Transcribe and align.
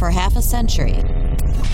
for 0.00 0.10
half 0.10 0.34
a 0.34 0.40
century, 0.40 0.94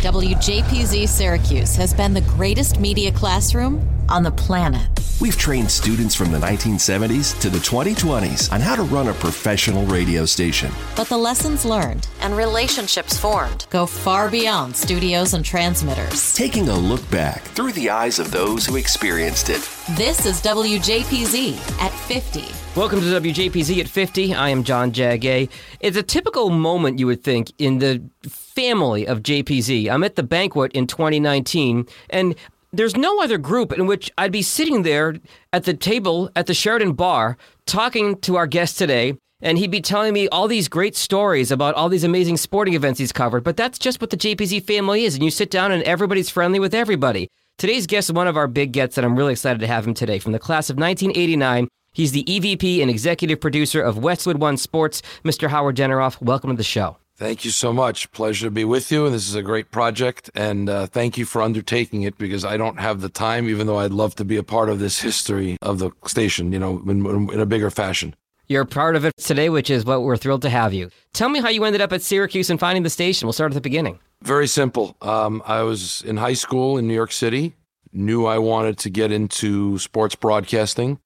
WJPZ 0.02 1.08
Syracuse 1.08 1.76
has 1.76 1.94
been 1.94 2.12
the 2.12 2.22
greatest 2.22 2.80
media 2.80 3.12
classroom 3.12 3.88
on 4.08 4.24
the 4.24 4.32
planet. 4.32 4.88
We've 5.20 5.38
trained 5.38 5.70
students 5.70 6.16
from 6.16 6.32
the 6.32 6.38
1970s 6.38 7.40
to 7.40 7.48
the 7.48 7.58
2020s 7.58 8.52
on 8.52 8.60
how 8.60 8.74
to 8.74 8.82
run 8.82 9.06
a 9.06 9.14
professional 9.14 9.86
radio 9.86 10.26
station. 10.26 10.72
But 10.96 11.08
the 11.08 11.16
lessons 11.16 11.64
learned 11.64 12.08
and 12.20 12.36
relationships 12.36 13.16
formed 13.16 13.68
go 13.70 13.86
far 13.86 14.28
beyond 14.28 14.76
studios 14.76 15.32
and 15.32 15.44
transmitters. 15.44 16.34
Taking 16.34 16.68
a 16.68 16.76
look 16.76 17.08
back 17.12 17.42
through 17.42 17.72
the 17.72 17.90
eyes 17.90 18.18
of 18.18 18.32
those 18.32 18.66
who 18.66 18.74
experienced 18.74 19.50
it. 19.50 19.62
This 19.96 20.26
is 20.26 20.42
WJPZ 20.42 21.80
at 21.80 21.92
50. 21.92 22.65
Welcome 22.76 23.00
to 23.00 23.06
WJPZ 23.06 23.80
at 23.80 23.88
50. 23.88 24.34
I 24.34 24.50
am 24.50 24.62
John 24.62 24.92
Jagay. 24.92 25.48
It's 25.80 25.96
a 25.96 26.02
typical 26.02 26.50
moment, 26.50 26.98
you 26.98 27.06
would 27.06 27.24
think, 27.24 27.50
in 27.56 27.78
the 27.78 28.02
family 28.28 29.06
of 29.06 29.22
JPZ. 29.22 29.88
I'm 29.88 30.04
at 30.04 30.16
the 30.16 30.22
banquet 30.22 30.72
in 30.72 30.86
2019, 30.86 31.86
and 32.10 32.34
there's 32.74 32.94
no 32.94 33.22
other 33.22 33.38
group 33.38 33.72
in 33.72 33.86
which 33.86 34.12
I'd 34.18 34.30
be 34.30 34.42
sitting 34.42 34.82
there 34.82 35.16
at 35.54 35.64
the 35.64 35.72
table 35.72 36.30
at 36.36 36.48
the 36.48 36.52
Sheraton 36.52 36.92
Bar 36.92 37.38
talking 37.64 38.20
to 38.20 38.36
our 38.36 38.46
guest 38.46 38.76
today, 38.76 39.16
and 39.40 39.56
he'd 39.56 39.70
be 39.70 39.80
telling 39.80 40.12
me 40.12 40.28
all 40.28 40.46
these 40.46 40.68
great 40.68 40.96
stories 40.96 41.50
about 41.50 41.74
all 41.76 41.88
these 41.88 42.04
amazing 42.04 42.36
sporting 42.36 42.74
events 42.74 42.98
he's 42.98 43.10
covered. 43.10 43.42
But 43.42 43.56
that's 43.56 43.78
just 43.78 44.02
what 44.02 44.10
the 44.10 44.18
JPZ 44.18 44.64
family 44.64 45.06
is, 45.06 45.14
and 45.14 45.24
you 45.24 45.30
sit 45.30 45.50
down 45.50 45.72
and 45.72 45.82
everybody's 45.84 46.28
friendly 46.28 46.60
with 46.60 46.74
everybody. 46.74 47.30
Today's 47.56 47.86
guest 47.86 48.10
is 48.10 48.12
one 48.12 48.28
of 48.28 48.36
our 48.36 48.46
big 48.46 48.72
gets, 48.72 48.98
and 48.98 49.06
I'm 49.06 49.16
really 49.16 49.32
excited 49.32 49.60
to 49.60 49.66
have 49.66 49.86
him 49.86 49.94
today. 49.94 50.18
From 50.18 50.32
the 50.32 50.38
class 50.38 50.68
of 50.68 50.76
1989, 50.76 51.68
he's 51.96 52.12
the 52.12 52.24
EVP 52.24 52.82
and 52.82 52.90
executive 52.90 53.40
producer 53.40 53.80
of 53.80 53.96
Westwood 53.96 54.38
One 54.38 54.58
Sports. 54.58 55.00
Mr. 55.24 55.48
Howard 55.48 55.76
Deneroff, 55.76 56.20
welcome 56.20 56.50
to 56.50 56.56
the 56.56 56.62
show. 56.62 56.98
Thank 57.16 57.46
you 57.46 57.50
so 57.50 57.72
much. 57.72 58.12
Pleasure 58.12 58.48
to 58.48 58.50
be 58.50 58.64
with 58.64 58.92
you. 58.92 59.08
This 59.08 59.26
is 59.26 59.34
a 59.34 59.42
great 59.42 59.70
project, 59.70 60.30
and 60.34 60.68
uh, 60.68 60.86
thank 60.86 61.16
you 61.16 61.24
for 61.24 61.40
undertaking 61.40 62.02
it 62.02 62.18
because 62.18 62.44
I 62.44 62.58
don't 62.58 62.78
have 62.78 63.00
the 63.00 63.08
time, 63.08 63.48
even 63.48 63.66
though 63.66 63.78
I'd 63.78 63.92
love 63.92 64.14
to 64.16 64.24
be 64.24 64.36
a 64.36 64.42
part 64.42 64.68
of 64.68 64.78
this 64.78 65.00
history 65.00 65.56
of 65.62 65.78
the 65.78 65.90
station, 66.04 66.52
you 66.52 66.58
know, 66.58 66.82
in, 66.86 67.06
in 67.30 67.40
a 67.40 67.46
bigger 67.46 67.70
fashion. 67.70 68.14
You're 68.48 68.66
part 68.66 68.96
of 68.96 69.06
it 69.06 69.16
today, 69.16 69.48
which 69.48 69.70
is 69.70 69.86
what 69.86 70.02
we're 70.02 70.18
thrilled 70.18 70.42
to 70.42 70.50
have 70.50 70.74
you. 70.74 70.90
Tell 71.14 71.30
me 71.30 71.40
how 71.40 71.48
you 71.48 71.64
ended 71.64 71.80
up 71.80 71.92
at 71.94 72.02
Syracuse 72.02 72.50
and 72.50 72.60
finding 72.60 72.82
the 72.82 72.90
station. 72.90 73.26
We'll 73.26 73.32
start 73.32 73.50
at 73.50 73.54
the 73.54 73.62
beginning. 73.62 73.98
Very 74.22 74.46
simple. 74.46 74.94
Um, 75.00 75.42
I 75.46 75.62
was 75.62 76.02
in 76.02 76.18
high 76.18 76.34
school 76.34 76.76
in 76.76 76.86
New 76.86 76.94
York 76.94 77.12
City, 77.12 77.54
knew 77.94 78.26
I 78.26 78.36
wanted 78.36 78.76
to 78.78 78.90
get 78.90 79.10
into 79.10 79.78
sports 79.78 80.14
broadcasting. 80.14 81.00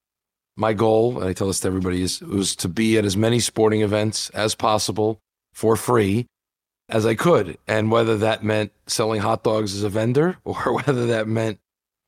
My 0.61 0.75
goal, 0.75 1.19
and 1.19 1.27
I 1.27 1.33
tell 1.33 1.47
this 1.47 1.61
to 1.61 1.69
everybody, 1.69 2.03
is 2.03 2.21
was 2.21 2.55
to 2.57 2.69
be 2.69 2.99
at 2.99 3.07
as 3.07 3.17
many 3.17 3.41
sporting 3.41 3.81
events 3.81 4.29
as 4.31 4.55
possible 4.55 5.19
for 5.55 5.75
free 5.75 6.27
as 6.87 7.07
I 7.07 7.15
could. 7.15 7.57
And 7.67 7.91
whether 7.91 8.19
that 8.19 8.45
meant 8.45 8.73
selling 8.87 9.23
hot 9.23 9.43
dogs 9.43 9.75
as 9.75 9.85
a 9.85 9.89
vendor 9.89 10.37
or 10.45 10.75
whether 10.75 11.07
that 11.07 11.27
meant, 11.27 11.61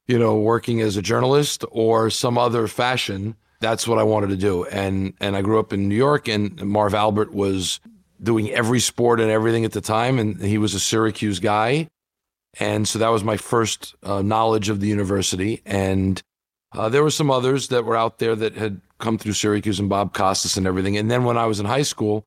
you 0.07 0.19
know, 0.19 0.37
working 0.37 0.83
as 0.83 0.99
a 0.99 1.03
journalist 1.03 1.65
or 1.71 2.11
some 2.11 2.37
other 2.37 2.69
fashion, 2.69 3.37
that's 3.61 3.89
what 3.89 3.99
I 3.99 4.03
wanted 4.03 4.29
to 4.29 4.37
do. 4.37 4.67
And 4.67 5.15
and 5.19 5.35
I 5.35 5.41
grew 5.41 5.59
up 5.59 5.73
in 5.73 5.89
New 5.89 5.97
York 5.97 6.29
and 6.29 6.63
Marv 6.63 6.93
Albert 6.93 7.33
was 7.33 7.81
doing 8.23 8.51
every 8.51 8.81
sport 8.81 9.19
and 9.19 9.31
everything 9.31 9.65
at 9.65 9.73
the 9.73 9.81
time 9.81 10.19
and 10.19 10.39
he 10.43 10.59
was 10.59 10.75
a 10.75 10.81
Syracuse 10.81 11.41
guy. 11.41 11.89
And 12.61 12.87
so 12.87 12.99
that 12.99 13.09
was 13.09 13.25
my 13.25 13.39
first 13.39 13.95
uh, 14.03 14.21
knowledge 14.21 14.69
of 14.69 14.81
the 14.81 14.89
university 14.89 15.63
and 15.65 16.23
uh, 16.75 16.89
there 16.89 17.03
were 17.03 17.11
some 17.11 17.31
others 17.31 17.69
that 17.69 17.85
were 17.85 17.97
out 17.97 18.19
there 18.19 18.35
that 18.37 18.55
had 18.55 18.81
come 18.99 19.19
through 19.19 19.33
Syracuse 19.33 19.79
and 19.79 19.89
Bob 19.89 20.15
Costas 20.15 20.57
and 20.57 20.67
everything. 20.67 20.97
And 20.97 21.11
then 21.11 21.25
when 21.25 21.37
I 21.37 21.47
was 21.47 21.61
in 21.61 21.67
high 21.67 21.83
school, 21.83 22.25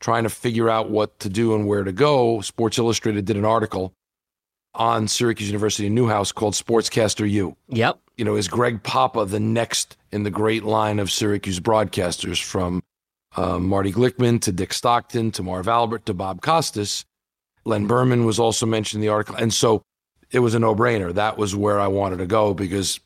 trying 0.00 0.22
to 0.22 0.30
figure 0.30 0.70
out 0.70 0.90
what 0.90 1.18
to 1.20 1.28
do 1.28 1.54
and 1.54 1.66
where 1.66 1.84
to 1.84 1.92
go, 1.92 2.40
Sports 2.40 2.78
Illustrated 2.78 3.24
did 3.24 3.36
an 3.36 3.44
article 3.44 3.92
on 4.74 5.08
Syracuse 5.08 5.48
University 5.48 5.88
Newhouse 5.88 6.30
called 6.30 6.54
Sportscaster 6.54 7.28
U. 7.28 7.56
Yep. 7.68 7.98
You 8.16 8.24
know, 8.24 8.36
is 8.36 8.48
Greg 8.48 8.82
Papa 8.82 9.24
the 9.24 9.40
next 9.40 9.96
in 10.12 10.22
the 10.22 10.30
great 10.30 10.64
line 10.64 10.98
of 10.98 11.10
Syracuse 11.10 11.60
broadcasters 11.60 12.42
from 12.42 12.82
uh, 13.36 13.58
Marty 13.58 13.92
Glickman 13.92 14.40
to 14.42 14.52
Dick 14.52 14.72
Stockton 14.72 15.30
to 15.32 15.42
Marv 15.42 15.68
Albert 15.68 16.06
to 16.06 16.14
Bob 16.14 16.42
Costas? 16.42 17.04
Len 17.64 17.86
Berman 17.86 18.24
was 18.24 18.38
also 18.38 18.66
mentioned 18.66 19.02
in 19.02 19.06
the 19.06 19.12
article. 19.12 19.36
And 19.36 19.52
so 19.52 19.82
it 20.30 20.38
was 20.38 20.54
a 20.54 20.58
no 20.58 20.74
brainer. 20.74 21.12
That 21.12 21.38
was 21.38 21.56
where 21.56 21.80
I 21.80 21.88
wanted 21.88 22.18
to 22.18 22.26
go 22.26 22.54
because 22.54 23.00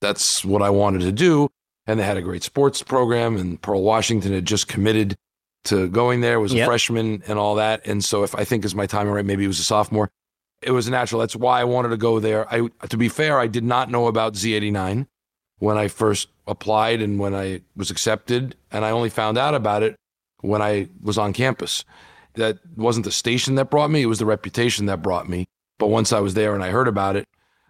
that's 0.00 0.44
what 0.44 0.62
I 0.62 0.70
wanted 0.70 1.00
to 1.02 1.12
do. 1.12 1.48
And 1.86 1.98
they 1.98 2.04
had 2.04 2.16
a 2.16 2.22
great 2.22 2.42
sports 2.42 2.82
program, 2.82 3.36
and 3.36 3.60
Pearl 3.60 3.82
Washington 3.82 4.32
had 4.32 4.44
just 4.44 4.68
committed 4.68 5.16
to 5.64 5.88
going 5.88 6.20
there, 6.20 6.38
was 6.38 6.52
a 6.52 6.56
Yep. 6.58 6.66
freshman 6.66 7.22
and 7.26 7.38
all 7.38 7.54
that. 7.56 7.86
And 7.86 8.04
so 8.04 8.22
if 8.22 8.34
I 8.34 8.44
think 8.44 8.64
is 8.64 8.74
my 8.74 8.86
timing 8.86 9.12
right, 9.12 9.24
maybe 9.24 9.42
he 9.42 9.48
was 9.48 9.58
a 9.58 9.64
sophomore. 9.64 10.10
It 10.62 10.70
was 10.72 10.88
natural. 10.88 11.20
That's 11.20 11.36
why 11.36 11.60
I 11.60 11.64
wanted 11.64 11.88
to 11.90 11.96
go 11.96 12.20
there. 12.20 12.52
I 12.52 12.68
to 12.88 12.96
be 12.96 13.08
fair, 13.08 13.38
I 13.38 13.46
did 13.46 13.64
not 13.64 13.90
know 13.90 14.06
about 14.06 14.34
Z89 14.34 15.06
when 15.58 15.78
I 15.78 15.88
first 15.88 16.28
applied 16.46 17.00
and 17.02 17.18
when 17.18 17.34
I 17.34 17.62
was 17.76 17.90
accepted, 17.90 18.56
and 18.70 18.84
I 18.84 18.90
only 18.90 19.10
found 19.10 19.38
out 19.38 19.54
about 19.54 19.82
it 19.82 19.96
when 20.40 20.62
I 20.62 20.88
was 21.02 21.16
on 21.18 21.32
campus. 21.32 21.84
That 22.34 22.58
wasn't 22.76 23.04
the 23.04 23.12
station 23.12 23.54
that 23.56 23.70
brought 23.70 23.90
me, 23.90 24.02
it 24.02 24.06
was 24.06 24.18
the 24.20 24.26
reputation 24.26 24.86
that 24.86 25.02
brought 25.02 25.28
me. 25.28 25.46
But 25.78 25.88
once 25.88 26.12
I 26.12 26.20
was 26.20 26.34
there 26.34 26.54
and 26.54 26.62
I 26.62 26.70
heard 26.70 26.88
about 26.88 27.16
it, 27.16 27.24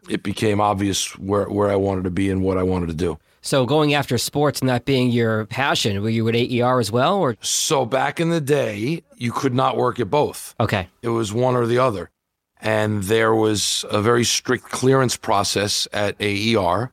it 0.08 0.22
became 0.22 0.60
obvious 0.60 1.16
where, 1.18 1.48
where 1.48 1.70
I 1.70 1.76
wanted 1.76 2.04
to 2.04 2.10
be 2.10 2.30
and 2.30 2.42
what 2.42 2.58
I 2.58 2.62
wanted 2.62 2.88
to 2.88 2.94
do. 2.94 3.18
So 3.40 3.66
going 3.66 3.94
after 3.94 4.18
sports 4.18 4.62
not 4.62 4.84
being 4.84 5.10
your 5.10 5.46
passion, 5.46 6.02
were 6.02 6.10
you 6.10 6.28
at 6.28 6.34
AER 6.34 6.80
as 6.80 6.90
well, 6.90 7.16
or 7.18 7.36
So 7.40 7.86
back 7.86 8.20
in 8.20 8.30
the 8.30 8.40
day, 8.40 9.02
you 9.16 9.32
could 9.32 9.54
not 9.54 9.76
work 9.76 10.00
at 10.00 10.10
both. 10.10 10.54
okay? 10.60 10.88
It 11.02 11.08
was 11.08 11.32
one 11.32 11.54
or 11.54 11.66
the 11.66 11.78
other. 11.78 12.10
And 12.60 13.04
there 13.04 13.34
was 13.34 13.84
a 13.90 14.02
very 14.02 14.24
strict 14.24 14.64
clearance 14.64 15.16
process 15.16 15.86
at 15.92 16.16
AER 16.20 16.92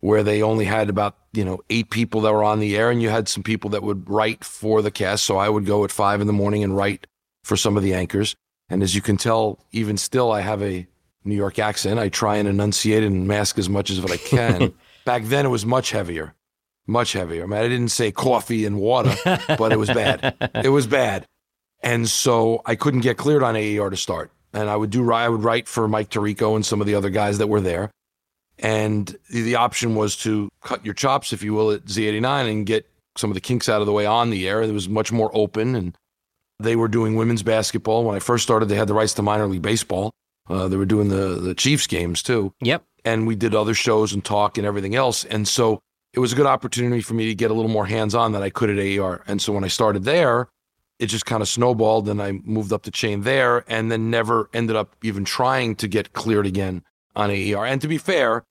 where 0.00 0.22
they 0.24 0.42
only 0.42 0.64
had 0.64 0.90
about, 0.90 1.16
you 1.32 1.44
know, 1.44 1.60
eight 1.70 1.88
people 1.90 2.20
that 2.22 2.32
were 2.32 2.44
on 2.44 2.58
the 2.58 2.76
air 2.76 2.90
and 2.90 3.00
you 3.00 3.08
had 3.08 3.28
some 3.28 3.42
people 3.42 3.70
that 3.70 3.82
would 3.82 4.10
write 4.10 4.44
for 4.44 4.82
the 4.82 4.90
cast. 4.90 5.24
So 5.24 5.36
I 5.38 5.48
would 5.48 5.64
go 5.64 5.84
at 5.84 5.92
five 5.92 6.20
in 6.20 6.26
the 6.26 6.32
morning 6.32 6.64
and 6.64 6.76
write 6.76 7.06
for 7.44 7.56
some 7.56 7.76
of 7.76 7.82
the 7.84 7.94
anchors. 7.94 8.34
And 8.68 8.82
as 8.82 8.94
you 8.94 9.00
can 9.00 9.16
tell, 9.16 9.60
even 9.70 9.96
still, 9.96 10.32
I 10.32 10.40
have 10.40 10.62
a 10.62 10.86
New 11.24 11.34
York 11.34 11.58
accent. 11.58 11.98
I 11.98 12.08
try 12.08 12.36
and 12.36 12.48
enunciate 12.48 13.02
and 13.02 13.26
mask 13.26 13.58
as 13.58 13.68
much 13.68 13.90
as 13.90 14.00
what 14.00 14.12
I 14.12 14.16
can. 14.16 14.74
Back 15.04 15.24
then, 15.24 15.46
it 15.46 15.50
was 15.50 15.66
much 15.66 15.90
heavier, 15.90 16.34
much 16.86 17.12
heavier. 17.12 17.44
I 17.44 17.46
mean, 17.46 17.60
I 17.60 17.68
didn't 17.68 17.88
say 17.88 18.12
coffee 18.12 18.64
and 18.64 18.78
water, 18.78 19.14
but 19.24 19.72
it 19.72 19.78
was 19.78 19.88
bad. 19.88 20.36
It 20.62 20.70
was 20.70 20.86
bad. 20.86 21.26
And 21.82 22.08
so 22.08 22.62
I 22.64 22.74
couldn't 22.76 23.00
get 23.00 23.18
cleared 23.18 23.42
on 23.42 23.56
AER 23.56 23.90
to 23.90 23.96
start. 23.96 24.30
And 24.54 24.70
I 24.70 24.76
would 24.76 24.90
do 24.90 25.12
I 25.12 25.28
would 25.28 25.42
write 25.42 25.68
for 25.68 25.86
Mike 25.88 26.10
Tirico 26.10 26.54
and 26.54 26.64
some 26.64 26.80
of 26.80 26.86
the 26.86 26.94
other 26.94 27.10
guys 27.10 27.38
that 27.38 27.48
were 27.48 27.60
there. 27.60 27.90
And 28.58 29.06
the, 29.30 29.42
the 29.42 29.56
option 29.56 29.94
was 29.94 30.16
to 30.18 30.48
cut 30.62 30.84
your 30.84 30.94
chops, 30.94 31.32
if 31.32 31.42
you 31.42 31.52
will, 31.54 31.72
at 31.72 31.84
Z89 31.86 32.50
and 32.50 32.66
get 32.66 32.88
some 33.16 33.30
of 33.30 33.34
the 33.34 33.40
kinks 33.40 33.68
out 33.68 33.80
of 33.80 33.86
the 33.86 33.92
way 33.92 34.06
on 34.06 34.30
the 34.30 34.48
air. 34.48 34.62
It 34.62 34.72
was 34.72 34.88
much 34.88 35.12
more 35.12 35.30
open, 35.34 35.74
and 35.74 35.96
they 36.60 36.76
were 36.76 36.88
doing 36.88 37.16
women's 37.16 37.42
basketball. 37.42 38.04
When 38.04 38.16
I 38.16 38.20
first 38.20 38.44
started, 38.44 38.68
they 38.68 38.76
had 38.76 38.88
the 38.88 38.94
rights 38.94 39.14
to 39.14 39.22
minor 39.22 39.46
league 39.46 39.62
baseball. 39.62 40.12
Uh, 40.48 40.68
they 40.68 40.76
were 40.76 40.84
doing 40.86 41.08
the 41.08 41.40
the 41.40 41.54
Chiefs 41.54 41.86
games 41.86 42.22
too 42.22 42.52
Yep. 42.60 42.84
and 43.04 43.26
we 43.26 43.34
did 43.34 43.54
other 43.54 43.74
shows 43.74 44.12
and 44.12 44.24
talk 44.24 44.58
and 44.58 44.66
everything 44.66 44.94
else. 44.94 45.24
And 45.24 45.46
so 45.48 45.80
it 46.12 46.20
was 46.20 46.32
a 46.32 46.36
good 46.36 46.46
opportunity 46.46 47.00
for 47.02 47.14
me 47.14 47.26
to 47.26 47.34
get 47.34 47.50
a 47.50 47.54
little 47.54 47.70
more 47.70 47.86
hands 47.86 48.14
on 48.14 48.32
than 48.32 48.42
I 48.42 48.50
could 48.50 48.70
at 48.70 48.78
AER. 48.78 49.22
And 49.26 49.40
so 49.42 49.52
when 49.52 49.64
I 49.64 49.68
started 49.68 50.04
there, 50.04 50.48
it 51.00 51.06
just 51.06 51.26
kind 51.26 51.42
of 51.42 51.48
snowballed 51.48 52.08
and 52.08 52.22
I 52.22 52.32
moved 52.44 52.72
up 52.72 52.84
the 52.84 52.90
chain 52.92 53.22
there 53.22 53.64
and 53.66 53.90
then 53.90 54.10
never 54.10 54.48
ended 54.54 54.76
up 54.76 54.94
even 55.02 55.24
trying 55.24 55.74
to 55.76 55.88
get 55.88 56.12
cleared 56.12 56.46
again 56.46 56.84
on 57.16 57.30
AER. 57.30 57.66
And 57.66 57.80
to 57.80 57.88
be 57.88 57.98
fair, 57.98 58.44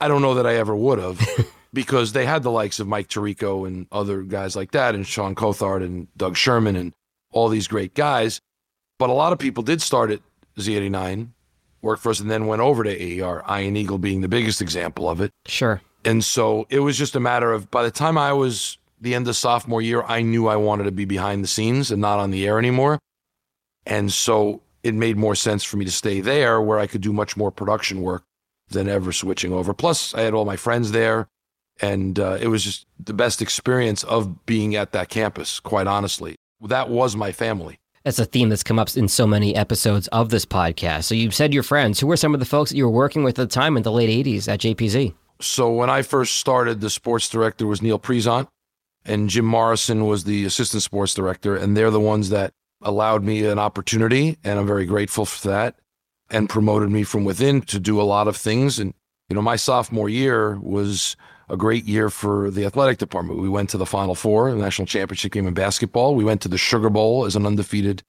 I 0.00 0.08
don't 0.08 0.22
know 0.22 0.34
that 0.34 0.46
I 0.46 0.54
ever 0.54 0.74
would 0.74 0.98
have 0.98 1.20
because 1.74 2.12
they 2.12 2.24
had 2.24 2.42
the 2.42 2.50
likes 2.50 2.80
of 2.80 2.86
Mike 2.88 3.08
Tirico 3.08 3.66
and 3.66 3.86
other 3.92 4.22
guys 4.22 4.56
like 4.56 4.70
that 4.70 4.94
and 4.94 5.06
Sean 5.06 5.34
Cothard 5.34 5.84
and 5.84 6.08
Doug 6.16 6.36
Sherman 6.38 6.74
and 6.76 6.94
all 7.32 7.48
these 7.50 7.68
great 7.68 7.92
guys. 7.92 8.40
But 8.98 9.10
a 9.10 9.14
lot 9.14 9.32
of 9.34 9.38
people 9.38 9.62
did 9.62 9.82
start 9.82 10.10
at 10.10 10.20
Z89, 10.58 11.28
worked 11.82 12.02
for 12.02 12.10
us, 12.10 12.20
and 12.20 12.30
then 12.30 12.46
went 12.46 12.62
over 12.62 12.84
to 12.84 12.90
AER, 12.90 13.42
Ian 13.50 13.76
Eagle 13.76 13.98
being 13.98 14.20
the 14.20 14.28
biggest 14.28 14.60
example 14.60 15.08
of 15.08 15.20
it. 15.20 15.32
Sure. 15.46 15.80
And 16.04 16.24
so 16.24 16.66
it 16.70 16.80
was 16.80 16.96
just 16.96 17.14
a 17.16 17.20
matter 17.20 17.52
of 17.52 17.70
by 17.70 17.82
the 17.82 17.90
time 17.90 18.16
I 18.16 18.32
was 18.32 18.78
the 19.00 19.14
end 19.14 19.28
of 19.28 19.36
sophomore 19.36 19.82
year, 19.82 20.02
I 20.02 20.22
knew 20.22 20.46
I 20.46 20.56
wanted 20.56 20.84
to 20.84 20.92
be 20.92 21.04
behind 21.04 21.42
the 21.42 21.48
scenes 21.48 21.90
and 21.90 22.00
not 22.00 22.18
on 22.18 22.30
the 22.30 22.46
air 22.46 22.58
anymore. 22.58 22.98
And 23.86 24.12
so 24.12 24.62
it 24.82 24.94
made 24.94 25.16
more 25.16 25.34
sense 25.34 25.64
for 25.64 25.76
me 25.76 25.84
to 25.84 25.90
stay 25.90 26.20
there 26.20 26.60
where 26.60 26.78
I 26.78 26.86
could 26.86 27.00
do 27.00 27.12
much 27.12 27.36
more 27.36 27.50
production 27.50 28.02
work 28.02 28.24
than 28.68 28.88
ever 28.88 29.12
switching 29.12 29.52
over. 29.52 29.74
Plus, 29.74 30.14
I 30.14 30.20
had 30.20 30.34
all 30.34 30.44
my 30.44 30.56
friends 30.56 30.92
there. 30.92 31.28
And 31.82 32.18
uh, 32.18 32.36
it 32.38 32.48
was 32.48 32.62
just 32.62 32.84
the 33.02 33.14
best 33.14 33.40
experience 33.40 34.04
of 34.04 34.44
being 34.44 34.76
at 34.76 34.92
that 34.92 35.08
campus, 35.08 35.60
quite 35.60 35.86
honestly. 35.86 36.36
That 36.60 36.90
was 36.90 37.16
my 37.16 37.32
family. 37.32 37.78
That's 38.04 38.18
a 38.18 38.24
theme 38.24 38.48
that's 38.48 38.62
come 38.62 38.78
up 38.78 38.96
in 38.96 39.08
so 39.08 39.26
many 39.26 39.54
episodes 39.54 40.08
of 40.08 40.30
this 40.30 40.46
podcast. 40.46 41.04
So 41.04 41.14
you 41.14 41.30
said 41.30 41.52
your 41.52 41.62
friends. 41.62 42.00
Who 42.00 42.06
were 42.06 42.16
some 42.16 42.32
of 42.32 42.40
the 42.40 42.46
folks 42.46 42.70
that 42.70 42.76
you 42.76 42.84
were 42.84 42.90
working 42.90 43.24
with 43.24 43.38
at 43.38 43.48
the 43.48 43.54
time 43.54 43.76
in 43.76 43.82
the 43.82 43.92
late 43.92 44.08
80s 44.26 44.48
at 44.48 44.60
JPZ? 44.60 45.12
So 45.40 45.70
when 45.70 45.90
I 45.90 46.02
first 46.02 46.36
started, 46.36 46.80
the 46.80 46.88
sports 46.90 47.28
director 47.28 47.66
was 47.66 47.82
Neil 47.82 47.98
Prezant, 47.98 48.48
and 49.04 49.28
Jim 49.28 49.44
Morrison 49.44 50.06
was 50.06 50.24
the 50.24 50.44
assistant 50.44 50.82
sports 50.82 51.12
director, 51.12 51.56
and 51.56 51.76
they're 51.76 51.90
the 51.90 52.00
ones 52.00 52.30
that 52.30 52.52
allowed 52.82 53.22
me 53.22 53.44
an 53.44 53.58
opportunity, 53.58 54.38
and 54.44 54.58
I'm 54.58 54.66
very 54.66 54.86
grateful 54.86 55.26
for 55.26 55.48
that, 55.48 55.76
and 56.30 56.48
promoted 56.48 56.90
me 56.90 57.02
from 57.02 57.24
within 57.24 57.60
to 57.62 57.78
do 57.78 58.00
a 58.00 58.02
lot 58.02 58.28
of 58.28 58.36
things. 58.36 58.78
And, 58.78 58.94
you 59.28 59.36
know, 59.36 59.42
my 59.42 59.56
sophomore 59.56 60.08
year 60.08 60.58
was 60.58 61.16
a 61.50 61.56
great 61.56 61.84
year 61.84 62.08
for 62.10 62.50
the 62.50 62.64
athletic 62.64 62.98
department. 62.98 63.40
We 63.40 63.48
went 63.48 63.70
to 63.70 63.78
the 63.78 63.86
Final 63.86 64.14
Four, 64.14 64.50
the 64.50 64.56
national 64.56 64.86
championship 64.86 65.32
game 65.32 65.46
in 65.46 65.54
basketball. 65.54 66.14
We 66.14 66.24
went 66.24 66.40
to 66.42 66.48
the 66.48 66.58
Sugar 66.58 66.90
Bowl 66.90 67.24
as 67.24 67.36
an 67.36 67.44
undefeated 67.46 68.02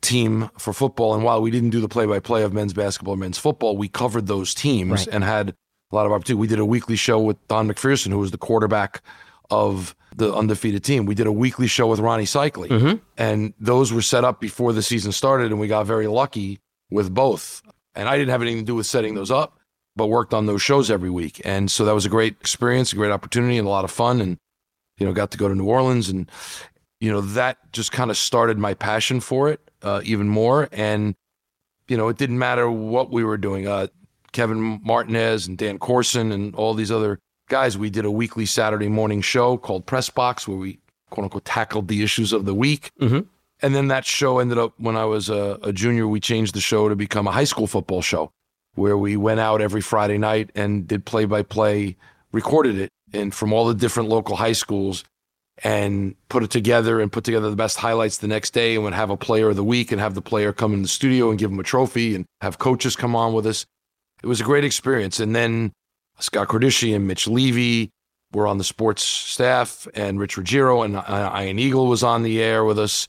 team 0.00 0.50
for 0.58 0.72
football. 0.72 1.14
And 1.14 1.24
while 1.24 1.40
we 1.40 1.50
didn't 1.50 1.70
do 1.70 1.80
the 1.80 1.88
play 1.88 2.06
by 2.06 2.20
play 2.20 2.42
of 2.42 2.52
men's 2.52 2.72
basketball 2.72 3.14
or 3.14 3.16
men's 3.16 3.38
football, 3.38 3.76
we 3.76 3.88
covered 3.88 4.26
those 4.26 4.54
teams 4.54 4.90
Right. 4.90 5.08
and 5.08 5.24
had 5.24 5.50
a 5.90 5.94
lot 5.94 6.06
of 6.06 6.12
opportunity. 6.12 6.40
We 6.40 6.46
did 6.46 6.58
a 6.58 6.64
weekly 6.64 6.96
show 6.96 7.18
with 7.20 7.36
Don 7.48 7.68
McPherson, 7.68 8.10
who 8.10 8.18
was 8.18 8.30
the 8.30 8.38
quarterback 8.38 9.02
of 9.50 9.94
the 10.16 10.32
undefeated 10.34 10.84
team. 10.84 11.06
We 11.06 11.14
did 11.14 11.26
a 11.26 11.32
weekly 11.32 11.66
show 11.66 11.86
with 11.86 12.00
Rony 12.00 12.22
Seikaly. 12.24 12.68
Mm-hmm. 12.68 12.96
And 13.16 13.54
those 13.58 13.92
were 13.92 14.02
set 14.02 14.24
up 14.24 14.40
before 14.40 14.72
the 14.72 14.82
season 14.82 15.12
started, 15.12 15.50
and 15.50 15.60
we 15.60 15.68
got 15.68 15.86
very 15.86 16.06
lucky 16.06 16.60
with 16.90 17.12
both. 17.12 17.62
And 17.94 18.08
I 18.08 18.16
didn't 18.16 18.30
have 18.30 18.42
anything 18.42 18.60
to 18.60 18.66
do 18.66 18.74
with 18.74 18.86
setting 18.86 19.14
those 19.14 19.30
up, 19.30 19.58
but 19.96 20.06
worked 20.06 20.34
on 20.34 20.46
those 20.46 20.62
shows 20.62 20.90
every 20.90 21.10
week. 21.10 21.40
And 21.44 21.70
so 21.70 21.84
that 21.84 21.94
was 21.94 22.06
a 22.06 22.08
great 22.08 22.36
experience, 22.40 22.92
a 22.92 22.96
great 22.96 23.12
opportunity, 23.12 23.58
and 23.58 23.66
a 23.66 23.70
lot 23.70 23.84
of 23.84 23.90
fun. 23.90 24.20
And, 24.20 24.38
you 24.98 25.06
know, 25.06 25.12
got 25.12 25.30
to 25.32 25.38
go 25.38 25.48
to 25.48 25.54
New 25.54 25.66
Orleans 25.66 26.08
and, 26.08 26.30
you 27.00 27.10
know, 27.10 27.20
that 27.20 27.58
just 27.72 27.92
kind 27.92 28.10
of 28.10 28.16
started 28.16 28.58
my 28.58 28.74
passion 28.74 29.20
for 29.20 29.48
it 29.50 29.60
uh, 29.82 30.00
even 30.04 30.28
more. 30.28 30.68
And, 30.72 31.14
you 31.88 31.96
know, 31.96 32.08
it 32.08 32.16
didn't 32.16 32.38
matter 32.38 32.70
what 32.70 33.10
we 33.10 33.24
were 33.24 33.36
doing. 33.36 33.68
Uh, 33.68 33.88
Kevin 34.32 34.80
Martinez 34.82 35.46
and 35.46 35.56
Dan 35.56 35.78
Corson 35.78 36.32
and 36.32 36.54
all 36.56 36.74
these 36.74 36.90
other 36.90 37.20
guys, 37.48 37.78
we 37.78 37.90
did 37.90 38.04
a 38.04 38.10
weekly 38.10 38.46
Saturday 38.46 38.88
morning 38.88 39.20
show 39.20 39.56
called 39.56 39.86
Press 39.86 40.10
Box 40.10 40.48
where 40.48 40.56
we 40.56 40.78
quote 41.10 41.24
unquote 41.24 41.44
tackled 41.44 41.86
the 41.88 42.02
issues 42.02 42.32
of 42.32 42.44
the 42.44 42.54
week. 42.54 42.90
Mhm. 43.00 43.26
And 43.62 43.74
then 43.74 43.88
that 43.88 44.04
show 44.04 44.40
ended 44.40 44.58
up 44.58 44.74
when 44.78 44.96
I 44.96 45.04
was 45.04 45.28
a, 45.28 45.58
a 45.62 45.72
junior, 45.72 46.08
we 46.08 46.18
changed 46.18 46.54
the 46.54 46.60
show 46.60 46.88
to 46.88 46.96
become 46.96 47.28
a 47.28 47.32
high 47.32 47.44
school 47.44 47.68
football 47.68 48.02
show 48.02 48.32
where 48.74 48.98
we 48.98 49.16
went 49.16 49.40
out 49.40 49.60
every 49.60 49.80
Friday 49.80 50.18
night 50.18 50.50
and 50.54 50.86
did 50.86 51.04
play 51.04 51.24
by 51.24 51.42
play, 51.42 51.96
recorded 52.32 52.78
it, 52.78 52.90
and 53.12 53.34
from 53.34 53.52
all 53.52 53.66
the 53.66 53.74
different 53.74 54.08
local 54.08 54.36
high 54.36 54.52
schools 54.52 55.04
and 55.62 56.16
put 56.28 56.42
it 56.42 56.50
together 56.50 57.00
and 57.00 57.12
put 57.12 57.24
together 57.24 57.48
the 57.48 57.56
best 57.56 57.76
highlights 57.76 58.18
the 58.18 58.26
next 58.26 58.50
day 58.50 58.74
and 58.74 58.82
would 58.82 58.92
have 58.92 59.10
a 59.10 59.16
player 59.16 59.50
of 59.50 59.56
the 59.56 59.62
week 59.64 59.92
and 59.92 60.00
have 60.00 60.14
the 60.14 60.22
player 60.22 60.52
come 60.52 60.74
in 60.74 60.82
the 60.82 60.88
studio 60.88 61.30
and 61.30 61.38
give 61.38 61.50
him 61.50 61.60
a 61.60 61.64
trophy 61.64 62.14
and 62.14 62.24
have 62.40 62.58
coaches 62.58 62.96
come 62.96 63.14
on 63.14 63.32
with 63.32 63.46
us. 63.46 63.64
It 64.22 64.26
was 64.26 64.40
a 64.40 64.44
great 64.44 64.64
experience. 64.64 65.20
And 65.20 65.34
then 65.36 65.72
Scott 66.18 66.48
Cordishi 66.48 66.94
and 66.94 67.06
Mitch 67.06 67.28
Levy 67.28 67.90
were 68.32 68.48
on 68.48 68.58
the 68.58 68.64
sports 68.64 69.04
staff 69.04 69.86
and 69.94 70.18
Rich 70.18 70.36
Ruggiero 70.36 70.82
and 70.82 70.94
Ian 70.96 71.58
Eagle 71.58 71.86
was 71.86 72.02
on 72.02 72.24
the 72.24 72.42
air 72.42 72.64
with 72.64 72.78
us. 72.78 73.06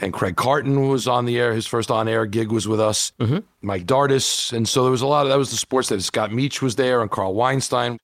And 0.00 0.12
Craig 0.12 0.36
Carton 0.36 0.88
was 0.88 1.08
on 1.08 1.24
the 1.24 1.38
air. 1.38 1.52
His 1.54 1.66
first 1.66 1.90
on 1.90 2.06
air 2.06 2.24
gig 2.24 2.52
was 2.52 2.68
with 2.68 2.80
us. 2.80 3.12
Mhm. 3.20 3.42
Mike 3.62 3.84
Dardis. 3.86 4.52
And 4.52 4.68
so 4.68 4.82
there 4.84 4.92
was 4.92 5.02
a 5.02 5.06
lot 5.06 5.26
of 5.26 5.30
that 5.30 5.38
was 5.38 5.50
the 5.50 5.56
sports 5.56 5.88
that 5.88 6.00
Scott 6.02 6.30
Meach 6.30 6.62
was 6.62 6.76
there 6.76 7.00
and 7.02 7.10
Carl 7.10 7.34
Weinstein. 7.34 7.98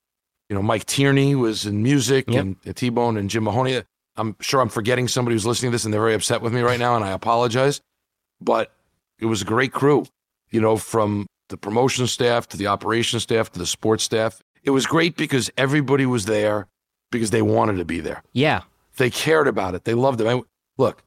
You 0.48 0.56
know, 0.56 0.62
Mike 0.62 0.86
Tierney 0.86 1.34
was 1.36 1.66
in 1.66 1.82
music 1.82 2.24
Yep. 2.28 2.42
and 2.66 2.76
T 2.76 2.88
Bone 2.88 3.16
and 3.16 3.30
Jim 3.30 3.44
Mahoney. 3.44 3.82
I'm 4.16 4.36
sure 4.40 4.60
I'm 4.60 4.68
forgetting 4.68 5.08
somebody 5.08 5.34
who's 5.34 5.46
listening 5.46 5.70
to 5.70 5.74
this 5.74 5.84
and 5.84 5.94
they're 5.94 6.00
very 6.00 6.14
upset 6.14 6.42
with 6.42 6.52
me 6.52 6.60
right 6.60 6.78
now, 6.78 6.96
and 6.96 7.04
I 7.04 7.10
apologize. 7.12 7.80
But 8.40 8.72
it 9.18 9.26
was 9.26 9.42
a 9.42 9.44
great 9.44 9.72
crew, 9.72 10.06
you 10.50 10.60
know, 10.60 10.76
from 10.76 11.26
the 11.48 11.56
promotion 11.56 12.06
staff 12.06 12.48
to 12.48 12.56
the 12.56 12.66
operations 12.66 13.22
staff 13.22 13.50
to 13.52 13.58
the 13.58 13.66
sports 13.66 14.04
staff. 14.04 14.42
It 14.62 14.70
was 14.70 14.86
great 14.86 15.16
because 15.16 15.50
everybody 15.56 16.06
was 16.06 16.24
there 16.26 16.66
because 17.10 17.30
they 17.30 17.42
wanted 17.42 17.76
to 17.76 17.84
be 17.84 18.00
there. 18.00 18.22
Yeah. 18.32 18.62
They 18.96 19.10
cared 19.10 19.46
about 19.48 19.74
it. 19.74 19.84
They 19.84 19.94
loved 19.94 20.20
it. 20.20 20.26
I, 20.26 20.40
look, 20.78 21.02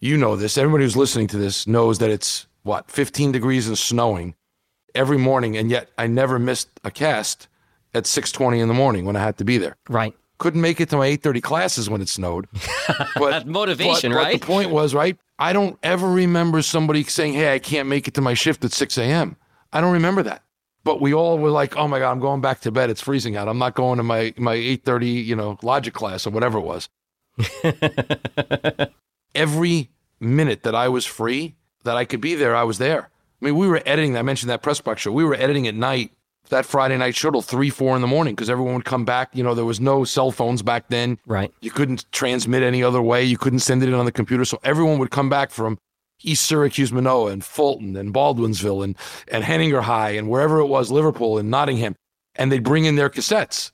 you 0.00 0.16
know 0.16 0.36
this. 0.36 0.58
Everybody 0.58 0.84
who's 0.84 0.96
listening 0.96 1.26
to 1.28 1.38
this 1.38 1.66
knows 1.66 1.98
that 1.98 2.10
it's 2.10 2.46
what 2.62 2.90
15 2.90 3.32
degrees 3.32 3.68
and 3.68 3.78
snowing 3.78 4.34
every 4.94 5.18
morning, 5.18 5.56
and 5.56 5.70
yet 5.70 5.90
I 5.96 6.06
never 6.06 6.38
missed 6.38 6.68
a 6.84 6.90
cast 6.90 7.48
at 7.94 8.04
6:20 8.04 8.60
in 8.60 8.68
the 8.68 8.74
morning 8.74 9.04
when 9.04 9.16
I 9.16 9.20
had 9.20 9.38
to 9.38 9.44
be 9.44 9.58
there. 9.58 9.76
Right. 9.88 10.14
Couldn't 10.38 10.60
make 10.60 10.80
it 10.80 10.90
to 10.90 10.96
my 10.96 11.06
8:30 11.06 11.40
classes 11.42 11.88
when 11.88 12.00
it 12.00 12.08
snowed. 12.08 12.46
But 13.16 13.30
That's 13.30 13.44
motivation, 13.46 14.12
but, 14.12 14.18
right? 14.18 14.32
But 14.32 14.40
the 14.40 14.46
point 14.46 14.70
was, 14.70 14.94
right? 14.94 15.16
I 15.38 15.52
don't 15.52 15.78
ever 15.82 16.08
remember 16.08 16.62
somebody 16.62 17.02
saying, 17.04 17.34
"Hey, 17.34 17.54
I 17.54 17.58
can't 17.58 17.88
make 17.88 18.06
it 18.06 18.14
to 18.14 18.20
my 18.20 18.34
shift 18.34 18.64
at 18.64 18.72
6 18.72 18.98
a.m." 18.98 19.36
I 19.72 19.80
don't 19.80 19.92
remember 19.92 20.22
that. 20.22 20.42
But 20.84 21.00
we 21.00 21.12
all 21.12 21.38
were 21.38 21.50
like, 21.50 21.76
"Oh 21.76 21.88
my 21.88 21.98
god, 21.98 22.12
I'm 22.12 22.20
going 22.20 22.40
back 22.40 22.60
to 22.60 22.70
bed. 22.70 22.90
It's 22.90 23.00
freezing 23.00 23.36
out. 23.36 23.48
I'm 23.48 23.58
not 23.58 23.74
going 23.74 23.96
to 23.96 24.02
my 24.02 24.34
my 24.36 24.54
8:30, 24.54 25.24
you 25.24 25.34
know, 25.34 25.58
logic 25.62 25.94
class 25.94 26.26
or 26.26 26.30
whatever 26.30 26.58
it 26.58 26.62
was." 26.62 26.88
Every 29.36 29.90
minute 30.18 30.64
that 30.64 30.74
I 30.74 30.88
was 30.88 31.06
free, 31.06 31.54
that 31.84 31.96
I 31.96 32.04
could 32.04 32.20
be 32.20 32.34
there, 32.34 32.56
I 32.56 32.64
was 32.64 32.78
there. 32.78 33.10
I 33.40 33.44
mean, 33.44 33.56
we 33.56 33.68
were 33.68 33.82
editing. 33.86 34.16
I 34.16 34.22
mentioned 34.22 34.50
that 34.50 34.62
press 34.62 34.80
box 34.80 35.02
show. 35.02 35.12
We 35.12 35.24
were 35.24 35.34
editing 35.34 35.68
at 35.68 35.74
night 35.74 36.12
that 36.48 36.64
Friday 36.64 36.96
night 36.96 37.14
show 37.14 37.30
till 37.30 37.42
three, 37.42 37.70
four 37.70 37.94
in 37.94 38.00
the 38.00 38.08
morning 38.08 38.34
because 38.34 38.50
everyone 38.50 38.74
would 38.74 38.84
come 38.84 39.04
back. 39.04 39.30
You 39.34 39.42
know, 39.42 39.54
there 39.54 39.64
was 39.64 39.80
no 39.80 40.04
cell 40.04 40.30
phones 40.30 40.62
back 40.62 40.88
then. 40.88 41.18
Right. 41.26 41.52
You 41.60 41.70
couldn't 41.70 42.10
transmit 42.12 42.62
any 42.62 42.82
other 42.82 43.02
way. 43.02 43.24
You 43.24 43.38
couldn't 43.38 43.60
send 43.60 43.82
it 43.82 43.88
in 43.88 43.94
on 43.94 44.04
the 44.04 44.12
computer. 44.12 44.44
So 44.44 44.58
everyone 44.64 44.98
would 44.98 45.10
come 45.10 45.28
back 45.28 45.50
from 45.50 45.78
East 46.22 46.46
Syracuse, 46.46 46.92
Minoa, 46.92 47.32
and 47.32 47.44
Fulton, 47.44 47.96
and 47.96 48.14
Baldwinsville, 48.14 48.82
and 48.82 48.96
and 49.28 49.44
Henninger 49.44 49.82
High, 49.82 50.10
and 50.10 50.28
wherever 50.28 50.60
it 50.60 50.66
was, 50.66 50.90
Liverpool, 50.90 51.38
and 51.38 51.50
Nottingham, 51.50 51.94
and 52.34 52.50
they'd 52.50 52.64
bring 52.64 52.84
in 52.84 52.96
their 52.96 53.10
cassettes, 53.10 53.70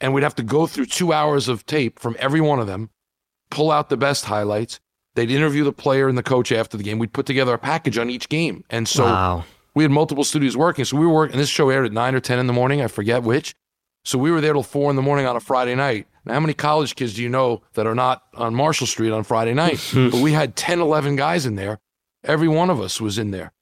and 0.00 0.12
we'd 0.12 0.24
have 0.24 0.34
to 0.36 0.42
go 0.42 0.66
through 0.66 0.86
two 0.86 1.12
hours 1.12 1.48
of 1.48 1.64
tape 1.64 1.98
from 1.98 2.16
every 2.18 2.40
one 2.40 2.58
of 2.58 2.66
them, 2.66 2.90
pull 3.50 3.70
out 3.70 3.88
the 3.88 3.96
best 3.96 4.24
highlights. 4.24 4.80
They'd 5.16 5.30
interview 5.30 5.64
the 5.64 5.72
player 5.72 6.08
and 6.08 6.16
the 6.16 6.22
coach 6.22 6.52
after 6.52 6.76
the 6.76 6.82
game. 6.82 6.98
We'd 6.98 7.12
put 7.12 7.24
together 7.24 7.54
a 7.54 7.58
package 7.58 7.96
on 7.96 8.10
each 8.10 8.28
game, 8.28 8.64
and 8.68 8.86
so 8.86 9.04
wow. 9.04 9.44
we 9.74 9.82
had 9.82 9.90
multiple 9.90 10.24
studios 10.24 10.56
working. 10.56 10.84
So 10.84 10.98
we 10.98 11.06
were 11.06 11.12
working, 11.12 11.32
and 11.32 11.40
this 11.40 11.48
show 11.48 11.70
aired 11.70 11.86
at 11.86 11.92
nine 11.92 12.14
or 12.14 12.20
10 12.20 12.38
in 12.38 12.46
the 12.46 12.52
morning. 12.52 12.82
I 12.82 12.86
forget 12.86 13.22
which. 13.22 13.54
So 14.04 14.18
we 14.18 14.30
were 14.30 14.42
there 14.42 14.52
till 14.52 14.62
four 14.62 14.90
in 14.90 14.96
the 14.96 15.02
morning 15.02 15.26
on 15.26 15.34
a 15.34 15.40
Friday 15.40 15.74
night. 15.74 16.06
Now, 16.26 16.34
how 16.34 16.40
many 16.40 16.52
college 16.52 16.94
kids 16.96 17.14
do 17.14 17.22
you 17.22 17.30
know 17.30 17.62
that 17.72 17.86
are 17.86 17.94
not 17.94 18.24
on 18.34 18.54
Marshall 18.54 18.86
Street 18.86 19.10
on 19.10 19.24
Friday 19.24 19.54
night? 19.54 19.82
but 19.94 20.14
we 20.14 20.32
had 20.32 20.54
10, 20.54 20.80
11 20.80 21.16
guys 21.16 21.46
in 21.46 21.56
there. 21.56 21.78
Every 22.22 22.46
one 22.46 22.68
of 22.68 22.78
us 22.78 23.00
was 23.00 23.18
in 23.18 23.30
there, 23.30 23.52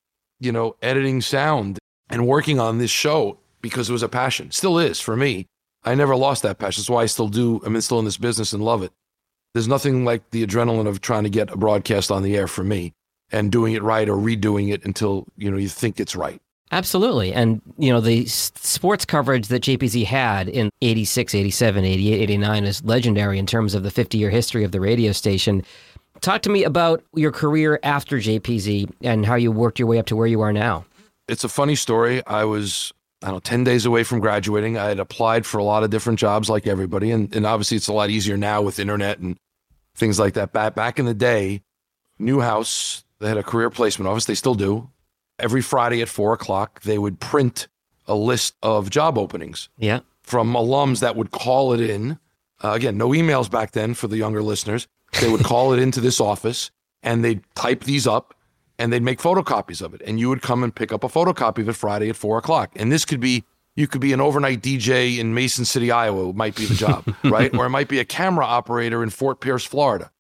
you 0.41 0.51
know, 0.51 0.75
editing 0.83 1.21
sound 1.21 1.79
and 2.11 2.27
working 2.27 2.59
on 2.59 2.79
this 2.79 2.91
show 2.91 3.39
because 3.63 3.89
it 3.89 3.93
was 3.93 4.03
a 4.03 4.09
passion. 4.09 4.51
Still 4.51 4.79
is 4.79 5.01
for 5.01 5.17
me. 5.17 5.47
I 5.85 5.95
never 5.95 6.17
lost 6.17 6.43
that 6.43 6.59
passion. 6.59 6.81
That's 6.81 6.91
why 6.91 7.03
I 7.03 7.07
still 7.07 7.29
do. 7.29 7.61
I'm 7.65 7.81
still 7.81 7.99
in 8.01 8.05
this 8.05 8.17
business 8.17 8.53
and 8.53 8.63
love 8.63 8.83
it. 8.83 8.93
There's 9.55 9.69
nothing 9.69 10.05
like 10.05 10.29
the 10.31 10.45
adrenaline 10.47 10.87
of 10.89 11.01
trying 11.01 11.23
to 11.25 11.31
get 11.31 11.51
a 11.51 11.57
broadcast 11.57 12.11
on 12.11 12.23
the 12.23 12.37
air 12.37 12.49
for 12.49 12.65
me 12.65 12.93
and 13.31 13.51
doing 13.51 13.73
it 13.75 13.83
right 13.83 14.09
or 14.09 14.17
redoing 14.17 14.73
it 14.73 14.85
until 14.85 15.27
you 15.37 15.51
know 15.51 15.57
you 15.57 15.69
think 15.69 15.99
it's 16.01 16.15
right. 16.17 16.41
Absolutely. 16.73 17.33
And, 17.33 17.63
you 17.79 17.93
know, 17.93 18.01
the 18.01 18.25
s- 18.25 18.51
sports 18.57 19.05
coverage 19.05 19.47
that 19.49 19.63
JPZ 19.63 20.07
had 20.07 20.49
in 20.49 20.71
86, 20.83 21.35
87, 21.35 21.85
88, 21.85 22.21
89 22.21 22.65
is 22.65 22.85
legendary 22.85 23.39
in 23.39 23.47
terms 23.47 23.75
of 23.75 23.85
the 23.85 23.93
50 23.93 24.19
year 24.19 24.31
history 24.31 24.65
of 24.65 24.73
the 24.73 24.81
radio 24.81 25.13
station. 25.13 25.63
Talk 26.21 26.43
to 26.43 26.51
me 26.51 26.65
about 26.65 27.05
your 27.15 27.31
career 27.31 27.79
after 27.85 28.17
JPZ 28.17 28.91
and 29.03 29.25
how 29.25 29.37
you 29.37 29.53
worked 29.53 29.79
your 29.79 29.87
way 29.87 29.99
up 29.99 30.07
to 30.07 30.17
where 30.17 30.27
you 30.27 30.41
are 30.41 30.53
now. 30.53 30.85
It's 31.29 31.45
a 31.45 31.49
funny 31.49 31.77
story. 31.77 32.27
I 32.27 32.45
was 32.45 32.93
I 33.23 33.27
don't 33.29 33.37
know 33.37 33.41
10 33.41 33.63
days 33.65 33.87
away 33.87 34.03
from 34.03 34.19
graduating. 34.21 34.77
I 34.77 34.87
had 34.87 34.99
applied 34.99 35.47
for 35.47 35.59
a 35.59 35.65
lot 35.65 35.85
of 35.85 35.91
different 35.91 36.19
jobs 36.19 36.51
like 36.51 36.67
everybody 36.67 37.11
and 37.13 37.33
and 37.37 37.47
obviously 37.47 37.77
it's 37.77 37.89
a 37.89 37.93
lot 37.93 38.11
easier 38.11 38.37
now 38.37 38.63
with 38.63 38.79
internet 38.81 39.19
and 39.19 39.37
things 39.95 40.19
like 40.19 40.35
that. 40.35 40.53
Back 40.53 40.75
back 40.75 40.99
in 40.99 41.07
the 41.07 41.15
day, 41.15 41.63
Newhouse, 42.19 43.05
they 43.21 43.29
had 43.29 43.37
a 43.39 43.43
career 43.43 43.71
placement 43.71 44.09
office. 44.09 44.25
They 44.27 44.35
still 44.35 44.55
do. 44.55 44.91
Every 45.39 45.63
Friday 45.63 46.01
at 46.01 46.09
four 46.09 46.33
o'clock, 46.33 46.83
they 46.83 46.99
would 46.99 47.19
print 47.21 47.69
a 48.07 48.15
list 48.15 48.55
of 48.63 48.91
job 48.91 49.19
openings. 49.19 49.69
Yeah. 49.79 50.01
from 50.23 50.53
alums 50.55 51.01
that 51.01 51.17
would 51.17 51.31
call 51.31 51.73
it 51.75 51.81
in. 51.81 52.19
Uh, 52.63 52.73
again, 52.73 52.97
no 52.97 53.11
emails 53.11 53.51
back 53.51 53.73
then 53.73 53.93
for 53.95 54.09
the 54.09 54.17
younger 54.17 54.43
listeners. 54.43 54.87
They 55.21 55.29
would 55.31 55.45
call 55.45 55.73
it 55.75 55.79
into 55.81 56.01
this 56.01 56.21
office 56.21 56.71
and 57.03 57.23
they'd 57.25 57.43
type 57.55 57.85
these 57.85 58.07
up 58.07 58.35
and 58.79 58.93
they'd 58.93 59.03
make 59.03 59.21
photocopies 59.21 59.83
of 59.83 59.93
it. 59.95 60.01
And 60.07 60.19
you 60.19 60.29
would 60.31 60.41
come 60.41 60.65
and 60.65 60.75
pick 60.75 60.93
up 60.93 61.05
a 61.05 61.09
photocopy 61.09 61.59
of 61.59 61.69
it 61.69 61.75
Friday 61.75 62.09
at 62.09 62.17
four 62.17 62.39
o'clock. 62.39 62.71
And 62.77 62.91
this 62.91 63.05
could 63.05 63.21
be, 63.21 63.45
you 63.77 63.87
could 63.87 64.01
be 64.01 64.13
an 64.13 64.21
overnight 64.21 64.63
DJ 64.63 65.19
in 65.19 65.35
Mason 65.35 65.65
City, 65.65 65.91
Iowa, 65.91 66.33
might 66.33 66.55
be 66.55 66.67
the 66.67 66.75
job, 66.75 67.05
right? 67.25 67.55
Or 67.55 67.67
it 67.67 67.71
might 67.71 67.89
be 67.89 67.99
a 67.99 68.05
camera 68.05 68.45
operator 68.45 69.03
in 69.03 69.11
Fort 69.11 69.41
Pierce, 69.41 69.65
Florida. 69.65 70.11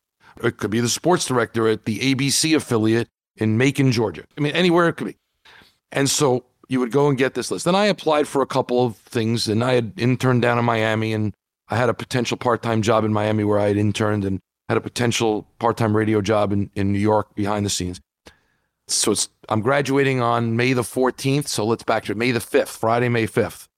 It 0.42 0.56
could 0.56 0.70
be 0.70 0.80
the 0.80 0.88
sports 0.88 1.26
director 1.26 1.68
at 1.68 1.84
the 1.84 2.14
ABC 2.14 2.56
affiliate 2.56 3.08
in 3.36 3.56
Macon, 3.56 3.92
Georgia. 3.92 4.24
I 4.36 4.40
mean, 4.40 4.52
anywhere 4.52 4.88
it 4.88 4.94
could 4.94 5.06
be. 5.06 5.16
And 5.92 6.10
so 6.10 6.44
you 6.68 6.80
would 6.80 6.90
go 6.90 7.08
and 7.08 7.16
get 7.16 7.34
this 7.34 7.50
list. 7.50 7.64
Then 7.64 7.74
I 7.74 7.86
applied 7.86 8.26
for 8.26 8.42
a 8.42 8.46
couple 8.46 8.84
of 8.84 8.96
things 8.96 9.48
and 9.48 9.62
I 9.62 9.74
had 9.74 9.92
interned 9.96 10.42
down 10.42 10.58
in 10.58 10.64
Miami 10.64 11.12
and 11.12 11.32
I 11.68 11.76
had 11.76 11.88
a 11.88 11.94
potential 11.94 12.36
part 12.36 12.62
time 12.62 12.82
job 12.82 13.04
in 13.04 13.12
Miami 13.12 13.44
where 13.44 13.58
I 13.58 13.68
had 13.68 13.76
interned 13.76 14.24
and 14.24 14.40
had 14.68 14.76
a 14.78 14.80
potential 14.80 15.46
part 15.58 15.76
time 15.76 15.96
radio 15.96 16.20
job 16.20 16.52
in, 16.52 16.70
in 16.74 16.92
New 16.92 16.98
York 16.98 17.34
behind 17.34 17.64
the 17.64 17.70
scenes. 17.70 18.00
So 18.86 19.12
it's, 19.12 19.28
I'm 19.48 19.60
graduating 19.60 20.20
on 20.20 20.56
May 20.56 20.72
the 20.72 20.82
14th. 20.82 21.48
So 21.48 21.64
let's 21.64 21.82
back 21.82 22.04
to. 22.04 22.14
May 22.14 22.32
the 22.32 22.40
5th, 22.40 22.68
Friday, 22.68 23.08
May 23.08 23.26
5th. 23.26 23.68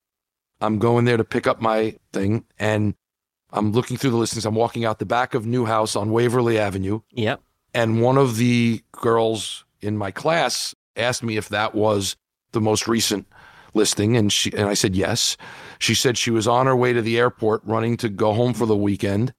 I'm 0.60 0.78
going 0.78 1.04
there 1.04 1.16
to 1.16 1.25
pick 1.25 1.46
up 1.46 1.60
my 1.60 1.96
thing 2.12 2.44
and 2.58 2.94
I'm 3.52 3.72
looking 3.72 3.96
through 3.96 4.10
the 4.10 4.16
listings. 4.16 4.46
I'm 4.46 4.54
walking 4.54 4.84
out 4.84 4.98
the 4.98 5.06
back 5.06 5.34
of 5.34 5.46
Newhouse 5.46 5.96
on 5.96 6.10
Waverly 6.10 6.58
Avenue 6.58 7.00
Yep. 7.12 7.42
And 7.75 8.00
one 8.00 8.16
of 8.16 8.38
the 8.38 8.82
girls 8.92 9.66
in 9.82 9.98
my 9.98 10.10
class 10.10 10.75
asked 10.96 11.22
me 11.22 11.36
if 11.36 11.50
that 11.50 11.75
was 11.75 12.16
the 12.52 12.60
most 12.60 12.88
recent 12.88 13.26
listing 13.75 14.16
and 14.16 14.32
she 14.32 14.50
and 14.54 14.66
I 14.66 14.72
said 14.72 14.96
yes. 14.96 15.36
She 15.78 15.94
said 15.94 16.16
she 16.16 16.30
was 16.30 16.48
on 16.48 16.64
her 16.64 16.75
way 16.75 16.94
to 16.94 17.02
the 17.02 17.18
airport 17.18 17.62
running 17.64 17.98
to 17.98 18.08
go 18.08 18.32
home 18.32 18.54
for 18.54 18.64
the 18.64 18.76
weekend. 18.76 19.34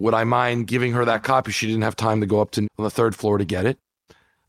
Would 0.00 0.14
I 0.14 0.24
mind 0.24 0.66
giving 0.66 0.92
her 0.92 1.04
that 1.04 1.22
copy? 1.22 1.52
She 1.52 1.68
didn't 1.68 1.82
have 1.82 1.94
time 1.94 2.20
to 2.20 2.26
go 2.26 2.40
up 2.40 2.50
to 2.52 2.66
the 2.76 2.90
third 2.90 3.14
floor 3.14 3.38
to 3.38 3.44
get 3.44 3.64
it. 3.64 3.78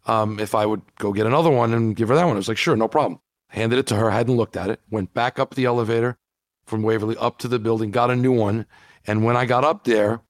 Um, 0.06 0.40
if 0.40 0.54
I 0.56 0.66
would 0.66 0.82
go 1.00 1.14
get 1.14 1.26
another 1.26 1.50
one 1.50 1.74
and 1.74 1.96
give 1.96 2.10
her 2.10 2.16
that 2.16 2.26
one, 2.26 2.36
I 2.36 2.38
was 2.38 2.48
like, 2.50 2.58
sure, 2.58 2.76
no 2.76 2.88
problem. 2.88 3.20
Handed 3.50 3.80
it 3.80 3.88
to 3.88 3.96
her, 3.96 4.10
hadn't 4.10 4.36
looked 4.36 4.58
at 4.58 4.70
it, 4.70 4.82
went 4.90 5.14
back 5.14 5.40
up 5.40 5.56
the 5.56 5.66
elevator 5.66 6.18
from 6.66 6.82
Waverly 6.84 7.16
up 7.18 7.38
to 7.40 7.48
the 7.48 7.60
building, 7.60 7.92
got 7.92 8.10
a 8.12 8.16
new 8.16 8.32
one. 8.32 8.66
And 9.06 9.24
when 9.24 9.38
I 9.38 9.46
got 9.46 9.64
up 9.64 9.84
there, 9.84 10.22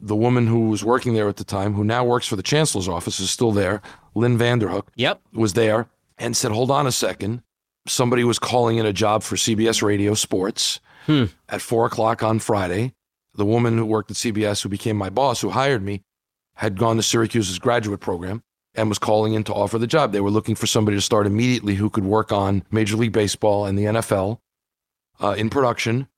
the 0.00 0.16
woman 0.16 0.46
who 0.48 0.68
was 0.68 0.84
working 0.84 1.14
there 1.14 1.28
at 1.28 1.36
the 1.36 1.44
time, 1.44 1.74
who 1.74 1.84
now 1.84 2.04
works 2.04 2.26
for 2.26 2.34
the 2.36 2.42
chancellor's 2.42 2.88
office, 2.88 3.20
is 3.20 3.30
still 3.30 3.52
there. 3.52 3.80
Lynn 4.14 4.36
Vanderhook 4.36 4.88
Yep. 4.96 5.20
was 5.32 5.52
there 5.52 5.88
and 6.18 6.36
said, 6.36 6.50
Hold 6.50 6.70
on 6.70 6.86
a 6.86 6.92
second. 6.92 7.42
Somebody 7.86 8.24
was 8.24 8.38
calling 8.38 8.78
in 8.78 8.86
a 8.86 8.92
job 8.92 9.22
for 9.22 9.36
CBS 9.36 9.80
Radio 9.82 10.14
Sports 10.14 10.80
Hmm. 11.06 11.24
at 11.48 11.60
four 11.62 11.86
o'clock 11.86 12.22
on 12.22 12.38
Friday. 12.38 12.94
The 13.34 13.44
woman 13.46 13.78
who 13.78 13.84
worked 13.86 14.10
at 14.10 14.16
CBS, 14.16 14.62
who 14.62 14.68
became 14.68 14.96
my 14.96 15.08
boss, 15.10 15.40
who 15.40 15.50
hired 15.50 15.82
me, 15.82 16.02
had 16.56 16.78
gone 16.78 16.96
to 16.96 17.02
Syracuse's 17.02 17.58
graduate 17.58 18.00
program 18.00 18.42
and 18.74 18.88
was 18.88 18.98
calling 18.98 19.34
in 19.34 19.44
to 19.44 19.52
offer 19.54 19.78
the 19.78 19.86
job. 19.86 20.12
They 20.12 20.20
were 20.20 20.30
looking 20.30 20.54
for 20.54 20.66
somebody 20.66 20.96
to 20.96 21.00
start 21.00 21.26
immediately 21.26 21.74
who 21.74 21.90
could 21.90 22.04
work 22.04 22.32
on 22.32 22.62
Major 22.70 22.96
League 22.96 23.12
Baseball 23.12 23.66
and 23.66 23.78
the 23.78 23.84
NFL 23.84 24.38
uh, 25.20 25.34
in 25.36 25.50
production. 25.50 26.08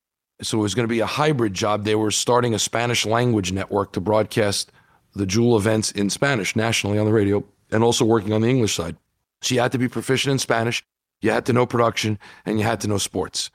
So 0.41 0.59
it 0.59 0.61
was 0.61 0.75
going 0.75 0.87
to 0.87 0.91
be 0.93 0.99
a 0.99 1.05
hybrid 1.05 1.53
job. 1.53 1.83
They 1.85 1.95
were 1.95 2.11
starting 2.11 2.53
a 2.53 2.59
Spanish 2.59 3.05
language 3.05 3.51
network 3.51 3.93
to 3.93 4.01
broadcast 4.01 4.71
the 5.15 5.25
Jewel 5.25 5.57
events 5.57 5.91
in 5.91 6.09
Spanish 6.09 6.55
nationally 6.55 6.97
on 6.97 7.05
the 7.05 7.13
radio 7.13 7.43
and 7.71 7.83
also 7.83 8.03
working 8.05 8.33
on 8.33 8.41
the 8.41 8.49
English 8.49 8.75
side. 8.75 8.97
So 9.41 9.55
you 9.55 9.61
had 9.61 9.71
to 9.71 9.77
be 9.77 9.87
proficient 9.87 10.31
in 10.33 10.39
Spanish, 10.39 10.83
you 11.21 11.31
had 11.31 11.45
to 11.45 11.53
know 11.53 11.65
production, 11.65 12.19
and 12.45 12.57
you 12.59 12.65
had 12.65 12.81
to 12.81 12.87
know 12.87 12.97
sports. 12.97 13.49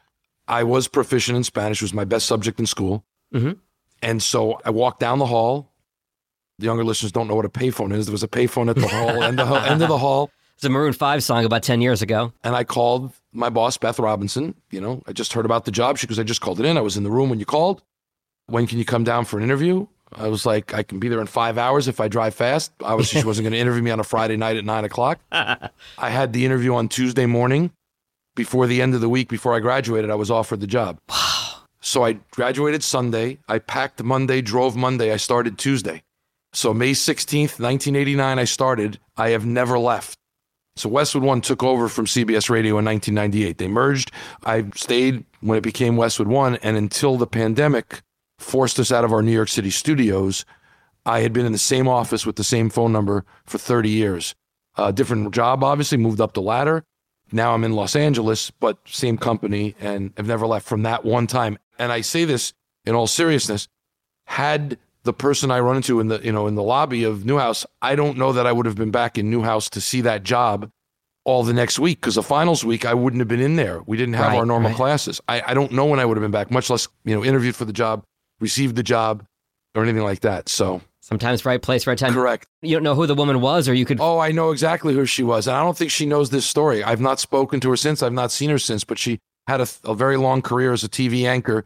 I 0.48 0.62
was 0.64 0.88
proficient 0.88 1.36
in 1.36 1.44
Spanish, 1.44 1.80
it 1.80 1.84
was 1.84 1.94
my 1.94 2.04
best 2.04 2.26
subject 2.26 2.58
in 2.58 2.66
school. 2.66 3.04
Mhm. 3.34 3.58
And 4.02 4.22
so 4.22 4.58
I 4.64 4.70
walked 4.70 5.00
down 5.00 5.18
the 5.18 5.26
hall. 5.26 5.69
The 6.60 6.66
younger 6.66 6.84
listeners 6.84 7.10
don't 7.10 7.26
know 7.26 7.34
what 7.34 7.46
a 7.46 7.50
payphone 7.50 7.92
is. 7.94 8.04
There 8.04 8.12
was 8.12 8.22
a 8.22 8.28
payphone 8.28 8.68
at 8.68 8.76
the 8.76 8.86
hall, 8.86 9.22
end, 9.22 9.40
of, 9.40 9.50
end 9.64 9.82
of 9.82 9.88
the 9.88 9.98
hall. 9.98 10.30
It's 10.56 10.66
a 10.66 10.68
Maroon 10.68 10.92
5 10.92 11.24
song 11.24 11.46
about 11.46 11.62
10 11.62 11.80
years 11.80 12.02
ago. 12.02 12.34
And 12.44 12.54
I 12.54 12.64
called 12.64 13.14
my 13.32 13.48
boss, 13.48 13.78
Beth 13.78 13.98
Robinson. 13.98 14.54
You 14.70 14.82
know, 14.82 15.02
I 15.06 15.14
just 15.14 15.32
heard 15.32 15.46
about 15.46 15.64
the 15.64 15.70
job. 15.70 15.96
She 15.96 16.06
goes, 16.06 16.18
I 16.18 16.22
just 16.22 16.42
called 16.42 16.60
it 16.60 16.66
in. 16.66 16.76
I 16.76 16.82
was 16.82 16.98
in 16.98 17.02
the 17.02 17.10
room 17.10 17.30
when 17.30 17.38
you 17.40 17.46
called. 17.46 17.82
When 18.44 18.66
can 18.66 18.76
you 18.76 18.84
come 18.84 19.02
down 19.02 19.24
for 19.24 19.38
an 19.38 19.42
interview? 19.42 19.86
I 20.14 20.28
was 20.28 20.44
like, 20.44 20.74
I 20.74 20.82
can 20.82 20.98
be 20.98 21.08
there 21.08 21.22
in 21.22 21.28
five 21.28 21.56
hours 21.56 21.88
if 21.88 21.98
I 21.98 22.08
drive 22.08 22.34
fast. 22.34 22.72
Obviously, 22.82 23.22
she 23.22 23.26
wasn't 23.26 23.44
going 23.44 23.52
to 23.54 23.58
interview 23.58 23.82
me 23.82 23.90
on 23.90 24.00
a 24.00 24.04
Friday 24.04 24.36
night 24.36 24.58
at 24.58 24.66
nine 24.66 24.84
o'clock. 24.84 25.18
I 25.32 25.70
had 25.96 26.34
the 26.34 26.44
interview 26.44 26.74
on 26.74 26.90
Tuesday 26.90 27.24
morning. 27.24 27.72
Before 28.36 28.66
the 28.66 28.82
end 28.82 28.94
of 28.94 29.00
the 29.00 29.08
week, 29.08 29.30
before 29.30 29.54
I 29.54 29.60
graduated, 29.60 30.10
I 30.10 30.14
was 30.16 30.30
offered 30.30 30.60
the 30.60 30.66
job. 30.66 30.98
Wow. 31.08 31.62
So 31.80 32.04
I 32.04 32.18
graduated 32.32 32.84
Sunday. 32.84 33.38
I 33.48 33.60
packed 33.60 34.02
Monday, 34.02 34.42
drove 34.42 34.76
Monday. 34.76 35.10
I 35.10 35.16
started 35.16 35.56
Tuesday. 35.56 36.02
So 36.52 36.74
May 36.74 36.92
16th, 36.92 37.60
1989, 37.60 38.38
I 38.38 38.44
started. 38.44 38.98
I 39.16 39.30
have 39.30 39.46
never 39.46 39.78
left. 39.78 40.18
So 40.76 40.88
Westwood 40.88 41.24
One 41.24 41.40
took 41.40 41.62
over 41.62 41.88
from 41.88 42.06
CBS 42.06 42.48
Radio 42.48 42.78
in 42.78 42.84
1998. 42.84 43.58
They 43.58 43.68
merged. 43.68 44.10
I 44.44 44.64
stayed 44.74 45.24
when 45.40 45.58
it 45.58 45.62
became 45.62 45.96
Westwood 45.96 46.28
One, 46.28 46.56
and 46.56 46.76
until 46.76 47.16
the 47.16 47.26
pandemic 47.26 48.02
forced 48.38 48.80
us 48.80 48.90
out 48.90 49.04
of 49.04 49.12
our 49.12 49.22
New 49.22 49.32
York 49.32 49.48
City 49.48 49.70
studios, 49.70 50.44
I 51.04 51.20
had 51.20 51.32
been 51.32 51.46
in 51.46 51.52
the 51.52 51.58
same 51.58 51.86
office 51.86 52.24
with 52.24 52.36
the 52.36 52.44
same 52.44 52.70
phone 52.70 52.92
number 52.92 53.24
for 53.44 53.58
30 53.58 53.90
years. 53.90 54.34
A 54.76 54.92
different 54.92 55.34
job, 55.34 55.62
obviously, 55.62 55.98
moved 55.98 56.20
up 56.20 56.32
the 56.32 56.42
ladder. 56.42 56.84
Now 57.32 57.54
I'm 57.54 57.64
in 57.64 57.72
Los 57.72 57.94
Angeles, 57.94 58.50
but 58.50 58.78
same 58.86 59.18
company, 59.18 59.74
and 59.80 60.12
I've 60.16 60.26
never 60.26 60.46
left 60.46 60.66
from 60.66 60.82
that 60.82 61.04
one 61.04 61.26
time. 61.26 61.58
And 61.78 61.92
I 61.92 62.00
say 62.00 62.24
this 62.24 62.52
in 62.84 62.94
all 62.94 63.06
seriousness. 63.06 63.68
Had 64.24 64.78
the 65.04 65.12
person 65.12 65.50
I 65.50 65.60
run 65.60 65.76
into 65.76 66.00
in 66.00 66.08
the 66.08 66.20
you 66.22 66.32
know 66.32 66.46
in 66.46 66.54
the 66.54 66.62
lobby 66.62 67.04
of 67.04 67.24
Newhouse, 67.24 67.64
I 67.82 67.94
don't 67.94 68.18
know 68.18 68.32
that 68.32 68.46
I 68.46 68.52
would 68.52 68.66
have 68.66 68.76
been 68.76 68.90
back 68.90 69.16
in 69.18 69.30
Newhouse 69.30 69.68
to 69.70 69.80
see 69.80 70.00
that 70.02 70.22
job 70.22 70.70
all 71.24 71.42
the 71.42 71.52
next 71.52 71.78
week 71.78 72.00
because 72.00 72.14
the 72.14 72.22
finals 72.22 72.64
week 72.64 72.84
I 72.84 72.94
wouldn't 72.94 73.20
have 73.20 73.28
been 73.28 73.40
in 73.40 73.56
there. 73.56 73.82
We 73.86 73.96
didn't 73.96 74.14
have 74.14 74.28
Right, 74.28 74.38
our 74.38 74.46
normal 74.46 74.70
right. 74.70 74.76
classes. 74.76 75.20
I, 75.28 75.42
I 75.48 75.54
don't 75.54 75.72
know 75.72 75.84
when 75.86 76.00
I 76.00 76.04
would 76.04 76.16
have 76.16 76.22
been 76.22 76.30
back, 76.30 76.50
much 76.50 76.70
less 76.70 76.88
you 77.04 77.14
know 77.14 77.24
interviewed 77.24 77.56
for 77.56 77.64
the 77.64 77.72
job, 77.72 78.04
received 78.40 78.76
the 78.76 78.82
job, 78.82 79.24
or 79.74 79.82
anything 79.82 80.02
like 80.02 80.20
that. 80.20 80.48
So 80.48 80.80
Sometimes 81.02 81.44
right 81.44 81.60
place, 81.60 81.86
right 81.86 81.98
time. 81.98 82.12
correct. 82.12 82.46
You 82.62 82.76
don't 82.76 82.82
know 82.84 82.94
who 82.94 83.06
the 83.06 83.14
woman 83.16 83.40
was, 83.40 83.68
or 83.68 83.74
you 83.74 83.84
could. 83.84 83.98
Oh, 84.00 84.18
I 84.18 84.30
know 84.32 84.50
exactly 84.50 84.94
who 84.94 85.06
she 85.06 85.22
was, 85.22 85.48
and 85.48 85.56
I 85.56 85.62
don't 85.62 85.76
think 85.76 85.90
she 85.90 86.06
knows 86.06 86.30
this 86.30 86.46
story. 86.46 86.84
I've 86.84 87.00
not 87.00 87.18
spoken 87.18 87.58
to 87.60 87.70
her 87.70 87.76
since. 87.76 88.02
I've 88.02 88.12
not 88.12 88.30
seen 88.30 88.50
her 88.50 88.58
since, 88.58 88.84
but 88.84 88.98
she 88.98 89.18
had 89.48 89.60
a, 89.60 89.66
a 89.84 89.94
very 89.94 90.16
long 90.16 90.40
career 90.42 90.72
as 90.72 90.84
a 90.84 90.88
TV 90.88 91.24
anchor 91.26 91.64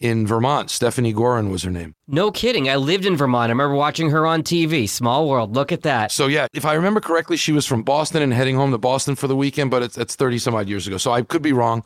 in 0.00 0.26
Vermont. 0.26 0.70
Stephanie 0.70 1.14
Gorin 1.14 1.50
was 1.50 1.62
her 1.62 1.70
name. 1.70 1.94
No 2.08 2.30
kidding. 2.30 2.68
I 2.68 2.76
lived 2.76 3.06
in 3.06 3.16
Vermont. 3.16 3.48
I 3.50 3.52
remember 3.52 3.74
watching 3.74 4.10
her 4.10 4.26
on 4.26 4.42
TV. 4.42 4.88
Small 4.88 5.28
world. 5.28 5.54
Look 5.54 5.72
at 5.72 5.82
that. 5.82 6.12
So 6.12 6.26
yeah, 6.26 6.46
if 6.52 6.64
I 6.64 6.74
remember 6.74 7.00
correctly, 7.00 7.36
she 7.36 7.52
was 7.52 7.64
from 7.66 7.82
Boston 7.82 8.22
and 8.22 8.32
heading 8.32 8.56
home 8.56 8.70
to 8.72 8.78
Boston 8.78 9.14
for 9.14 9.28
the 9.28 9.36
weekend, 9.36 9.70
but 9.70 9.82
it's 9.82 9.96
it's 9.96 10.14
thirty 10.16 10.38
some 10.38 10.54
odd 10.54 10.68
years 10.68 10.86
ago. 10.86 10.96
So 10.98 11.12
I 11.12 11.22
could 11.22 11.42
be 11.42 11.52
wrong. 11.52 11.84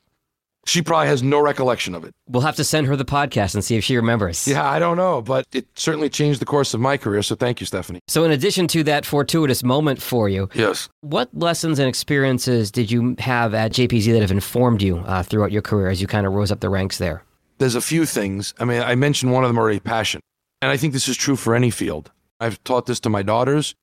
She 0.67 0.83
probably 0.83 1.07
has 1.07 1.23
no 1.23 1.41
recollection 1.41 1.95
of 1.95 2.05
it. 2.05 2.13
We'll 2.29 2.43
have 2.43 2.57
to 2.57 2.65
send 2.65 2.89
her 2.89 2.97
the 2.97 3.05
podcast 3.05 3.55
and 3.55 3.65
see 3.65 3.77
if 3.77 3.85
she 3.85 3.97
remembers. 3.97 4.47
Yeah, 4.47 4.69
I 4.69 4.79
don't 4.79 4.99
know, 4.99 5.23
but 5.23 5.47
it 5.53 5.67
certainly 5.77 6.11
changed 6.11 6.43
the 6.43 6.45
course 6.45 6.75
of 6.75 6.81
my 6.81 6.99
career. 6.99 7.23
So 7.23 7.37
thank 7.37 7.61
you, 7.61 7.67
Stephanie. 7.67 8.01
So, 8.07 8.25
in 8.25 8.33
addition 8.33 8.67
to 8.69 8.83
that 8.85 9.07
fortuitous 9.07 9.63
moment 9.63 10.03
for 10.03 10.29
you, 10.29 10.51
Yes. 10.53 10.91
what 11.01 11.31
lessons 11.33 11.79
and 11.79 11.89
experiences 11.89 12.71
did 12.71 12.91
you 12.91 13.15
have 13.19 13.55
at 13.55 13.73
JPZ 13.73 14.13
that 14.13 14.21
have 14.21 14.31
informed 14.33 14.83
you 14.83 14.99
uh, 14.99 15.23
throughout 15.23 15.53
your 15.53 15.63
career 15.63 15.89
as 15.89 16.03
you 16.03 16.07
kind 16.07 16.27
of 16.27 16.35
rose 16.35 16.53
up 16.53 16.61
the 16.61 16.69
ranks 16.69 16.99
there? 16.99 17.23
There's 17.59 17.75
a 17.75 17.81
few 17.81 18.07
things. 18.07 18.55
I 18.59 18.65
mean, 18.65 18.83
I 18.83 18.95
mentioned 18.95 19.33
one 19.33 19.45
of 19.45 19.49
them 19.51 19.59
already 19.59 19.81
passion. 19.81 20.21
And 20.63 20.71
I 20.71 20.77
think 20.77 20.93
this 20.93 21.09
is 21.09 21.17
true 21.17 21.37
for 21.37 21.55
any 21.55 21.71
field. 21.71 22.11
I've 22.41 22.63
taught 22.65 22.87
this 22.87 23.01
to 23.01 23.09
my 23.09 23.23
daughters. 23.23 23.75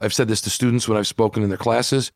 I've 0.00 0.12
said 0.14 0.28
this 0.28 0.40
to 0.42 0.50
students 0.50 0.88
when 0.88 0.98
I've 0.98 1.06
spoken 1.06 1.42
in 1.42 1.48
their 1.48 1.58
classes. 1.58 2.12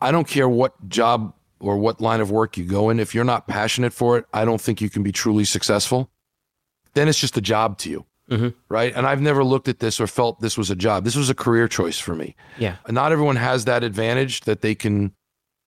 I 0.00 0.10
don't 0.12 0.28
care 0.28 0.48
what 0.48 0.88
job 0.88 1.34
or 1.58 1.78
what 1.78 2.00
line 2.00 2.20
of 2.20 2.30
work 2.30 2.56
you 2.56 2.64
go 2.64 2.90
in. 2.90 3.00
If 3.00 3.14
you're 3.14 3.24
not 3.24 3.46
passionate 3.48 3.92
for 3.92 4.18
it, 4.18 4.26
I 4.32 4.44
don't 4.44 4.60
think 4.60 4.80
you 4.80 4.90
can 4.90 5.02
be 5.02 5.12
truly 5.12 5.44
successful. 5.44 6.10
Then 6.94 7.08
it's 7.08 7.18
just 7.18 7.36
a 7.36 7.40
job 7.40 7.78
to 7.78 7.90
you. 7.90 8.04
Mhm. 8.30 8.54
Right. 8.68 8.92
And 8.94 9.06
I've 9.06 9.20
never 9.22 9.44
looked 9.44 9.68
at 9.68 9.78
this 9.78 10.00
or 10.00 10.06
felt 10.06 10.40
this 10.40 10.58
was 10.58 10.70
a 10.70 10.74
job. 10.76 11.04
This 11.04 11.16
was 11.16 11.30
a 11.30 11.34
career 11.34 11.68
choice 11.68 11.98
for 11.98 12.14
me. 12.14 12.34
Yeah. 12.58 12.76
Not 12.88 13.12
everyone 13.12 13.36
has 13.36 13.64
that 13.66 13.84
advantage 13.84 14.40
that 14.42 14.62
they 14.62 14.74
can 14.74 15.12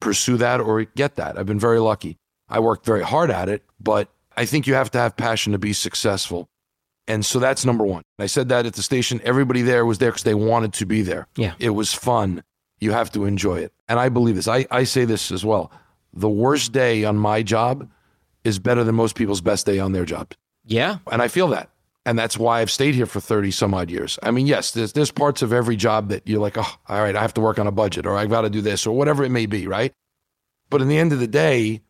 pursue 0.01 0.37
that 0.37 0.59
or 0.59 0.83
get 0.83 1.15
that. 1.15 1.37
I've 1.37 1.45
been 1.45 1.59
very 1.59 1.79
lucky. 1.79 2.17
I 2.49 2.59
worked 2.59 2.85
very 2.85 3.03
hard 3.03 3.31
at 3.31 3.47
it, 3.47 3.63
but 3.79 4.09
I 4.39 4.45
think 4.45 4.67
you 4.67 4.73
have 4.73 4.89
to 4.91 4.97
have 4.97 5.17
passion 5.17 5.51
to 5.51 5.59
be 5.59 5.73
successful. 5.73 6.47
And 7.09 7.25
so 7.25 7.39
that's 7.39 7.65
number 7.65 7.83
one. 7.83 8.03
I 8.19 8.27
said 8.27 8.47
that 8.49 8.65
at 8.65 8.73
the 8.73 8.81
station. 8.81 9.19
Everybody 9.25 9.63
there 9.63 9.85
was 9.85 9.97
there 9.97 10.11
because 10.11 10.23
they 10.23 10.33
wanted 10.33 10.71
to 10.75 10.85
be 10.85 11.01
there. 11.01 11.27
Yeah. 11.35 11.55
It 11.59 11.71
was 11.71 11.93
fun. 11.93 12.41
You 12.79 12.93
have 12.93 13.11
to 13.11 13.25
enjoy 13.25 13.59
it. 13.59 13.73
And 13.89 13.99
I 13.99 14.07
believe 14.07 14.37
this. 14.37 14.47
I, 14.47 14.65
I 14.71 14.85
say 14.85 15.03
this 15.03 15.29
as 15.29 15.43
well. 15.43 15.73
The 16.13 16.29
worst 16.29 16.71
day 16.71 17.03
on 17.03 17.17
my 17.17 17.43
job 17.43 17.89
is 18.45 18.59
better 18.59 18.85
than 18.85 18.95
most 18.95 19.17
people's 19.17 19.41
best 19.41 19.65
day 19.65 19.77
on 19.77 19.91
their 19.91 20.05
job. 20.05 20.31
Yeah. 20.65 20.99
And 21.11 21.21
I 21.21 21.27
feel 21.27 21.49
that. 21.49 21.69
And 22.05 22.17
that's 22.17 22.37
why 22.37 22.61
I've 22.61 22.71
stayed 22.71 22.95
here 22.95 23.07
for 23.07 23.19
30 23.19 23.51
some 23.51 23.73
odd 23.73 23.91
years. 23.91 24.17
I 24.23 24.31
mean, 24.31 24.47
yes, 24.47 24.71
there's, 24.71 24.93
there's 24.93 25.11
parts 25.11 25.41
of 25.41 25.51
every 25.51 25.75
job 25.75 26.07
that 26.09 26.25
you're 26.25 26.39
like, 26.39 26.57
oh, 26.57 26.75
all 26.87 27.01
right, 27.01 27.15
I 27.15 27.21
have 27.21 27.33
to 27.33 27.41
work 27.41 27.59
on 27.59 27.67
a 27.67 27.71
budget 27.73 28.05
or 28.05 28.15
I've 28.15 28.29
got 28.29 28.41
to 28.41 28.49
do 28.49 28.61
this 28.61 28.87
or 28.87 28.95
whatever 28.95 29.25
it 29.25 29.31
may 29.31 29.47
be, 29.47 29.67
right? 29.67 29.91
But 30.69 30.81
in 30.81 30.87
the 30.87 30.97
end 30.97 31.11
of 31.11 31.19
the 31.19 31.27
day, 31.27 31.81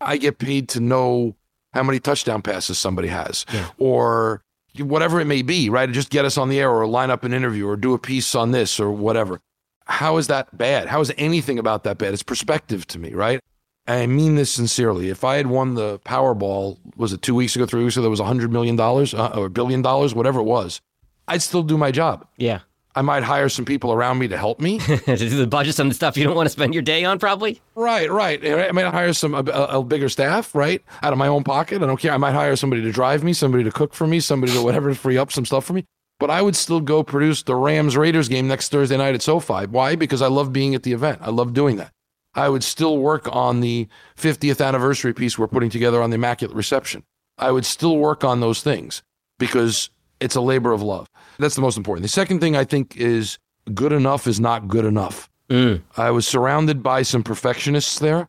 I 0.00 0.18
get 0.18 0.38
paid 0.38 0.68
to 0.70 0.80
know 0.80 1.34
how 1.72 1.82
many 1.82 2.00
touchdown 2.00 2.42
passes 2.42 2.78
somebody 2.78 3.08
has 3.08 3.46
or 3.78 4.42
whatever 4.78 5.20
it 5.20 5.24
may 5.26 5.42
be, 5.42 5.68
right? 5.68 5.90
Just 5.90 6.10
get 6.10 6.24
us 6.24 6.38
on 6.38 6.48
the 6.48 6.60
air 6.60 6.70
or 6.70 6.86
line 6.86 7.10
up 7.10 7.24
an 7.24 7.32
interview 7.32 7.66
or 7.66 7.76
do 7.76 7.94
a 7.94 7.98
piece 7.98 8.34
on 8.34 8.52
this 8.52 8.78
or 8.78 8.90
whatever. 8.90 9.40
How 9.86 10.16
is 10.18 10.28
that 10.28 10.56
bad? 10.56 10.88
How 10.88 11.00
is 11.00 11.12
anything 11.18 11.58
about 11.58 11.84
that 11.84 11.98
bad? 11.98 12.12
It's 12.12 12.22
perspective 12.22 12.86
to 12.88 12.98
me, 12.98 13.12
right? 13.12 13.40
I 13.86 14.06
mean 14.06 14.36
this 14.36 14.52
sincerely. 14.52 15.08
If 15.08 15.24
I 15.24 15.36
had 15.36 15.48
won 15.48 15.74
the 15.74 15.98
Powerball, 16.00 16.78
was 16.96 17.12
it 17.12 17.22
two 17.22 17.34
weeks 17.34 17.56
ago, 17.56 17.66
three 17.66 17.82
weeks 17.82 17.96
ago, 17.96 18.02
there 18.02 18.10
was 18.10 18.20
a 18.20 18.24
$100 18.24 18.50
million 18.50 18.78
uh, 18.78 19.38
or 19.38 19.46
a 19.46 19.50
billion 19.50 19.82
dollars, 19.82 20.14
whatever 20.14 20.38
it 20.38 20.44
was, 20.44 20.80
I'd 21.26 21.42
still 21.42 21.62
do 21.62 21.76
my 21.76 21.90
job. 21.90 22.26
Yeah. 22.36 22.60
I 22.94 23.02
might 23.02 23.22
hire 23.22 23.48
some 23.48 23.64
people 23.64 23.92
around 23.92 24.18
me 24.18 24.28
to 24.28 24.36
help 24.36 24.60
me. 24.60 24.78
to 24.80 25.16
do 25.16 25.28
the 25.28 25.46
budgets 25.46 25.78
and 25.78 25.90
the 25.90 25.94
stuff 25.94 26.16
you 26.16 26.24
don't 26.24 26.34
want 26.34 26.46
to 26.46 26.50
spend 26.50 26.74
your 26.74 26.82
day 26.82 27.04
on, 27.04 27.18
probably. 27.18 27.60
right, 27.74 28.10
right. 28.10 28.44
I 28.44 28.72
might 28.72 28.86
hire 28.86 29.12
some 29.12 29.34
a, 29.34 29.44
a, 29.50 29.78
a 29.78 29.84
bigger 29.84 30.08
staff, 30.08 30.54
right, 30.54 30.82
out 31.02 31.12
of 31.12 31.18
my 31.18 31.28
own 31.28 31.44
pocket. 31.44 31.82
I 31.82 31.86
don't 31.86 32.00
care. 32.00 32.12
I 32.12 32.16
might 32.16 32.32
hire 32.32 32.56
somebody 32.56 32.82
to 32.82 32.92
drive 32.92 33.22
me, 33.22 33.32
somebody 33.32 33.64
to 33.64 33.70
cook 33.70 33.94
for 33.94 34.06
me, 34.06 34.18
somebody 34.20 34.52
to 34.52 34.62
whatever 34.62 34.88
to 34.88 34.94
free 34.94 35.18
up 35.18 35.30
some 35.30 35.44
stuff 35.44 35.64
for 35.64 35.72
me. 35.72 35.84
But 36.18 36.30
I 36.30 36.42
would 36.42 36.56
still 36.56 36.80
go 36.80 37.02
produce 37.02 37.42
the 37.42 37.54
Rams 37.54 37.96
Raiders 37.96 38.28
game 38.28 38.48
next 38.48 38.70
Thursday 38.70 38.96
night 38.96 39.14
at 39.14 39.22
SoFi. 39.22 39.66
Why? 39.66 39.96
Because 39.96 40.20
I 40.20 40.26
love 40.26 40.52
being 40.52 40.74
at 40.74 40.82
the 40.82 40.92
event. 40.92 41.20
I 41.22 41.30
love 41.30 41.54
doing 41.54 41.76
that. 41.76 41.92
I 42.34 42.48
would 42.48 42.62
still 42.62 42.98
work 42.98 43.28
on 43.34 43.60
the 43.60 43.88
50th 44.16 44.64
anniversary 44.64 45.14
piece 45.14 45.38
we're 45.38 45.48
putting 45.48 45.70
together 45.70 46.02
on 46.02 46.10
the 46.10 46.16
Immaculate 46.16 46.56
Reception. 46.56 47.04
I 47.38 47.50
would 47.50 47.64
still 47.64 47.96
work 47.96 48.22
on 48.22 48.40
those 48.40 48.62
things 48.62 49.02
because 49.38 49.90
it's 50.20 50.36
a 50.36 50.40
labor 50.40 50.72
of 50.72 50.82
love. 50.82 51.08
That's 51.40 51.54
the 51.54 51.60
most 51.60 51.76
important. 51.76 52.02
The 52.02 52.08
second 52.08 52.40
thing 52.40 52.56
I 52.56 52.64
think 52.64 52.96
is 52.96 53.38
good 53.74 53.92
enough 53.92 54.26
is 54.26 54.40
not 54.40 54.68
good 54.68 54.84
enough. 54.84 55.28
Mm. 55.48 55.82
I 55.96 56.10
was 56.10 56.26
surrounded 56.26 56.82
by 56.82 57.02
some 57.02 57.22
perfectionists 57.22 57.98
there 57.98 58.28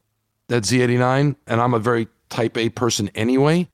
at 0.50 0.64
Z89, 0.64 1.36
and 1.48 1.62
I'm 1.62 1.74
a 1.74 1.80
very 1.80 2.08
type 2.30 2.58
A 2.58 2.70
person 2.70 3.10
anyway. 3.14 3.70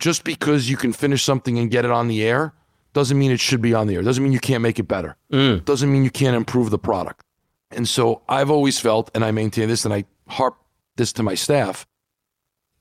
Just 0.00 0.24
because 0.24 0.70
you 0.70 0.76
can 0.76 0.92
finish 0.92 1.22
something 1.22 1.58
and 1.58 1.70
get 1.70 1.84
it 1.84 1.90
on 1.90 2.08
the 2.08 2.24
air 2.24 2.54
doesn't 2.92 3.18
mean 3.18 3.30
it 3.30 3.40
should 3.40 3.62
be 3.62 3.74
on 3.74 3.86
the 3.86 3.94
air. 3.94 4.02
Doesn't 4.02 4.22
mean 4.22 4.32
you 4.32 4.40
can't 4.40 4.62
make 4.62 4.78
it 4.78 4.88
better. 4.88 5.16
Mm. 5.32 5.64
Doesn't 5.64 5.92
mean 5.92 6.04
you 6.04 6.10
can't 6.10 6.36
improve 6.36 6.70
the 6.70 6.78
product. 6.78 7.24
And 7.70 7.88
so 7.88 8.22
I've 8.28 8.50
always 8.50 8.78
felt, 8.78 9.10
and 9.14 9.24
I 9.24 9.30
maintain 9.30 9.68
this, 9.68 9.84
and 9.84 9.94
I 9.94 10.04
harp 10.28 10.56
this 10.96 11.12
to 11.14 11.22
my 11.22 11.34
staff 11.34 11.86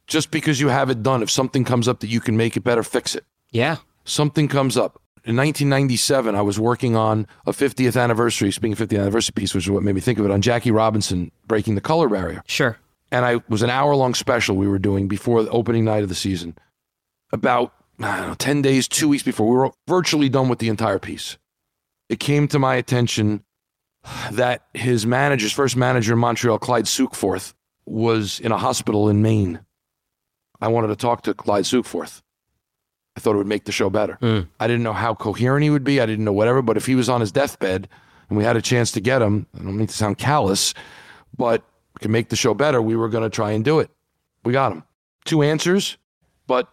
just 0.08 0.32
because 0.32 0.60
you 0.60 0.68
have 0.68 0.90
it 0.90 1.02
done, 1.04 1.24
if 1.24 1.32
something 1.32 1.64
comes 1.64 1.88
up 1.88 2.02
that 2.02 2.08
you 2.08 2.20
can 2.20 2.36
make 2.36 2.58
it 2.58 2.62
better, 2.62 2.84
fix 2.84 3.16
it. 3.16 3.24
Yeah. 3.52 3.78
Something 4.04 4.50
comes 4.50 4.76
up. 4.78 5.02
In 5.24 5.36
1997, 5.36 6.34
I 6.34 6.42
was 6.42 6.60
working 6.60 6.96
on 6.96 7.28
a 7.46 7.52
50th 7.52 8.02
anniversary, 8.02 8.52
speaking 8.52 8.74
of 8.74 8.80
50th 8.80 9.00
anniversary 9.00 9.34
piece, 9.36 9.54
which 9.54 9.66
is 9.66 9.70
what 9.70 9.84
made 9.84 9.94
me 9.94 10.02
think 10.02 10.18
of 10.18 10.26
it, 10.26 10.32
on 10.32 10.42
Jackie 10.42 10.72
Robinson 10.72 11.32
breaking 11.46 11.76
the 11.76 11.82
color 11.82 12.10
barrier. 12.10 12.42
Sure. 12.48 12.78
And 13.12 13.24
I 13.24 13.42
was 13.48 13.62
an 13.62 13.70
hour 13.70 13.94
long 13.94 14.16
special 14.16 14.56
we 14.56 14.68
were 14.68 14.80
doing 14.80 15.08
before 15.08 15.44
the 15.44 15.52
opening 15.52 15.86
night 15.86 16.02
of 16.02 16.10
the 16.10 16.16
season. 16.16 16.58
About, 17.32 17.72
I 18.00 18.18
don't 18.18 18.28
know, 18.30 18.34
10 18.34 18.64
days, 18.64 18.88
two 18.88 19.08
weeks 19.10 19.22
before, 19.22 19.48
we 19.48 19.58
were 19.58 19.72
virtually 19.88 20.28
done 20.28 20.50
with 20.50 20.58
the 20.58 20.70
entire 20.70 20.98
piece. 20.98 21.38
It 22.10 22.20
came 22.20 22.48
to 22.48 22.58
my 22.58 22.76
attention 22.76 23.44
that 24.32 24.66
his 24.74 25.06
manager, 25.06 25.44
his 25.44 25.54
first 25.54 25.78
manager 25.78 26.14
in 26.14 26.20
Montreal, 26.20 26.58
Clyde 26.58 26.86
Sukeforth, 26.86 27.54
was 27.86 28.40
in 28.40 28.52
a 28.52 28.58
hospital 28.58 29.08
in 29.08 29.22
Maine. 29.22 29.60
I 30.60 30.70
wanted 30.70 30.88
to 30.88 30.96
talk 30.96 31.22
to 31.24 31.36
Clyde 31.36 31.66
Sukeforth. 31.66 32.24
I 33.16 33.20
thought 33.20 33.34
it 33.36 33.40
would 33.40 33.48
make 33.48 33.66
the 33.66 33.72
show 33.72 33.90
better. 33.90 34.14
Hmm. 34.22 34.42
I 34.60 34.68
didn't 34.68 34.84
know 34.84 34.94
how 34.94 35.14
coherent 35.14 35.64
he 35.64 35.70
would 35.70 35.84
be. 35.84 36.00
I 36.00 36.06
didn't 36.06 36.26
know 36.26 36.34
whatever, 36.34 36.62
but 36.62 36.78
if 36.78 36.86
he 36.86 36.96
was 36.96 37.10
on 37.10 37.22
his 37.22 37.32
deathbed 37.32 37.90
and 38.30 38.38
we 38.38 38.44
had 38.44 38.56
a 38.56 38.62
chance 38.62 38.92
to 38.94 39.02
get 39.02 39.22
him, 39.22 39.48
I 39.54 39.64
don't 39.64 39.76
mean 39.78 39.88
to 39.88 39.94
sound 39.94 40.18
callous, 40.18 40.74
but 41.38 41.64
could 42.00 42.12
make 42.12 42.30
the 42.30 42.36
show 42.36 42.54
better, 42.54 42.82
we 42.82 42.96
were 42.96 43.10
going 43.10 43.24
to 43.24 43.30
try 43.30 43.52
and 43.52 43.64
do 43.64 43.80
it. 43.80 43.90
We 44.44 44.54
got 44.54 44.72
him. 44.72 44.84
Two 45.26 45.44
answers, 45.44 45.98
but 46.48 46.68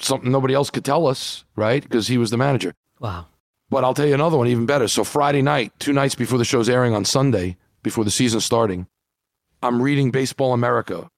something 0.00 0.32
nobody 0.32 0.54
else 0.54 0.70
could 0.70 0.84
tell 0.84 1.06
us, 1.06 1.44
right? 1.54 1.82
Because 1.82 2.08
he 2.08 2.18
was 2.18 2.30
the 2.30 2.36
manager. 2.36 2.74
Wow. 2.98 3.26
But 3.70 3.84
I'll 3.84 3.94
tell 3.94 4.06
you 4.06 4.14
another 4.14 4.36
one 4.36 4.48
even 4.48 4.66
better. 4.66 4.88
So 4.88 5.04
Friday 5.04 5.42
night, 5.42 5.72
two 5.78 5.92
nights 5.92 6.14
before 6.14 6.38
the 6.38 6.44
show's 6.44 6.68
airing 6.68 6.94
on 6.94 7.04
Sunday, 7.04 7.56
before 7.82 8.04
the 8.04 8.10
season's 8.10 8.44
starting, 8.44 8.86
I'm 9.62 9.80
reading 9.80 10.10
Baseball 10.10 10.52
America, 10.52 11.08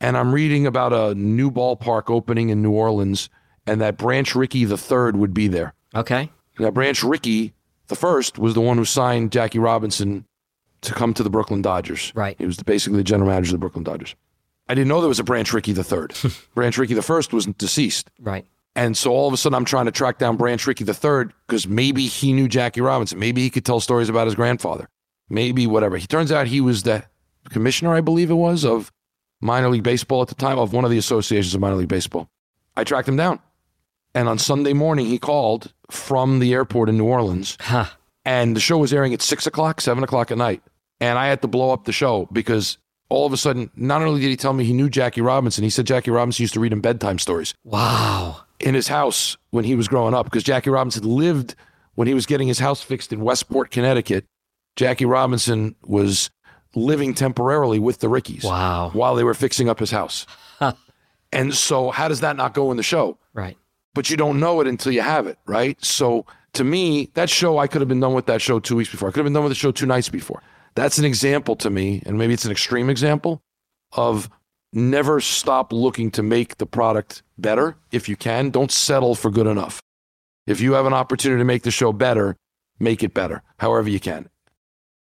and 0.00 0.16
I'm 0.16 0.32
reading 0.32 0.66
about 0.66 0.92
a 0.92 1.14
new 1.14 1.50
ballpark 1.50 2.10
opening 2.10 2.48
in 2.48 2.62
New 2.62 2.72
Orleans, 2.72 3.28
and 3.66 3.80
that 3.80 3.96
Branch 3.96 4.34
Rickey 4.34 4.64
the 4.64 4.78
third 4.78 5.16
would 5.16 5.34
be 5.34 5.48
there. 5.48 5.74
Okay. 5.94 6.30
Now 6.58 6.70
Branch 6.70 7.02
Rickey 7.02 7.54
the 7.88 7.96
first 7.96 8.38
was 8.38 8.54
the 8.54 8.60
one 8.60 8.78
who 8.78 8.84
signed 8.84 9.32
Jackie 9.32 9.58
Robinson 9.58 10.24
to 10.82 10.94
come 10.94 11.14
to 11.14 11.22
the 11.22 11.30
Brooklyn 11.30 11.62
Dodgers. 11.62 12.12
Right. 12.14 12.36
He 12.38 12.46
was 12.46 12.62
basically 12.62 12.98
the 12.98 13.04
general 13.04 13.30
manager 13.30 13.48
of 13.48 13.52
the 13.52 13.58
Brooklyn 13.58 13.84
Dodgers. 13.84 14.14
I 14.68 14.74
didn't 14.74 14.88
know 14.88 15.00
there 15.00 15.08
was 15.08 15.18
a 15.18 15.24
Branch 15.24 15.52
Rickey 15.52 15.72
the 15.72 15.84
third. 15.84 16.14
Branch 16.54 16.76
Rickey 16.78 16.94
the 16.94 17.02
first 17.02 17.32
was 17.32 17.46
deceased. 17.46 18.10
Right. 18.18 18.46
And 18.76 18.96
so 18.96 19.12
all 19.12 19.28
of 19.28 19.34
a 19.34 19.36
sudden, 19.36 19.54
I'm 19.54 19.64
trying 19.64 19.84
to 19.84 19.92
track 19.92 20.18
down 20.18 20.36
Branch 20.36 20.66
Rickey 20.66 20.84
the 20.84 20.94
third 20.94 21.32
because 21.46 21.68
maybe 21.68 22.06
he 22.06 22.32
knew 22.32 22.48
Jackie 22.48 22.80
Robinson. 22.80 23.18
Maybe 23.18 23.42
he 23.42 23.50
could 23.50 23.64
tell 23.64 23.80
stories 23.80 24.08
about 24.08 24.26
his 24.26 24.34
grandfather. 24.34 24.88
Maybe 25.28 25.66
whatever. 25.66 25.96
He 25.96 26.06
turns 26.06 26.32
out 26.32 26.48
he 26.48 26.60
was 26.60 26.82
the 26.82 27.04
commissioner, 27.50 27.94
I 27.94 28.00
believe 28.00 28.30
it 28.30 28.34
was, 28.34 28.64
of 28.64 28.92
minor 29.40 29.68
league 29.68 29.84
baseball 29.84 30.22
at 30.22 30.28
the 30.28 30.34
time, 30.34 30.58
of 30.58 30.72
one 30.72 30.84
of 30.84 30.90
the 30.90 30.98
associations 30.98 31.54
of 31.54 31.60
minor 31.60 31.76
league 31.76 31.88
baseball. 31.88 32.28
I 32.76 32.84
tracked 32.84 33.08
him 33.08 33.16
down. 33.16 33.38
And 34.14 34.28
on 34.28 34.38
Sunday 34.38 34.72
morning, 34.72 35.06
he 35.06 35.18
called 35.18 35.72
from 35.90 36.38
the 36.38 36.52
airport 36.52 36.88
in 36.88 36.96
New 36.96 37.04
Orleans. 37.06 37.56
Huh. 37.60 37.86
And 38.24 38.56
the 38.56 38.60
show 38.60 38.78
was 38.78 38.92
airing 38.92 39.12
at 39.12 39.20
six 39.22 39.46
o'clock, 39.46 39.80
seven 39.80 40.04
o'clock 40.04 40.30
at 40.30 40.38
night. 40.38 40.62
And 41.00 41.18
I 41.18 41.26
had 41.26 41.42
to 41.42 41.48
blow 41.48 41.72
up 41.72 41.84
the 41.84 41.92
show 41.92 42.28
because 42.32 42.78
all 43.08 43.26
of 43.26 43.32
a 43.32 43.36
sudden, 43.36 43.70
not 43.76 44.00
only 44.02 44.20
did 44.20 44.30
he 44.30 44.36
tell 44.36 44.52
me 44.52 44.64
he 44.64 44.72
knew 44.72 44.88
Jackie 44.88 45.20
Robinson, 45.20 45.62
he 45.64 45.70
said 45.70 45.86
Jackie 45.86 46.10
Robinson 46.10 46.42
used 46.44 46.54
to 46.54 46.60
read 46.60 46.72
him 46.72 46.80
bedtime 46.80 47.18
stories 47.18 47.52
Wow. 47.64 48.38
in 48.60 48.74
his 48.74 48.88
house 48.88 49.36
when 49.50 49.64
he 49.64 49.74
was 49.74 49.88
growing 49.88 50.14
up 50.14 50.24
because 50.24 50.42
Jackie 50.42 50.70
Robinson 50.70 51.04
lived 51.04 51.54
when 51.96 52.08
he 52.08 52.14
was 52.14 52.24
getting 52.26 52.48
his 52.48 52.60
house 52.60 52.80
fixed 52.82 53.12
in 53.12 53.20
Westport, 53.20 53.70
Connecticut. 53.70 54.24
Jackie 54.76 55.04
Robinson 55.04 55.74
was 55.84 56.30
living 56.74 57.14
temporarily 57.14 57.78
with 57.78 57.98
the 58.00 58.08
Rickeys 58.08 58.42
Wow. 58.44 58.90
while 58.94 59.14
they 59.16 59.22
were 59.24 59.34
fixing 59.34 59.68
up 59.68 59.78
his 59.80 59.90
house. 59.90 60.26
and 61.32 61.54
so, 61.54 61.90
how 61.90 62.08
does 62.08 62.20
that 62.20 62.36
not 62.36 62.54
go 62.54 62.70
in 62.70 62.76
the 62.76 62.82
show? 62.82 63.18
Right. 63.32 63.56
But 63.94 64.10
you 64.10 64.16
don't 64.16 64.40
know 64.40 64.60
it 64.60 64.66
until 64.66 64.92
you 64.92 65.02
have 65.02 65.26
it, 65.26 65.38
right? 65.46 65.82
So, 65.84 66.26
to 66.54 66.64
me, 66.64 67.10
that 67.14 67.30
show, 67.30 67.58
I 67.58 67.66
could 67.66 67.80
have 67.80 67.88
been 67.88 68.00
done 68.00 68.14
with 68.14 68.26
that 68.26 68.42
show 68.42 68.60
two 68.60 68.76
weeks 68.76 68.90
before. 68.90 69.08
I 69.08 69.12
could 69.12 69.20
have 69.20 69.26
been 69.26 69.32
done 69.32 69.44
with 69.44 69.50
the 69.50 69.56
show 69.56 69.72
two 69.72 69.86
nights 69.86 70.08
before. 70.08 70.42
That's 70.74 70.98
an 70.98 71.04
example 71.04 71.56
to 71.56 71.70
me, 71.70 72.02
and 72.04 72.18
maybe 72.18 72.34
it's 72.34 72.44
an 72.44 72.50
extreme 72.50 72.90
example 72.90 73.42
of 73.92 74.28
never 74.72 75.20
stop 75.20 75.72
looking 75.72 76.10
to 76.12 76.22
make 76.22 76.56
the 76.58 76.66
product 76.66 77.22
better 77.38 77.76
if 77.92 78.08
you 78.08 78.16
can. 78.16 78.50
Don't 78.50 78.72
settle 78.72 79.14
for 79.14 79.30
good 79.30 79.46
enough. 79.46 79.80
If 80.46 80.60
you 80.60 80.72
have 80.72 80.86
an 80.86 80.92
opportunity 80.92 81.40
to 81.40 81.44
make 81.44 81.62
the 81.62 81.70
show 81.70 81.92
better, 81.92 82.36
make 82.78 83.02
it 83.02 83.14
better, 83.14 83.42
however 83.58 83.88
you 83.88 84.00
can. 84.00 84.28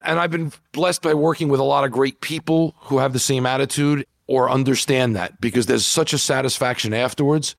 And 0.02 0.20
I've 0.20 0.32
been 0.32 0.52
blessed 0.72 1.02
by 1.02 1.14
working 1.14 1.50
with 1.50 1.60
a 1.60 1.64
lot 1.64 1.84
of 1.84 1.92
great 1.92 2.22
people 2.22 2.76
who 2.82 3.00
have 3.00 3.14
the 3.14 3.20
same 3.20 3.46
attitude 3.46 4.06
or 4.28 4.50
understand 4.50 5.16
that 5.16 5.40
because 5.42 5.66
there's 5.66 5.86
such 5.86 6.14
a 6.14 6.18
satisfaction 6.18 6.94
afterwards 6.94 7.56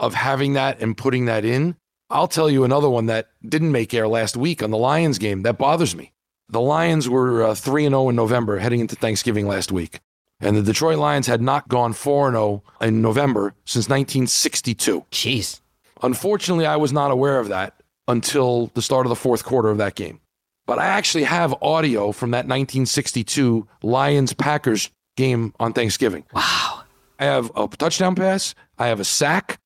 of 0.00 0.14
having 0.14 0.54
that 0.54 0.80
and 0.80 0.96
putting 0.96 1.26
that 1.26 1.44
in. 1.44 1.76
I'll 2.08 2.26
tell 2.26 2.50
you 2.50 2.64
another 2.64 2.90
one 2.90 3.06
that 3.06 3.28
didn't 3.46 3.70
make 3.70 3.94
air 3.94 4.08
last 4.08 4.36
week 4.36 4.62
on 4.62 4.70
the 4.70 4.76
Lions 4.76 5.18
game 5.18 5.42
that 5.42 5.58
bothers 5.58 5.94
me. 5.94 6.12
The 6.48 6.60
Lions 6.60 7.08
were 7.08 7.44
uh, 7.44 7.54
3 7.54 7.86
and 7.86 7.92
0 7.92 8.08
in 8.08 8.16
November 8.16 8.58
heading 8.58 8.80
into 8.80 8.96
Thanksgiving 8.96 9.46
last 9.46 9.70
week. 9.70 10.00
And 10.40 10.56
the 10.56 10.62
Detroit 10.62 10.98
Lions 10.98 11.28
had 11.28 11.40
not 11.40 11.68
gone 11.68 11.92
4 11.92 12.28
and 12.28 12.34
0 12.34 12.62
in 12.80 13.02
November 13.02 13.54
since 13.64 13.88
1962. 13.88 15.04
Jeez. 15.12 15.60
Unfortunately, 16.02 16.66
I 16.66 16.76
was 16.76 16.92
not 16.92 17.12
aware 17.12 17.38
of 17.38 17.48
that 17.48 17.80
until 18.08 18.68
the 18.74 18.82
start 18.82 19.06
of 19.06 19.10
the 19.10 19.16
fourth 19.16 19.44
quarter 19.44 19.68
of 19.68 19.78
that 19.78 19.94
game. 19.94 20.18
But 20.66 20.78
I 20.78 20.86
actually 20.86 21.24
have 21.24 21.54
audio 21.62 22.10
from 22.10 22.32
that 22.32 22.46
1962 22.46 23.68
Lions 23.82 24.32
Packers 24.32 24.90
game 25.16 25.54
on 25.60 25.72
Thanksgiving. 25.72 26.24
Wow. 26.32 26.82
I 27.18 27.24
have 27.24 27.52
a 27.54 27.68
touchdown 27.68 28.14
pass, 28.14 28.54
I 28.78 28.86
have 28.86 28.98
a 28.98 29.04
sack, 29.04 29.60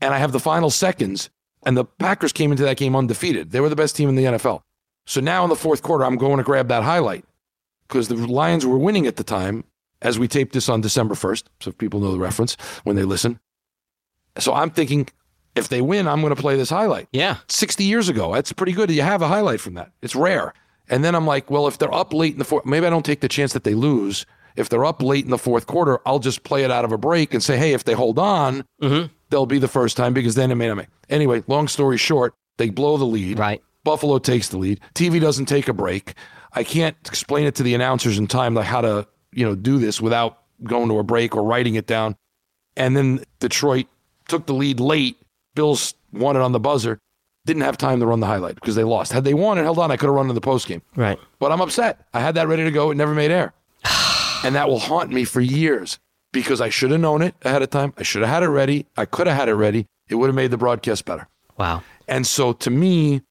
and 0.00 0.14
I 0.14 0.18
have 0.18 0.32
the 0.32 0.40
final 0.40 0.70
seconds. 0.70 1.30
And 1.64 1.76
the 1.76 1.84
Packers 1.84 2.32
came 2.32 2.52
into 2.52 2.62
that 2.62 2.76
game 2.76 2.94
undefeated. 2.94 3.50
They 3.50 3.60
were 3.60 3.68
the 3.68 3.76
best 3.76 3.96
team 3.96 4.08
in 4.08 4.14
the 4.14 4.24
NFL. 4.24 4.62
So 5.04 5.20
now 5.20 5.42
in 5.42 5.50
the 5.50 5.56
fourth 5.56 5.82
quarter, 5.82 6.04
I'm 6.04 6.16
going 6.16 6.36
to 6.36 6.44
grab 6.44 6.68
that 6.68 6.84
highlight 6.84 7.24
because 7.88 8.08
the 8.08 8.14
Lions 8.14 8.64
were 8.64 8.78
winning 8.78 9.06
at 9.06 9.16
the 9.16 9.24
time 9.24 9.64
as 10.02 10.18
we 10.18 10.28
taped 10.28 10.52
this 10.52 10.68
on 10.68 10.80
December 10.80 11.14
1st. 11.14 11.44
So 11.60 11.70
if 11.70 11.78
people 11.78 12.00
know 12.00 12.12
the 12.12 12.18
reference 12.18 12.56
when 12.84 12.96
they 12.96 13.04
listen. 13.04 13.40
So 14.38 14.52
I'm 14.54 14.70
thinking, 14.70 15.08
if 15.54 15.68
they 15.68 15.80
win, 15.80 16.06
I'm 16.06 16.20
going 16.20 16.34
to 16.34 16.40
play 16.40 16.56
this 16.56 16.70
highlight. 16.70 17.08
Yeah. 17.12 17.38
60 17.48 17.82
years 17.84 18.08
ago. 18.08 18.32
That's 18.34 18.52
pretty 18.52 18.72
good. 18.72 18.90
You 18.90 19.02
have 19.02 19.22
a 19.22 19.28
highlight 19.28 19.60
from 19.60 19.74
that. 19.74 19.90
It's 20.02 20.14
rare. 20.14 20.52
And 20.88 21.04
then 21.04 21.14
I'm 21.14 21.26
like, 21.26 21.50
well, 21.50 21.66
if 21.66 21.78
they're 21.78 21.92
up 21.92 22.12
late 22.12 22.34
in 22.34 22.38
the 22.38 22.44
fourth, 22.44 22.66
maybe 22.66 22.86
I 22.86 22.90
don't 22.90 23.04
take 23.04 23.20
the 23.20 23.28
chance 23.28 23.52
that 23.54 23.64
they 23.64 23.74
lose. 23.74 24.26
If 24.56 24.68
they're 24.68 24.84
up 24.84 25.02
late 25.02 25.24
in 25.24 25.30
the 25.30 25.38
fourth 25.38 25.66
quarter, 25.66 26.00
I'll 26.06 26.18
just 26.18 26.42
play 26.42 26.64
it 26.64 26.70
out 26.70 26.84
of 26.84 26.92
a 26.92 26.98
break 26.98 27.34
and 27.34 27.42
say, 27.42 27.56
hey, 27.56 27.72
if 27.72 27.84
they 27.84 27.92
hold 27.92 28.18
on, 28.18 28.64
mm-hmm. 28.82 29.12
they'll 29.30 29.46
be 29.46 29.58
the 29.58 29.68
first 29.68 29.96
time 29.96 30.14
because 30.14 30.34
then 30.34 30.50
it 30.50 30.54
may 30.54 30.68
not 30.68 30.76
make. 30.76 30.88
Anyway, 31.08 31.44
long 31.46 31.68
story 31.68 31.98
short, 31.98 32.34
they 32.56 32.70
blow 32.70 32.96
the 32.96 33.04
lead. 33.04 33.38
Right. 33.38 33.62
Buffalo 33.84 34.18
takes 34.18 34.48
the 34.48 34.58
lead. 34.58 34.80
TV 34.94 35.20
doesn't 35.20 35.46
take 35.46 35.68
a 35.68 35.72
break. 35.72 36.14
I 36.52 36.64
can't 36.64 36.96
explain 37.04 37.46
it 37.46 37.54
to 37.56 37.62
the 37.62 37.74
announcers 37.74 38.18
in 38.18 38.26
time 38.26 38.54
like 38.54 38.66
how 38.66 38.80
to, 38.80 39.06
you 39.32 39.44
know, 39.44 39.54
do 39.54 39.78
this 39.78 40.00
without 40.00 40.38
going 40.64 40.88
to 40.88 40.98
a 40.98 41.04
break 41.04 41.36
or 41.36 41.44
writing 41.44 41.74
it 41.74 41.86
down. 41.86 42.16
And 42.76 42.96
then 42.96 43.24
Detroit 43.38 43.86
took 44.28 44.46
the 44.46 44.54
lead 44.54 44.80
late. 44.80 45.16
Bills 45.54 45.94
won 46.12 46.36
it 46.36 46.40
on 46.40 46.52
the 46.52 46.60
buzzer. 46.60 46.98
Didn't 47.44 47.62
have 47.62 47.78
time 47.78 48.00
to 48.00 48.06
run 48.06 48.20
the 48.20 48.26
highlight 48.26 48.56
because 48.56 48.74
they 48.74 48.84
lost. 48.84 49.12
Had 49.12 49.24
they 49.24 49.34
won 49.34 49.58
and 49.58 49.64
held 49.64 49.78
on, 49.78 49.90
I 49.90 49.96
could 49.96 50.06
have 50.06 50.14
run 50.14 50.28
in 50.28 50.34
the 50.34 50.40
post 50.40 50.66
game. 50.66 50.82
Right. 50.96 51.18
But 51.38 51.52
I'm 51.52 51.60
upset. 51.60 52.06
I 52.12 52.20
had 52.20 52.34
that 52.34 52.48
ready 52.48 52.64
to 52.64 52.70
go. 52.70 52.90
It 52.90 52.96
never 52.96 53.14
made 53.14 53.30
air. 53.30 53.54
And 54.44 54.54
that 54.54 54.68
will 54.68 54.78
haunt 54.78 55.10
me 55.10 55.24
for 55.24 55.40
years 55.40 55.98
because 56.32 56.60
I 56.60 56.68
should 56.68 56.90
have 56.90 57.00
known 57.00 57.22
it 57.22 57.34
ahead 57.42 57.62
of 57.62 57.70
time. 57.70 57.94
I 57.96 58.02
should 58.02 58.22
have 58.22 58.30
had 58.30 58.42
it 58.42 58.48
ready. 58.48 58.86
I 58.96 59.04
could 59.04 59.26
have 59.26 59.36
had 59.36 59.48
it 59.48 59.54
ready. 59.54 59.86
It 60.08 60.16
would 60.16 60.26
have 60.26 60.36
made 60.36 60.50
the 60.50 60.56
broadcast 60.56 61.04
better. 61.04 61.28
Wow. 61.56 61.82
And 62.06 62.26
so 62.26 62.52
to 62.52 62.70
me, 62.70 63.22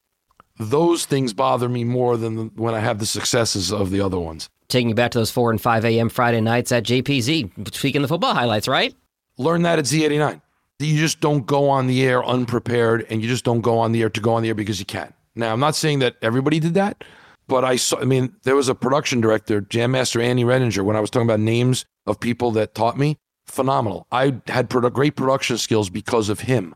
those 0.57 1.05
things 1.05 1.33
bother 1.33 1.69
me 1.69 1.83
more 1.83 2.17
than 2.17 2.47
when 2.55 2.73
I 2.73 2.79
have 2.79 2.99
the 2.99 3.05
successes 3.05 3.71
of 3.71 3.91
the 3.91 4.01
other 4.01 4.19
ones. 4.19 4.49
Taking 4.67 4.89
you 4.89 4.95
back 4.95 5.11
to 5.11 5.19
those 5.19 5.31
4 5.31 5.51
and 5.51 5.61
5 5.61 5.85
a.m. 5.85 6.09
Friday 6.09 6.41
nights 6.41 6.71
at 6.71 6.83
JPZ, 6.83 7.75
speaking 7.75 8.01
the 8.01 8.07
football 8.07 8.33
highlights, 8.33 8.67
right? 8.67 8.95
Learn 9.37 9.61
that 9.63 9.79
at 9.79 9.85
Z89. 9.85 10.41
You 10.79 10.97
just 10.97 11.21
don't 11.21 11.45
go 11.45 11.69
on 11.69 11.87
the 11.87 12.03
air 12.03 12.23
unprepared 12.23 13.05
and 13.09 13.21
you 13.21 13.29
just 13.29 13.45
don't 13.45 13.61
go 13.61 13.77
on 13.77 13.91
the 13.91 14.01
air 14.01 14.09
to 14.09 14.19
go 14.19 14.33
on 14.33 14.41
the 14.41 14.49
air 14.49 14.55
because 14.55 14.79
you 14.79 14.85
can. 14.85 15.13
Now, 15.35 15.53
I'm 15.53 15.59
not 15.59 15.75
saying 15.75 15.99
that 15.99 16.15
everybody 16.21 16.59
did 16.59 16.73
that, 16.73 17.03
but 17.47 17.63
I 17.63 17.75
saw, 17.75 17.99
I 17.99 18.05
mean, 18.05 18.35
there 18.43 18.55
was 18.55 18.69
a 18.69 18.75
production 18.75 19.21
director, 19.21 19.61
Jam 19.61 19.91
Master 19.91 20.21
Andy 20.21 20.43
Redinger, 20.43 20.83
when 20.83 20.95
I 20.95 20.99
was 20.99 21.09
talking 21.09 21.27
about 21.27 21.39
names 21.39 21.85
of 22.05 22.19
people 22.19 22.51
that 22.51 22.75
taught 22.75 22.97
me, 22.97 23.17
phenomenal. 23.45 24.07
I 24.11 24.41
had 24.47 24.69
produ- 24.69 24.93
great 24.93 25.15
production 25.15 25.57
skills 25.57 25.89
because 25.89 26.29
of 26.29 26.41
him. 26.41 26.75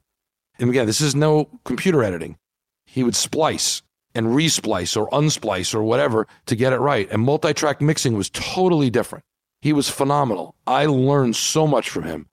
And 0.60 0.70
again, 0.70 0.86
this 0.86 1.02
is 1.02 1.16
no 1.16 1.50
computer 1.64 2.04
editing. 2.04 2.38
he 2.86 3.04
would 3.04 3.16
splice 3.16 3.82
and 4.16 4.36
resplice 4.36 4.98
or 4.98 5.08
unsplice 5.12 5.76
or 5.76 5.84
whatever 5.84 6.28
to 6.48 6.56
get 6.56 6.74
it 6.74 6.80
right. 6.80 7.08
And 7.12 7.22
multi 7.22 7.54
track 7.54 7.82
mixing 7.82 8.16
was 8.16 8.30
totally 8.32 8.90
different. 8.90 9.24
He 9.62 9.74
was 9.74 9.90
phenomenal. 9.90 10.56
I 10.66 10.86
learned 10.88 11.36
so 11.36 11.68
much 11.68 11.90
from 11.90 12.04
him. 12.04 12.28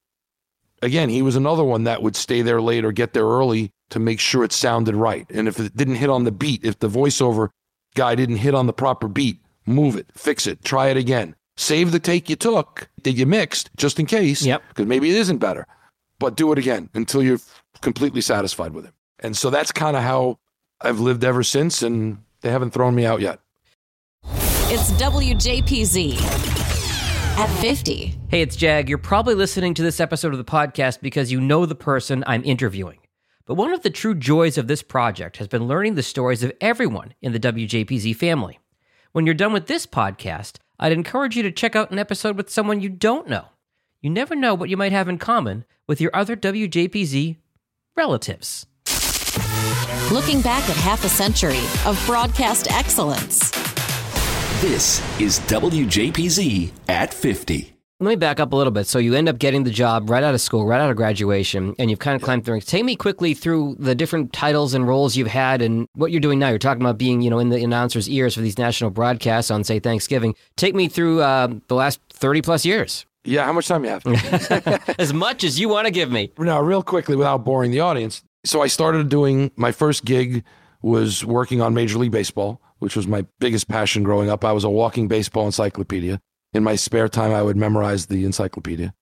Again, 0.83 1.09
he 1.09 1.22
was 1.22 1.37
another 1.37 1.64
one 1.64 1.85
that 1.85 2.03
would 2.03 2.16
stay 2.16 2.42
there 2.42 2.61
late 2.61 2.85
or 2.85 2.92
get 2.92 3.12
there 3.12 3.25
early 3.27 3.70
to 3.90 3.99
make 3.99 4.20
sure 4.20 4.44
it 4.44 4.53
sounded 4.53 4.94
right. 4.94 5.27
And 5.31 5.49
if 5.49 5.59
it 5.59 5.77
didn't 5.77 5.96
hit 5.96 6.11
on 6.11 6.25
the 6.25 6.33
beat, 6.33 6.64
if 6.64 6.79
the 6.79 6.88
voiceover 6.88 7.49
guy 7.96 8.14
didn't 8.14 8.37
hit 8.37 8.54
on 8.54 8.66
the 8.66 8.72
proper 8.72 9.09
beat, 9.09 9.40
move 9.66 9.96
it, 9.96 10.06
fix 10.14 10.46
it, 10.46 10.62
try 10.62 10.88
it 10.88 10.96
again. 10.96 11.35
Save 11.56 11.90
the 11.90 11.98
take 11.98 12.28
you 12.28 12.37
took 12.37 12.88
that 13.02 13.12
you 13.12 13.26
mixed 13.26 13.70
just 13.76 13.98
in 13.98 14.06
case. 14.06 14.44
Yep. 14.44 14.62
Because 14.68 14.87
maybe 14.87 15.11
it 15.11 15.16
isn't 15.16 15.38
better. 15.38 15.66
But 16.18 16.37
do 16.37 16.52
it 16.52 16.59
again 16.59 16.90
until 16.94 17.22
you're 17.22 17.40
completely 17.80 18.20
satisfied 18.20 18.72
with 18.72 18.87
it. 18.87 18.92
And 19.18 19.37
so 19.37 19.50
that's 19.50 19.72
kind 19.72 19.96
of 19.96 20.02
how 20.02 20.38
I've 20.80 21.00
lived 21.00 21.24
ever 21.24 21.42
since, 21.42 21.82
and 21.82 22.18
they 22.42 22.50
haven't 22.50 22.70
thrown 22.72 22.94
me 22.94 23.06
out 23.06 23.20
yet. 23.20 23.40
It's 24.68 24.90
WJPZ 24.92 26.20
at 27.38 27.61
50. 27.61 28.18
Hey, 28.28 28.42
it's 28.42 28.56
Jag. 28.56 28.88
You're 28.88 28.98
probably 28.98 29.35
listening 29.35 29.74
to 29.74 29.82
this 29.82 30.00
episode 30.00 30.32
of 30.32 30.38
the 30.38 30.44
podcast 30.44 31.00
because 31.00 31.32
you 31.32 31.40
know 31.40 31.64
the 31.64 31.74
person 31.74 32.24
I'm 32.26 32.44
interviewing. 32.44 32.98
But 33.46 33.54
one 33.54 33.72
of 33.72 33.82
the 33.82 33.90
true 33.90 34.16
joys 34.16 34.59
of 34.59 34.66
this 34.66 34.82
project 34.82 35.37
has 35.37 35.46
been 35.46 35.68
learning 35.68 35.94
the 35.94 36.02
stories 36.02 36.42
of 36.42 36.52
everyone 36.61 37.14
in 37.22 37.32
the 37.32 37.38
WJPZ 37.38 38.16
family. 38.16 38.59
When 39.12 39.24
you're 39.24 39.37
done 39.37 39.52
with 39.52 39.68
this 39.68 39.87
podcast, 39.87 40.56
I'd 40.80 40.90
encourage 40.90 41.37
you 41.37 41.44
to 41.44 41.52
check 41.52 41.76
out 41.76 41.92
an 41.92 41.98
episode 41.98 42.37
with 42.37 42.50
someone 42.50 42.80
you 42.80 42.88
don't 42.88 43.28
know. 43.28 43.46
You 44.02 44.11
never 44.11 44.35
know 44.35 44.52
what 44.52 44.68
you 44.68 44.76
might 44.76 44.90
have 44.90 45.09
in 45.09 45.18
common 45.18 45.64
with 45.87 46.00
your 46.00 46.11
other 46.12 46.37
WJPZ 46.37 47.37
relatives. 47.96 48.66
Looking 50.11 50.42
back 50.42 50.68
at 50.68 50.76
half 50.76 51.04
a 51.04 51.09
century 51.09 51.62
of 51.85 52.02
broadcast 52.04 52.70
excellence. 52.72 53.50
This 54.61 55.00
is 55.20 55.38
WJPZ 55.40 56.72
at 56.88 57.14
50. 57.14 57.75
Let 57.98 58.09
me 58.11 58.16
back 58.16 58.40
up 58.40 58.52
a 58.52 58.56
little 58.56 58.72
bit. 58.72 58.87
So 58.87 58.98
you 58.98 59.14
end 59.14 59.26
up 59.26 59.38
getting 59.38 59.64
the 59.64 59.70
job 59.70 60.11
right 60.11 60.22
out 60.22 60.35
of 60.35 60.40
school, 60.42 60.66
right 60.66 60.82
out 60.82 60.90
of 60.90 60.98
graduation, 60.98 61.74
and 61.78 61.88
you've 61.88 61.98
kind 61.98 62.14
of 62.14 62.20
climbed 62.20 62.44
through. 62.44 62.61
Take 62.61 62.85
me 62.85 62.94
quickly 62.94 63.32
through 63.32 63.76
the 63.78 63.94
different 63.94 64.35
titles 64.35 64.74
and 64.74 64.87
roles 64.87 65.16
you've 65.16 65.28
had 65.28 65.62
and 65.62 65.88
what 65.94 66.11
you're 66.11 66.20
doing 66.20 66.38
now. 66.38 66.50
You're 66.50 66.59
talking 66.59 66.82
about 66.82 66.98
being, 66.98 67.22
you 67.22 67.30
know, 67.30 67.38
in 67.38 67.48
the 67.48 67.64
announcer's 67.64 68.06
ears 68.06 68.35
for 68.35 68.42
these 68.42 68.59
national 68.59 68.90
broadcasts 68.90 69.50
on, 69.50 69.64
say, 69.64 69.78
Thanksgiving. 69.78 70.35
Take 70.56 70.74
me 70.74 70.88
through 70.88 71.22
uh, 71.22 71.48
the 71.68 71.74
last 71.74 71.98
30 72.11 72.42
plus 72.42 72.66
years. 72.66 73.06
Yeah, 73.24 73.46
how 73.46 73.54
much 73.54 73.66
time 73.66 73.82
you 73.82 73.88
have? 73.88 74.94
as 74.98 75.14
much 75.14 75.42
as 75.42 75.59
you 75.59 75.70
want 75.70 75.87
to 75.87 75.90
give 75.90 76.12
me. 76.12 76.30
now, 76.37 76.61
real 76.61 76.82
quickly, 76.82 77.16
without 77.16 77.46
boring 77.46 77.70
the 77.70 77.80
audience. 77.80 78.22
So 78.44 78.61
I 78.61 78.66
started 78.66 79.09
doing 79.09 79.52
my 79.56 79.72
first 79.72 80.04
gig 80.04 80.44
was 80.82 81.24
working 81.24 81.62
on 81.62 81.72
Major 81.72 81.96
League 81.96 82.12
Baseball, 82.12 82.61
which 82.78 82.94
was 82.94 83.06
my 83.06 83.24
biggest 83.38 83.68
passion 83.68 84.02
growing 84.02 84.28
up. 84.28 84.44
I 84.44 84.52
was 84.52 84.64
a 84.64 84.70
walking 84.70 85.09
baseball 85.09 85.46
encyclopedia. 85.46 86.20
In 86.56 86.64
my 86.64 86.74
spare 86.74 87.08
time, 87.08 87.32
I 87.32 87.42
would 87.42 87.56
memorize 87.56 88.06
the 88.06 88.24
encyclopedia. 88.24 88.94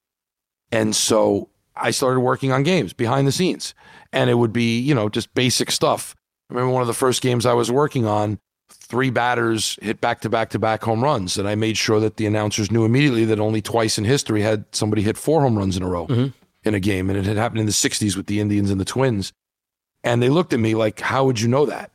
And 0.73 0.95
so 0.95 1.49
I 1.77 1.91
started 1.93 2.21
working 2.21 2.53
on 2.53 2.63
games 2.63 2.93
behind 2.93 3.27
the 3.27 3.33
scenes. 3.33 3.75
And 4.13 4.29
it 4.29 4.35
would 4.35 4.53
be, 4.53 4.79
you 4.81 4.95
know, 4.95 5.09
just 5.09 5.33
basic 5.35 5.71
stuff. 5.71 6.15
I 6.51 6.55
remember 6.55 6.73
one 6.73 6.83
of 6.83 6.89
the 6.89 6.95
first 6.95 7.23
games 7.23 7.47
I 7.47 7.53
was 7.53 7.71
working 7.71 8.07
on, 8.07 8.39
three 8.69 9.11
batters 9.11 9.79
hit 9.83 10.01
back 10.01 10.21
to 10.23 10.29
back 10.29 10.51
to 10.51 10.59
back 10.59 10.83
home 10.83 11.03
runs. 11.03 11.39
And 11.39 11.49
I 11.49 11.55
made 11.55 11.77
sure 11.77 12.01
that 12.01 12.17
the 12.17 12.27
announcers 12.27 12.71
knew 12.71 12.85
immediately 12.85 13.25
that 13.27 13.41
only 13.41 13.63
twice 13.63 13.99
in 13.99 14.05
history 14.05 14.43
had 14.43 14.65
somebody 14.73 15.03
hit 15.03 15.17
four 15.17 15.41
home 15.43 15.57
runs 15.57 15.77
in 15.77 15.83
a 15.83 15.89
row 15.89 16.07
mm-hmm. 16.07 16.29
in 16.65 16.75
a 16.75 16.81
game. 16.81 17.09
And 17.09 17.19
it 17.19 17.25
had 17.25 17.37
happened 17.37 17.61
in 17.61 17.67
the 17.67 17.73
60s 17.73 18.17
with 18.17 18.27
the 18.27 18.41
Indians 18.41 18.71
and 18.71 18.81
the 18.81 18.85
Twins. 18.85 19.33
And 20.03 20.23
they 20.23 20.29
looked 20.29 20.53
at 20.53 20.61
me 20.61 20.75
like, 20.75 21.01
how 21.01 21.25
would 21.25 21.41
you 21.41 21.49
know 21.49 21.67
that? 21.67 21.91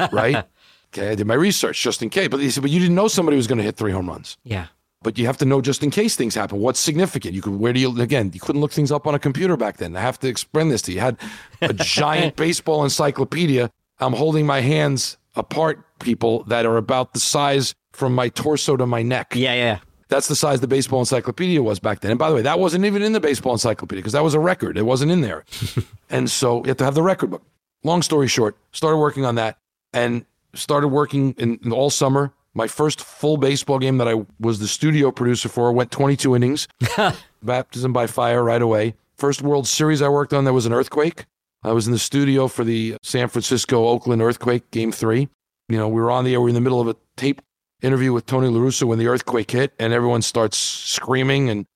right? 0.12 0.44
Okay, 0.92 1.10
I 1.10 1.14
did 1.14 1.26
my 1.26 1.34
research 1.34 1.80
just 1.80 2.02
in 2.02 2.10
case. 2.10 2.28
But 2.28 2.38
they 2.38 2.50
said, 2.50 2.62
but 2.62 2.70
you 2.70 2.80
didn't 2.80 2.94
know 2.94 3.08
somebody 3.08 3.36
was 3.36 3.46
going 3.46 3.58
to 3.58 3.64
hit 3.64 3.76
three 3.76 3.92
home 3.92 4.08
runs. 4.08 4.36
Yeah. 4.42 4.66
But 5.02 5.18
you 5.18 5.26
have 5.26 5.36
to 5.38 5.44
know 5.44 5.60
just 5.60 5.82
in 5.82 5.90
case 5.90 6.16
things 6.16 6.34
happen. 6.34 6.58
What's 6.58 6.80
significant? 6.80 7.34
You 7.34 7.42
could 7.42 7.58
where 7.60 7.72
do 7.72 7.80
you 7.80 8.00
again? 8.00 8.30
You 8.32 8.40
couldn't 8.40 8.60
look 8.60 8.72
things 8.72 8.90
up 8.90 9.06
on 9.06 9.14
a 9.14 9.18
computer 9.18 9.56
back 9.56 9.76
then. 9.76 9.96
I 9.96 10.00
have 10.00 10.18
to 10.20 10.28
explain 10.28 10.68
this 10.68 10.82
to 10.82 10.92
you. 10.92 10.96
You 10.96 11.00
had 11.02 11.18
a 11.60 11.72
giant 11.74 12.36
baseball 12.36 12.82
encyclopedia. 12.82 13.70
I'm 13.98 14.14
holding 14.14 14.46
my 14.46 14.60
hands 14.60 15.16
apart, 15.36 15.84
people 16.00 16.44
that 16.44 16.66
are 16.66 16.76
about 16.76 17.12
the 17.12 17.20
size 17.20 17.74
from 17.92 18.14
my 18.14 18.28
torso 18.28 18.76
to 18.76 18.86
my 18.86 19.02
neck. 19.02 19.34
Yeah, 19.34 19.54
yeah. 19.54 19.78
That's 20.08 20.28
the 20.28 20.36
size 20.36 20.60
the 20.60 20.68
baseball 20.68 21.00
encyclopedia 21.00 21.62
was 21.62 21.80
back 21.80 22.00
then. 22.00 22.12
And 22.12 22.18
by 22.18 22.28
the 22.28 22.36
way, 22.36 22.42
that 22.42 22.58
wasn't 22.58 22.84
even 22.84 23.02
in 23.02 23.12
the 23.12 23.20
baseball 23.20 23.52
encyclopedia 23.52 24.02
because 24.02 24.12
that 24.12 24.22
was 24.22 24.34
a 24.34 24.40
record. 24.40 24.78
It 24.78 24.82
wasn't 24.82 25.10
in 25.10 25.20
there. 25.20 25.44
and 26.10 26.30
so 26.30 26.62
you 26.62 26.68
have 26.68 26.76
to 26.76 26.84
have 26.84 26.94
the 26.94 27.02
record 27.02 27.30
book. 27.30 27.42
Long 27.82 28.02
story 28.02 28.28
short, 28.28 28.56
started 28.72 28.98
working 28.98 29.24
on 29.24 29.34
that 29.34 29.58
and 29.92 30.24
started 30.54 30.88
working 30.88 31.34
in, 31.38 31.58
in 31.64 31.72
all 31.72 31.90
summer. 31.90 32.32
My 32.56 32.66
first 32.66 33.02
full 33.02 33.36
baseball 33.36 33.78
game 33.78 33.98
that 33.98 34.08
I 34.08 34.24
was 34.40 34.60
the 34.60 34.66
studio 34.66 35.10
producer 35.10 35.50
for 35.50 35.70
went 35.72 35.90
22 35.90 36.34
innings. 36.34 36.66
Baptism 37.42 37.92
by 37.92 38.06
fire 38.06 38.42
right 38.42 38.62
away. 38.62 38.94
First 39.18 39.42
World 39.42 39.68
Series 39.68 40.00
I 40.00 40.08
worked 40.08 40.32
on, 40.32 40.44
there 40.44 40.54
was 40.54 40.64
an 40.64 40.72
earthquake. 40.72 41.26
I 41.62 41.72
was 41.72 41.86
in 41.86 41.92
the 41.92 41.98
studio 41.98 42.48
for 42.48 42.64
the 42.64 42.96
San 43.02 43.28
Francisco 43.28 43.86
Oakland 43.88 44.22
earthquake, 44.22 44.70
game 44.70 44.90
three. 44.90 45.28
You 45.68 45.76
know, 45.76 45.86
we 45.86 46.00
were 46.00 46.10
on 46.10 46.24
the 46.24 46.32
air, 46.32 46.40
we 46.40 46.44
were 46.44 46.48
in 46.48 46.54
the 46.54 46.62
middle 46.62 46.80
of 46.80 46.88
a 46.88 46.96
tape 47.18 47.42
interview 47.82 48.14
with 48.14 48.24
Tony 48.24 48.48
La 48.48 48.58
Russa 48.58 48.84
when 48.84 48.98
the 48.98 49.08
earthquake 49.08 49.50
hit, 49.50 49.74
and 49.78 49.92
everyone 49.92 50.22
starts 50.22 50.56
screaming. 50.56 51.50
And, 51.50 51.66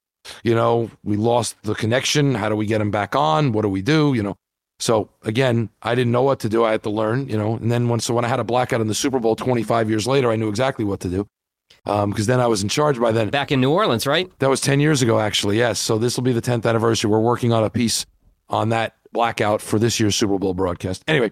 you 0.42 0.54
know, 0.54 0.90
we 1.04 1.16
lost 1.18 1.56
the 1.62 1.74
connection. 1.74 2.34
How 2.34 2.48
do 2.48 2.56
we 2.56 2.64
get 2.64 2.80
him 2.80 2.90
back 2.90 3.14
on? 3.14 3.52
What 3.52 3.62
do 3.62 3.68
we 3.68 3.82
do? 3.82 4.14
You 4.14 4.22
know, 4.22 4.36
so 4.80 5.10
again, 5.22 5.70
I 5.82 5.94
didn't 5.94 6.10
know 6.10 6.22
what 6.22 6.40
to 6.40 6.48
do. 6.48 6.64
I 6.64 6.72
had 6.72 6.82
to 6.82 6.90
learn, 6.90 7.28
you 7.28 7.38
know. 7.38 7.54
And 7.54 7.70
then 7.70 7.88
when 7.88 8.00
so 8.00 8.14
when 8.14 8.24
I 8.24 8.28
had 8.28 8.40
a 8.40 8.44
blackout 8.44 8.80
in 8.80 8.88
the 8.88 8.94
Super 8.94 9.20
Bowl 9.20 9.36
25 9.36 9.88
years 9.88 10.06
later, 10.06 10.30
I 10.30 10.36
knew 10.36 10.48
exactly 10.48 10.84
what 10.84 11.00
to 11.00 11.08
do 11.08 11.28
because 11.84 12.26
then 12.26 12.40
I 12.40 12.46
was 12.46 12.62
in 12.62 12.68
charge 12.68 12.98
by 12.98 13.12
then. 13.12 13.30
Back 13.30 13.52
in 13.52 13.60
New 13.60 13.70
Orleans, 13.70 14.06
right? 14.06 14.30
That 14.38 14.50
was 14.50 14.60
10 14.60 14.80
years 14.80 15.02
ago, 15.02 15.18
actually. 15.18 15.58
Yes. 15.58 15.78
So 15.78 15.98
this 15.98 16.16
will 16.16 16.24
be 16.24 16.32
the 16.32 16.42
10th 16.42 16.66
anniversary. 16.66 17.10
We're 17.10 17.20
working 17.20 17.52
on 17.52 17.64
a 17.64 17.70
piece 17.70 18.06
on 18.48 18.70
that 18.70 18.96
blackout 19.12 19.60
for 19.62 19.78
this 19.78 19.98
year's 20.00 20.16
Super 20.16 20.38
Bowl 20.38 20.54
broadcast. 20.54 21.02
Anyway, 21.06 21.30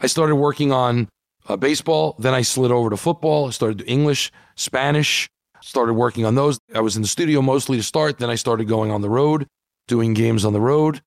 I 0.00 0.06
started 0.06 0.36
working 0.36 0.72
on 0.72 1.08
uh, 1.48 1.56
baseball. 1.56 2.16
Then 2.18 2.34
I 2.34 2.42
slid 2.42 2.70
over 2.70 2.90
to 2.90 2.96
football. 2.96 3.48
I 3.48 3.50
started 3.50 3.84
English, 3.86 4.32
Spanish. 4.56 5.28
Started 5.62 5.94
working 5.94 6.26
on 6.26 6.34
those. 6.34 6.58
I 6.74 6.80
was 6.80 6.96
in 6.96 7.02
the 7.02 7.08
studio 7.08 7.40
mostly 7.40 7.78
to 7.78 7.82
start. 7.82 8.18
Then 8.18 8.28
I 8.28 8.34
started 8.34 8.68
going 8.68 8.90
on 8.90 9.00
the 9.00 9.08
road, 9.08 9.46
doing 9.88 10.12
games 10.12 10.44
on 10.44 10.52
the 10.52 10.60
road. 10.60 11.00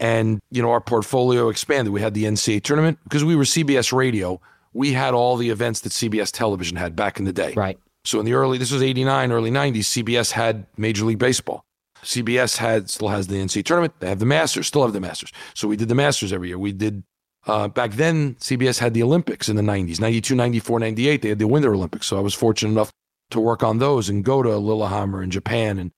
And, 0.00 0.40
you 0.50 0.60
know, 0.60 0.70
our 0.70 0.80
portfolio 0.80 1.48
expanded. 1.48 1.92
We 1.92 2.00
had 2.00 2.14
the 2.14 2.24
NCAA 2.24 2.62
tournament 2.62 2.98
because 3.04 3.24
we 3.24 3.36
were 3.36 3.44
CBS 3.44 3.92
radio. 3.92 4.40
We 4.72 4.92
had 4.92 5.14
all 5.14 5.36
the 5.36 5.50
events 5.50 5.80
that 5.80 5.92
CBS 5.92 6.32
television 6.32 6.76
had 6.76 6.96
back 6.96 7.18
in 7.18 7.24
the 7.24 7.32
day. 7.32 7.54
Right. 7.54 7.78
So 8.04 8.18
in 8.18 8.26
the 8.26 8.34
early, 8.34 8.58
this 8.58 8.72
was 8.72 8.82
89, 8.82 9.32
early 9.32 9.50
90s, 9.50 10.04
CBS 10.04 10.32
had 10.32 10.66
Major 10.76 11.04
League 11.04 11.18
Baseball. 11.18 11.64
CBS 12.02 12.58
had, 12.58 12.90
still 12.90 13.08
has 13.08 13.28
the 13.28 13.36
NCAA 13.36 13.64
tournament. 13.64 13.94
They 14.00 14.08
have 14.08 14.18
the 14.18 14.26
Masters, 14.26 14.66
still 14.66 14.82
have 14.82 14.92
the 14.92 15.00
Masters. 15.00 15.32
So 15.54 15.68
we 15.68 15.76
did 15.76 15.88
the 15.88 15.94
Masters 15.94 16.32
every 16.32 16.48
year. 16.48 16.58
We 16.58 16.72
did, 16.72 17.02
uh, 17.46 17.68
back 17.68 17.92
then, 17.92 18.34
CBS 18.34 18.78
had 18.78 18.92
the 18.92 19.02
Olympics 19.02 19.48
in 19.48 19.56
the 19.56 19.62
90s, 19.62 20.00
92, 20.00 20.34
94, 20.34 20.80
98. 20.80 21.22
They 21.22 21.28
had 21.30 21.38
the 21.38 21.46
Winter 21.46 21.72
Olympics. 21.72 22.06
So 22.06 22.18
I 22.18 22.20
was 22.20 22.34
fortunate 22.34 22.72
enough 22.72 22.92
to 23.30 23.40
work 23.40 23.62
on 23.62 23.78
those 23.78 24.10
and 24.10 24.22
go 24.24 24.42
to 24.42 24.56
Lillehammer 24.58 25.22
in 25.22 25.30
Japan 25.30 25.78
and 25.78 25.92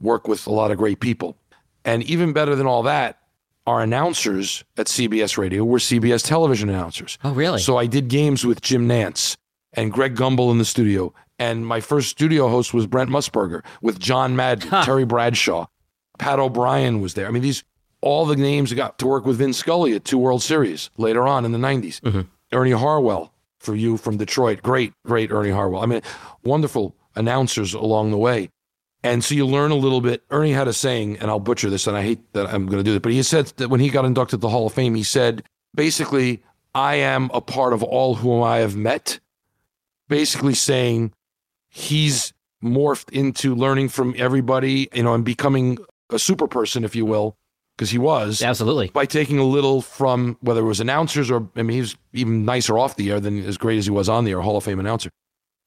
work 0.00 0.26
with 0.26 0.46
a 0.46 0.52
lot 0.52 0.70
of 0.70 0.78
great 0.78 1.00
people. 1.00 1.36
And 1.84 2.02
even 2.04 2.32
better 2.32 2.54
than 2.54 2.66
all 2.66 2.82
that, 2.84 3.18
our 3.66 3.80
announcers 3.82 4.64
at 4.76 4.86
CBS 4.86 5.38
Radio 5.38 5.64
were 5.64 5.78
CBS 5.78 6.26
television 6.26 6.68
announcers. 6.68 7.18
Oh, 7.22 7.32
really? 7.32 7.60
So 7.60 7.76
I 7.76 7.86
did 7.86 8.08
games 8.08 8.44
with 8.44 8.60
Jim 8.60 8.88
Nantz 8.88 9.36
and 9.72 9.92
Greg 9.92 10.16
Gumbel 10.16 10.50
in 10.50 10.58
the 10.58 10.64
studio. 10.64 11.14
And 11.38 11.66
my 11.66 11.80
first 11.80 12.08
studio 12.08 12.48
host 12.48 12.74
was 12.74 12.86
Brent 12.86 13.10
Musburger 13.10 13.64
with 13.80 13.98
John 13.98 14.36
Madden, 14.36 14.70
Terry 14.84 15.04
Bradshaw, 15.04 15.66
Pat 16.18 16.38
O'Brien 16.38 17.00
was 17.00 17.14
there. 17.14 17.26
I 17.26 17.30
mean, 17.30 17.42
these 17.42 17.64
all 18.00 18.26
the 18.26 18.36
names 18.36 18.72
got 18.72 18.98
to 18.98 19.06
work 19.06 19.24
with 19.24 19.38
Vin 19.38 19.52
Scully 19.52 19.94
at 19.94 20.04
two 20.04 20.18
World 20.18 20.42
Series 20.42 20.90
later 20.96 21.26
on 21.26 21.44
in 21.44 21.52
the 21.52 21.58
90s. 21.58 22.00
Mm-hmm. 22.00 22.20
Ernie 22.52 22.72
Harwell 22.72 23.32
for 23.58 23.74
you 23.74 23.96
from 23.96 24.16
Detroit. 24.16 24.62
Great, 24.62 24.92
great 25.06 25.30
Ernie 25.30 25.50
Harwell. 25.50 25.82
I 25.82 25.86
mean, 25.86 26.02
wonderful 26.44 26.94
announcers 27.14 27.74
along 27.74 28.10
the 28.10 28.18
way. 28.18 28.50
And 29.04 29.24
so 29.24 29.34
you 29.34 29.46
learn 29.46 29.72
a 29.72 29.76
little 29.76 30.00
bit. 30.00 30.22
Ernie 30.30 30.52
had 30.52 30.68
a 30.68 30.72
saying, 30.72 31.18
and 31.18 31.30
I'll 31.30 31.40
butcher 31.40 31.70
this, 31.70 31.86
and 31.86 31.96
I 31.96 32.02
hate 32.02 32.32
that 32.34 32.46
I'm 32.46 32.66
going 32.66 32.78
to 32.78 32.84
do 32.84 32.92
this, 32.92 33.00
but 33.00 33.12
he 33.12 33.22
said 33.22 33.46
that 33.56 33.68
when 33.68 33.80
he 33.80 33.88
got 33.88 34.04
inducted 34.04 34.38
to 34.38 34.40
the 34.40 34.48
Hall 34.48 34.66
of 34.66 34.74
Fame, 34.74 34.94
he 34.94 35.02
said, 35.02 35.42
basically, 35.74 36.42
I 36.74 36.96
am 36.96 37.30
a 37.34 37.40
part 37.40 37.72
of 37.72 37.82
all 37.82 38.14
whom 38.14 38.42
I 38.42 38.58
have 38.58 38.76
met. 38.76 39.18
Basically 40.08 40.54
saying 40.54 41.12
he's 41.68 42.32
morphed 42.62 43.10
into 43.10 43.54
learning 43.54 43.88
from 43.88 44.14
everybody, 44.16 44.88
you 44.92 45.02
know, 45.02 45.14
and 45.14 45.24
becoming 45.24 45.78
a 46.10 46.18
super 46.18 46.46
person, 46.46 46.84
if 46.84 46.94
you 46.94 47.04
will, 47.04 47.36
because 47.76 47.90
he 47.90 47.98
was 47.98 48.42
Absolutely. 48.42 48.88
by 48.88 49.06
taking 49.06 49.38
a 49.38 49.44
little 49.44 49.80
from 49.80 50.36
whether 50.40 50.60
it 50.60 50.64
was 50.64 50.80
announcers 50.80 51.30
or 51.30 51.48
I 51.56 51.62
mean 51.62 51.74
he 51.74 51.80
was 51.80 51.96
even 52.12 52.44
nicer 52.44 52.78
off 52.78 52.96
the 52.96 53.10
air 53.10 53.20
than 53.20 53.44
as 53.44 53.56
great 53.56 53.78
as 53.78 53.86
he 53.86 53.90
was 53.90 54.08
on 54.08 54.24
the 54.24 54.32
air, 54.32 54.40
Hall 54.40 54.56
of 54.56 54.64
Fame 54.64 54.78
announcer. 54.78 55.10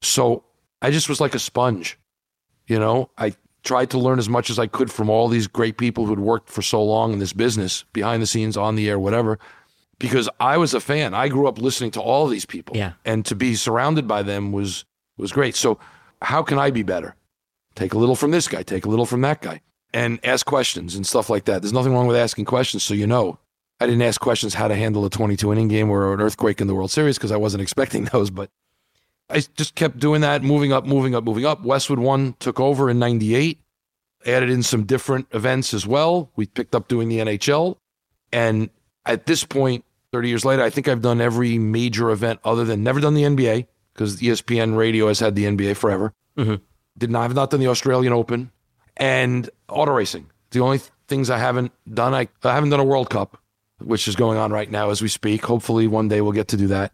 So 0.02 0.44
I 0.82 0.92
just 0.92 1.10
was 1.10 1.20
like 1.20 1.34
a 1.34 1.40
sponge, 1.40 1.98
you 2.68 2.80
know. 2.80 3.10
I 3.18 3.34
tried 3.64 3.90
to 3.92 3.98
learn 3.98 4.20
as 4.20 4.30
much 4.30 4.50
as 4.50 4.60
I 4.60 4.68
could 4.68 4.92
from 4.92 5.10
all 5.10 5.28
these 5.28 5.48
great 5.48 5.78
people 5.78 6.06
who'd 6.06 6.20
worked 6.20 6.50
for 6.50 6.62
so 6.62 6.84
long 6.84 7.14
in 7.14 7.20
this 7.20 7.34
business, 7.34 7.84
behind 7.94 8.22
the 8.22 8.28
scenes, 8.28 8.56
on 8.58 8.76
the 8.76 8.88
air, 8.90 9.00
whatever. 9.00 9.40
because 9.98 10.30
I 10.40 10.58
was 10.58 10.74
a 10.74 10.80
fan. 10.80 11.14
I 11.14 11.30
grew 11.30 11.48
up 11.48 11.58
listening 11.58 11.92
to 11.92 12.02
all 12.02 12.28
these 12.28 12.46
people. 12.46 12.76
Yeah. 12.76 12.94
And 13.06 13.26
to 13.26 13.36
be 13.36 13.56
surrounded 13.56 14.08
by 14.08 14.24
them 14.24 14.52
was 14.52 14.86
was 15.18 15.32
great. 15.32 15.56
So 15.56 15.80
how 16.22 16.44
can 16.44 16.60
I 16.60 16.70
be 16.72 16.84
better? 16.84 17.16
Take 17.76 17.94
a 17.94 17.98
little 17.98 18.16
from 18.16 18.32
this 18.32 18.48
guy, 18.48 18.64
take 18.64 18.86
a 18.86 18.90
little 18.90 19.06
from 19.06 19.22
that 19.22 19.42
guy, 19.42 19.62
and 19.94 20.20
ask 20.24 20.46
questions 20.46 20.96
and 20.96 21.08
stuff 21.08 21.30
like 21.30 21.46
that. 21.46 21.62
There's 21.62 21.74
nothing 21.74 21.94
wrong 21.94 22.08
with 22.08 22.18
asking 22.18 22.46
questions 22.46 22.84
so 22.84 22.94
you 22.94 23.08
know. 23.08 23.40
I 23.80 23.86
didn't 23.86 24.02
ask 24.04 24.22
questions 24.22 24.54
how 24.54 24.68
to 24.70 24.76
handle 24.76 25.04
a 25.06 25.10
22 25.10 25.52
inning 25.52 25.68
game 25.68 25.90
or 25.90 26.14
an 26.14 26.22
earthquake 26.22 26.62
in 26.62 26.68
the 26.68 26.76
World 26.76 26.92
Series 26.92 27.18
because 27.18 27.32
I 27.32 27.38
wasn't 27.38 27.62
expecting 27.68 28.06
those, 28.06 28.30
but 28.30 28.50
I 29.30 29.40
just 29.56 29.76
kept 29.76 29.98
doing 30.00 30.22
that, 30.22 30.44
moving 30.44 30.72
up, 30.72 30.86
moving 30.86 31.16
up, 31.16 31.24
moving 31.24 31.46
up. 31.46 31.64
Westwood 31.64 32.00
One 32.00 32.34
took 32.40 32.60
over 32.60 32.90
in 32.90 33.00
98, 33.00 33.60
added 34.26 34.50
in 34.50 34.62
some 34.64 34.84
different 34.84 35.28
events 35.32 35.74
as 35.74 35.88
well. 35.88 36.30
We 36.36 36.46
picked 36.46 36.76
up 36.76 36.88
doing 36.88 37.10
the 37.10 37.20
NHL. 37.20 37.78
And 38.32 38.70
at 39.06 39.26
this 39.26 39.44
point, 39.44 39.84
30 40.12 40.30
years 40.30 40.46
later, 40.46 40.62
I 40.64 40.70
think 40.70 40.88
I've 40.88 41.02
done 41.02 41.22
every 41.22 41.58
major 41.58 42.12
event 42.12 42.40
other 42.44 42.64
than 42.66 42.84
never 42.84 43.00
done 43.00 43.16
the 43.16 43.24
NBA 43.24 43.68
because 43.94 44.18
ESPN 44.22 44.76
radio 44.78 45.08
has 45.08 45.20
had 45.20 45.36
the 45.36 45.46
NBA 45.46 45.76
forever. 45.76 46.14
Mhm. 46.38 46.62
Did 46.98 47.10
not, 47.10 47.24
have 47.24 47.36
not 47.36 47.50
done 47.50 47.60
the 47.60 47.68
Australian 47.68 48.14
Open 48.14 48.52
and 48.98 49.50
auto 49.68 49.92
racing. 49.94 50.28
The 50.52 50.60
only 50.60 50.80
things 51.08 51.30
I 51.30 51.38
haven't 51.38 51.72
done, 51.92 52.14
I, 52.14 52.28
I 52.44 52.54
haven't 52.54 52.70
done 52.70 52.80
a 52.80 52.84
World 52.86 53.10
Cup, 53.10 53.38
which 53.80 54.08
is 54.08 54.16
going 54.16 54.38
on 54.38 54.52
right 54.52 54.70
now 54.70 54.90
as 54.92 55.02
we 55.02 55.08
speak. 55.08 55.46
Hopefully, 55.46 55.88
one 55.88 56.08
day 56.08 56.22
we'll 56.22 56.32
get 56.32 56.48
to 56.50 56.58
do 56.58 56.68
that. 56.68 56.92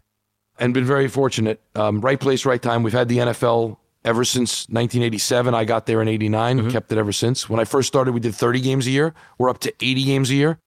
And 0.58 0.74
been 0.74 0.84
very 0.84 1.08
fortunate. 1.08 1.60
Um, 1.74 2.00
right 2.00 2.20
place, 2.20 2.44
right 2.44 2.60
time. 2.60 2.82
We've 2.82 2.92
had 2.92 3.08
the 3.08 3.18
NFL 3.18 3.78
ever 4.04 4.24
since 4.24 4.68
1987. 4.68 5.54
I 5.54 5.64
got 5.64 5.86
there 5.86 6.02
in 6.02 6.08
89, 6.08 6.70
kept 6.70 6.92
it 6.92 6.98
ever 6.98 7.12
since. 7.12 7.48
When 7.48 7.60
I 7.60 7.64
first 7.64 7.88
started, 7.88 8.12
we 8.12 8.20
did 8.20 8.34
30 8.34 8.60
games 8.60 8.86
a 8.86 8.90
year. 8.90 9.14
We're 9.38 9.48
up 9.48 9.58
to 9.60 9.72
80 9.80 10.04
games 10.04 10.30
a 10.30 10.34
year 10.34 10.58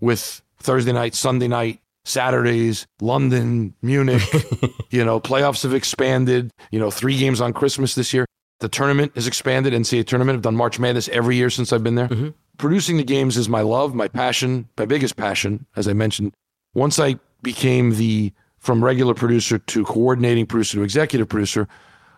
with 0.00 0.42
Thursday 0.58 0.92
night, 0.92 1.14
Sunday 1.14 1.48
night, 1.48 1.80
Saturdays, 2.04 2.86
London, 3.00 3.74
Munich. 3.82 4.22
you 4.90 5.04
know, 5.04 5.20
playoffs 5.20 5.62
have 5.62 5.74
expanded. 5.74 6.50
You 6.70 6.78
know, 6.78 6.90
three 6.90 7.18
games 7.18 7.40
on 7.40 7.52
Christmas 7.52 7.94
this 7.94 8.12
year. 8.12 8.26
The 8.60 8.68
tournament 8.68 9.12
has 9.14 9.26
expanded. 9.26 9.72
NCAA 9.72 10.06
tournament. 10.06 10.36
I've 10.36 10.42
done 10.42 10.56
March 10.56 10.78
Madness 10.78 11.08
every 11.10 11.36
year 11.36 11.50
since 11.50 11.72
I've 11.72 11.84
been 11.84 11.94
there. 11.94 12.08
Producing 12.56 12.96
the 12.96 13.04
games 13.04 13.36
is 13.36 13.48
my 13.48 13.60
love, 13.60 13.94
my 13.94 14.08
passion, 14.08 14.68
my 14.76 14.84
biggest 14.84 15.16
passion, 15.16 15.66
as 15.76 15.86
I 15.86 15.92
mentioned. 15.92 16.34
Once 16.74 16.98
I 16.98 17.20
became 17.42 17.94
the 17.96 18.32
from 18.68 18.84
regular 18.84 19.14
producer 19.14 19.56
to 19.58 19.82
coordinating 19.82 20.44
producer 20.44 20.76
to 20.76 20.82
executive 20.82 21.26
producer, 21.26 21.66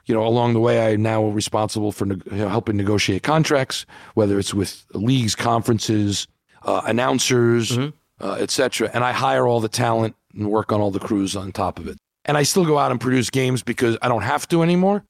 you 0.07 0.13
know, 0.13 0.27
along 0.27 0.53
the 0.53 0.59
way, 0.59 0.93
I'm 0.93 1.01
now 1.01 1.25
responsible 1.27 1.93
for 1.93 2.07
know, 2.07 2.19
helping 2.49 2.77
negotiate 2.77 3.23
contracts, 3.23 3.87
whether 4.15 4.37
it's 4.37 4.53
with 4.53 4.85
leagues, 4.93 5.37
conferences, 5.37 6.27
uh, 6.65 6.83
announcers, 6.87 7.79
uh, 8.21 8.33
et 8.41 8.51
cetera. 8.51 8.91
And 8.93 9.05
I 9.05 9.13
hire 9.13 9.47
all 9.47 9.61
the 9.61 9.69
talent 9.69 10.17
and 10.35 10.51
work 10.51 10.73
on 10.73 10.81
all 10.81 10.91
the 10.91 10.99
crews 10.99 11.37
on 11.37 11.53
top 11.53 11.79
of 11.79 11.87
it. 11.87 11.99
And 12.25 12.37
I 12.37 12.43
still 12.43 12.65
go 12.65 12.79
out 12.79 12.91
and 12.91 13.01
produce 13.01 13.31
games 13.31 13.63
because 13.63 13.97
I 14.03 14.09
don't 14.09 14.23
have 14.23 14.49
to 14.49 14.65
anymore. 14.65 15.05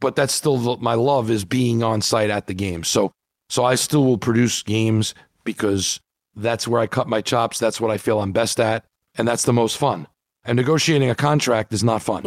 But 0.00 0.16
that's 0.16 0.32
still 0.32 0.56
the, 0.56 0.78
my 0.78 0.94
love 0.94 1.30
is 1.30 1.44
being 1.44 1.82
on 1.82 2.00
site 2.00 2.30
at 2.30 2.46
the 2.46 2.54
game. 2.54 2.82
So, 2.82 3.12
so 3.50 3.62
I 3.62 3.74
still 3.74 4.06
will 4.06 4.16
produce 4.16 4.62
games 4.62 5.14
because 5.44 6.00
that's 6.34 6.66
where 6.66 6.80
I 6.80 6.86
cut 6.86 7.08
my 7.08 7.20
chops. 7.20 7.58
That's 7.58 7.78
what 7.78 7.90
I 7.90 7.98
feel 7.98 8.20
I'm 8.20 8.32
best 8.32 8.58
at, 8.58 8.86
and 9.18 9.28
that's 9.28 9.42
the 9.42 9.52
most 9.52 9.76
fun. 9.76 10.06
And 10.48 10.56
negotiating 10.56 11.10
a 11.10 11.14
contract 11.14 11.74
is 11.74 11.84
not 11.84 12.00
fun. 12.00 12.22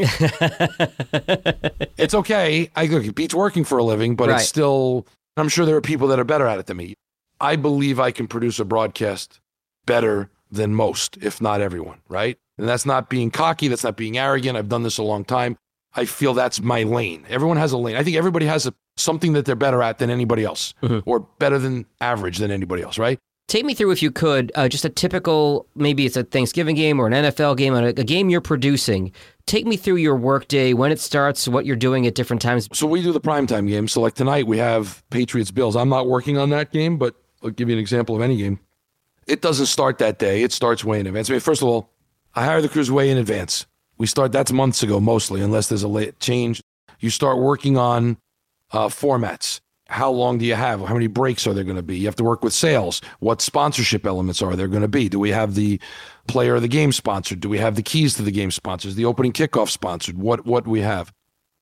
it's 1.97 2.13
okay. 2.13 2.69
I 2.75 2.86
look, 2.86 3.03
it 3.03 3.15
beats 3.15 3.34
working 3.34 3.63
for 3.63 3.79
a 3.79 3.84
living, 3.84 4.15
but 4.15 4.29
Right. 4.29 4.39
it's 4.39 4.47
still. 4.47 5.07
I'm 5.38 5.49
sure 5.49 5.65
there 5.65 5.75
are 5.75 5.81
people 5.81 6.07
that 6.10 6.19
are 6.19 6.23
better 6.23 6.45
at 6.45 6.60
it 6.60 6.67
than 6.67 6.77
me. 6.77 6.93
I 7.39 7.55
believe 7.55 7.99
I 7.99 8.12
can 8.12 8.27
produce 8.27 8.60
a 8.60 8.65
broadcast 8.65 9.39
better 9.88 10.29
than 10.51 10.75
most, 10.75 11.17
if 11.19 11.41
not 11.41 11.62
everyone. 11.62 11.97
Right, 12.10 12.38
and 12.60 12.69
that's 12.69 12.86
not 12.86 13.10
being 13.10 13.31
cocky. 13.31 13.67
That's 13.67 13.84
not 13.84 13.97
being 13.97 14.19
arrogant. 14.19 14.55
I've 14.55 14.69
done 14.69 14.84
this 14.84 14.99
a 14.99 15.03
long 15.03 15.25
time. 15.25 15.57
I 15.95 16.05
feel 16.05 16.36
that's 16.36 16.62
my 16.62 16.84
lane. 16.84 17.25
Everyone 17.27 17.57
has 17.57 17.71
a 17.71 17.77
lane. 17.79 17.95
I 17.95 18.03
think 18.03 18.17
everybody 18.17 18.45
has 18.45 18.67
a, 18.67 18.73
something 18.97 19.34
that 19.34 19.45
they're 19.45 19.55
better 19.55 19.81
at 19.81 19.97
than 19.97 20.12
anybody 20.12 20.45
else, 20.45 20.75
mm-hmm. 20.84 21.10
or 21.10 21.21
better 21.39 21.57
than 21.57 21.88
average 21.99 22.38
than 22.38 22.51
anybody 22.51 22.84
else. 22.84 22.99
Right. 22.99 23.19
Take 23.52 23.66
me 23.66 23.74
through, 23.74 23.92
if 23.92 24.02
you 24.02 24.12
could, 24.12 24.50
uh, 24.56 24.70
just 24.70 24.86
a 24.86 24.90
typical, 24.90 25.68
maybe 25.76 26.06
it's 26.06 26.16
a 26.16 26.24
Thanksgiving 26.24 26.74
game 26.74 27.02
or 27.02 27.08
an 27.08 27.12
NFL 27.12 27.58
game, 27.58 27.74
a, 27.74 27.88
a 27.88 27.94
game 28.06 28.30
you're 28.30 28.40
producing. 28.40 29.12
Take 29.46 29.66
me 29.66 29.76
through 29.76 29.98
your 29.98 30.16
workday, 30.16 30.72
when 30.72 30.90
it 30.90 31.02
starts, 31.02 31.50
what 31.50 31.66
you're 31.66 31.76
doing 31.76 32.08
at 32.08 32.16
different 32.16 32.42
times. 32.42 32.70
So 32.72 32.88
we 32.88 33.02
do 33.02 33.12
the 33.12 33.20
primetime 33.20 33.68
game. 33.68 33.90
So 33.90 34.00
like 34.00 34.14
tonight 34.14 34.48
we 34.48 34.58
have 34.60 35.04
Patriots 35.10 35.52
Bills. 35.52 35.76
I'm 35.76 35.90
not 35.90 36.08
working 36.08 36.38
on 36.38 36.50
that 36.52 36.72
game, 36.72 36.98
but 36.98 37.14
I'll 37.44 37.50
give 37.50 37.68
you 37.68 37.76
an 37.76 37.80
example 37.82 38.16
of 38.16 38.22
any 38.22 38.38
game. 38.38 38.58
It 39.28 39.42
doesn't 39.42 39.66
start 39.66 39.98
that 39.98 40.18
day. 40.18 40.44
It 40.44 40.54
starts 40.54 40.86
way 40.86 41.02
in 41.02 41.06
advance. 41.06 41.30
I 41.30 41.34
mean, 41.34 41.42
first 41.42 41.62
of 41.62 41.68
all, 41.68 41.90
I 42.34 42.46
hire 42.46 42.62
the 42.62 42.70
crews 42.70 42.90
way 42.90 43.10
in 43.10 43.18
advance. 43.18 43.66
We 43.98 44.08
start 44.08 44.32
that's 44.32 44.54
months 44.54 44.82
ago 44.82 45.02
mostly, 45.02 45.42
unless 45.42 45.68
there's 45.68 45.84
a 45.84 45.90
late 45.90 46.22
change. 46.22 46.62
You 47.02 47.10
start 47.10 47.38
working 47.38 47.78
on 47.78 48.16
uh, 48.72 48.88
formats. 48.88 49.60
How 49.91 50.10
long 50.10 50.38
do 50.38 50.45
you 50.45 50.56
have? 50.56 50.80
How 50.80 50.93
many 50.93 51.08
breaks 51.08 51.45
are 51.45 51.54
there 51.54 51.65
going 51.65 51.75
to 51.75 51.84
be? 51.84 51.97
You 51.97 52.06
have 52.06 52.15
to 52.15 52.23
work 52.23 52.45
with 52.45 52.54
sales. 52.54 53.01
What 53.19 53.41
sponsorship 53.41 54.06
elements 54.06 54.41
are 54.41 54.56
there 54.56 54.69
going 54.69 54.84
to 54.84 54.88
be? 54.88 55.10
Do 55.10 55.19
we 55.19 55.32
have 55.32 55.54
the 55.54 55.82
player 56.30 56.56
of 56.56 56.62
the 56.62 56.69
game 56.69 56.93
sponsored? 56.93 57.41
Do 57.41 57.49
we 57.49 57.58
have 57.58 57.75
the 57.75 57.84
keys 57.84 58.13
to 58.15 58.21
the 58.21 58.32
game 58.32 58.51
sponsors? 58.51 58.95
The 58.95 59.04
opening 59.04 59.34
kickoff 59.34 59.69
sponsored? 59.69 60.17
What 60.17 60.45
what 60.45 60.65
we 60.65 60.80
have? 60.80 61.12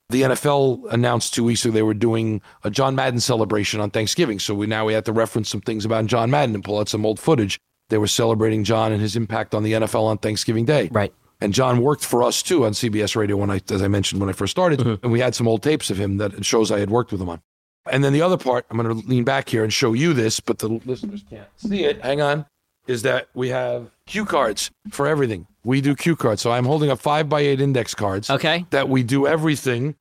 The 0.09 0.21
NFL 0.21 0.93
announced 0.93 1.33
two 1.33 1.43
weeks 1.43 1.65
ago 1.65 1.73
they 1.73 1.81
were 1.81 1.95
doing 1.95 2.39
a 2.63 2.69
John 2.69 2.93
Madden 2.93 3.19
celebration 3.19 3.79
on 3.79 3.89
Thanksgiving. 3.89 4.37
So 4.37 4.53
we 4.53 4.67
now 4.67 4.85
we 4.85 4.93
had 4.93 5.05
to 5.05 5.11
reference 5.11 5.49
some 5.49 5.61
things 5.61 5.83
about 5.83 6.05
John 6.05 6.29
Madden 6.29 6.53
and 6.53 6.63
pull 6.63 6.77
out 6.77 6.87
some 6.87 7.07
old 7.07 7.19
footage. 7.19 7.59
They 7.89 7.97
were 7.97 8.05
celebrating 8.05 8.63
John 8.63 8.91
and 8.91 9.01
his 9.01 9.15
impact 9.15 9.55
on 9.55 9.63
the 9.63 9.73
NFL 9.73 10.03
on 10.03 10.19
Thanksgiving 10.19 10.65
Day. 10.65 10.89
Right. 10.91 11.11
And 11.41 11.51
John 11.51 11.81
worked 11.81 12.05
for 12.05 12.21
us 12.21 12.43
too 12.43 12.65
on 12.65 12.73
CBS 12.73 13.15
Radio 13.15 13.37
when 13.37 13.49
I, 13.49 13.59
as 13.71 13.81
I 13.81 13.87
mentioned 13.87 14.21
when 14.21 14.29
I 14.29 14.33
first 14.33 14.51
started, 14.51 14.81
mm-hmm. 14.81 15.03
and 15.03 15.11
we 15.11 15.19
had 15.19 15.33
some 15.33 15.47
old 15.47 15.63
tapes 15.63 15.89
of 15.89 15.97
him 15.97 16.17
that 16.17 16.45
shows 16.45 16.69
I 16.69 16.79
had 16.79 16.91
worked 16.91 17.11
with 17.11 17.21
him 17.21 17.29
on. 17.29 17.41
And 17.89 18.03
then 18.03 18.13
the 18.13 18.21
other 18.21 18.37
part, 18.37 18.65
I'm 18.69 18.77
going 18.77 19.01
to 19.01 19.07
lean 19.07 19.23
back 19.23 19.49
here 19.49 19.63
and 19.63 19.73
show 19.73 19.93
you 19.93 20.13
this, 20.13 20.39
but 20.39 20.59
the 20.59 20.67
listeners 20.85 21.23
can't 21.29 21.47
see 21.57 21.85
it. 21.85 22.01
Hang 22.03 22.21
on, 22.21 22.45
is 22.87 23.01
that 23.03 23.29
we 23.33 23.49
have 23.49 23.89
cue 24.05 24.25
cards 24.25 24.69
for 24.91 25.07
everything. 25.07 25.47
We 25.63 25.81
do 25.81 25.95
cue 25.95 26.15
cards, 26.15 26.41
so 26.41 26.51
I'm 26.51 26.65
holding 26.65 26.89
up 26.89 26.99
five 26.99 27.29
by 27.29 27.41
eight 27.41 27.61
index 27.61 27.93
cards 27.95 28.29
Okay. 28.29 28.65
that 28.69 28.89
we 28.89 29.03
do 29.03 29.27
everything, 29.27 29.95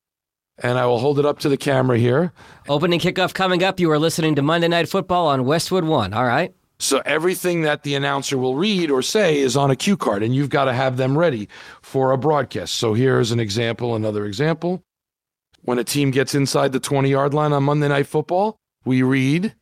and 0.61 0.77
I 0.77 0.85
will 0.85 0.99
hold 0.99 1.19
it 1.19 1.25
up 1.25 1.39
to 1.39 1.49
the 1.49 1.57
camera 1.57 1.97
here. 1.97 2.31
Opening 2.67 2.99
kickoff 2.99 3.33
coming 3.33 3.63
up. 3.63 3.79
You 3.79 3.89
are 3.91 3.99
listening 3.99 4.35
to 4.35 4.41
Monday 4.41 4.67
Night 4.67 4.87
Football 4.89 5.27
on 5.27 5.45
Westwood 5.45 5.83
One. 5.83 6.13
All 6.13 6.25
right. 6.25 6.53
So 6.81 7.01
everything 7.05 7.63
that 7.63 7.83
the 7.83 7.95
announcer 7.95 8.37
will 8.37 8.55
read 8.55 8.89
or 8.89 9.01
say 9.01 9.37
is 9.39 9.57
on 9.57 9.69
a 9.69 9.75
cue 9.75 9.97
card, 9.97 10.23
and 10.23 10.33
you've 10.33 10.49
got 10.49 10.65
to 10.65 10.73
have 10.73 10.95
them 10.95 11.17
ready 11.17 11.49
for 11.81 12.13
a 12.13 12.17
broadcast. 12.17 12.75
So 12.75 12.93
here's 12.93 13.31
an 13.31 13.39
example, 13.39 13.95
another 13.95 14.25
example. 14.25 14.81
When 15.61 15.77
a 15.79 15.83
team 15.83 16.11
gets 16.11 16.33
inside 16.35 16.71
the 16.71 16.79
20 16.79 17.09
yard 17.09 17.33
line 17.33 17.53
on 17.53 17.63
Monday 17.63 17.87
Night 17.87 18.07
Football, 18.07 18.57
we 18.85 19.01
read, 19.03 19.55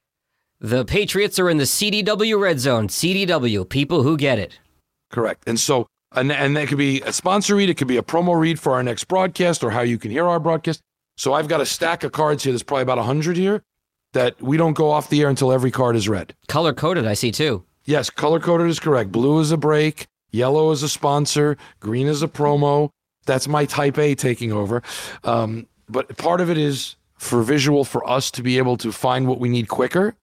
The 0.59 0.85
Patriots 0.85 1.39
are 1.39 1.49
in 1.49 1.57
the 1.57 1.63
CDW 1.65 2.39
red 2.39 2.59
zone. 2.59 2.87
CDW, 2.87 3.67
people 3.67 4.03
who 4.03 4.15
get 4.17 4.39
it. 4.39 4.59
correct. 5.11 5.43
And 5.47 5.59
so, 5.59 5.87
and, 6.13 6.31
and 6.31 6.55
that 6.55 6.67
could 6.67 6.77
be 6.77 7.01
a 7.01 7.11
sponsor 7.11 7.55
read, 7.55 7.69
it 7.69 7.75
could 7.77 7.87
be 7.87 7.97
a 7.97 8.03
promo 8.03 8.39
read 8.39 8.59
for 8.59 8.73
our 8.73 8.83
next 8.83 9.05
broadcast 9.05 9.63
or 9.63 9.71
how 9.71 9.81
you 9.81 9.97
can 9.97 10.11
hear 10.11 10.25
our 10.27 10.39
broadcast. 10.39 10.81
So 11.17 11.33
I've 11.33 11.47
got 11.47 11.61
a 11.61 11.65
stack 11.65 12.03
of 12.03 12.11
cards 12.11 12.43
here. 12.43 12.53
There's 12.53 12.63
probably 12.63 12.83
about 12.83 12.97
100 12.97 13.35
here 13.37 13.63
that 14.13 14.39
we 14.41 14.55
don't 14.55 14.73
go 14.73 14.89
off 14.91 15.09
the 15.09 15.21
air 15.21 15.29
until 15.29 15.51
every 15.51 15.71
card 15.71 15.95
is 15.95 16.07
read. 16.07 16.33
Color 16.47 16.73
coded, 16.73 17.05
I 17.05 17.13
see 17.13 17.31
too. 17.31 17.63
Yes, 17.85 18.09
color 18.09 18.39
coded 18.39 18.67
is 18.69 18.79
correct. 18.79 19.11
Blue 19.11 19.39
is 19.39 19.51
a 19.51 19.57
break, 19.57 20.07
yellow 20.31 20.71
is 20.71 20.83
a 20.83 20.89
sponsor, 20.89 21.57
green 21.79 22.07
is 22.07 22.21
a 22.21 22.27
promo. 22.27 22.89
That's 23.25 23.47
my 23.47 23.65
type 23.65 23.97
A 23.97 24.15
taking 24.15 24.51
over. 24.53 24.81
Um, 25.23 25.67
but 25.89 26.17
part 26.17 26.41
of 26.41 26.49
it 26.49 26.57
is 26.57 26.95
for 27.17 27.41
visual 27.41 27.83
for 27.83 28.07
us 28.07 28.29
to 28.31 28.43
be 28.43 28.57
able 28.57 28.77
to 28.77 28.91
find 28.91 29.27
what 29.27 29.39
we 29.39 29.49
need 29.49 29.67
quicker. 29.67 30.15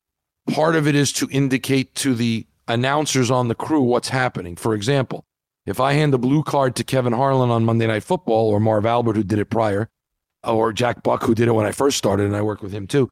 Part 0.50 0.76
of 0.76 0.86
it 0.86 0.94
is 0.94 1.12
to 1.14 1.28
indicate 1.30 1.94
to 1.96 2.14
the 2.14 2.46
announcers 2.68 3.30
on 3.30 3.48
the 3.48 3.54
crew 3.54 3.80
what's 3.80 4.10
happening. 4.10 4.56
For 4.56 4.74
example, 4.74 5.24
if 5.66 5.80
I 5.80 5.94
hand 5.94 6.14
a 6.14 6.18
blue 6.18 6.42
card 6.42 6.76
to 6.76 6.84
Kevin 6.84 7.14
Harlan 7.14 7.50
on 7.50 7.64
Monday 7.64 7.86
Night 7.86 8.04
Football 8.04 8.50
or 8.50 8.60
Marv 8.60 8.84
Albert, 8.84 9.16
who 9.16 9.24
did 9.24 9.38
it 9.38 9.46
prior, 9.46 9.88
or 10.42 10.72
Jack 10.72 11.02
Buck, 11.02 11.22
who 11.22 11.34
did 11.34 11.48
it 11.48 11.52
when 11.52 11.66
I 11.66 11.72
first 11.72 11.96
started, 11.96 12.26
and 12.26 12.36
I 12.36 12.42
work 12.42 12.62
with 12.62 12.72
him 12.72 12.86
too, 12.86 13.08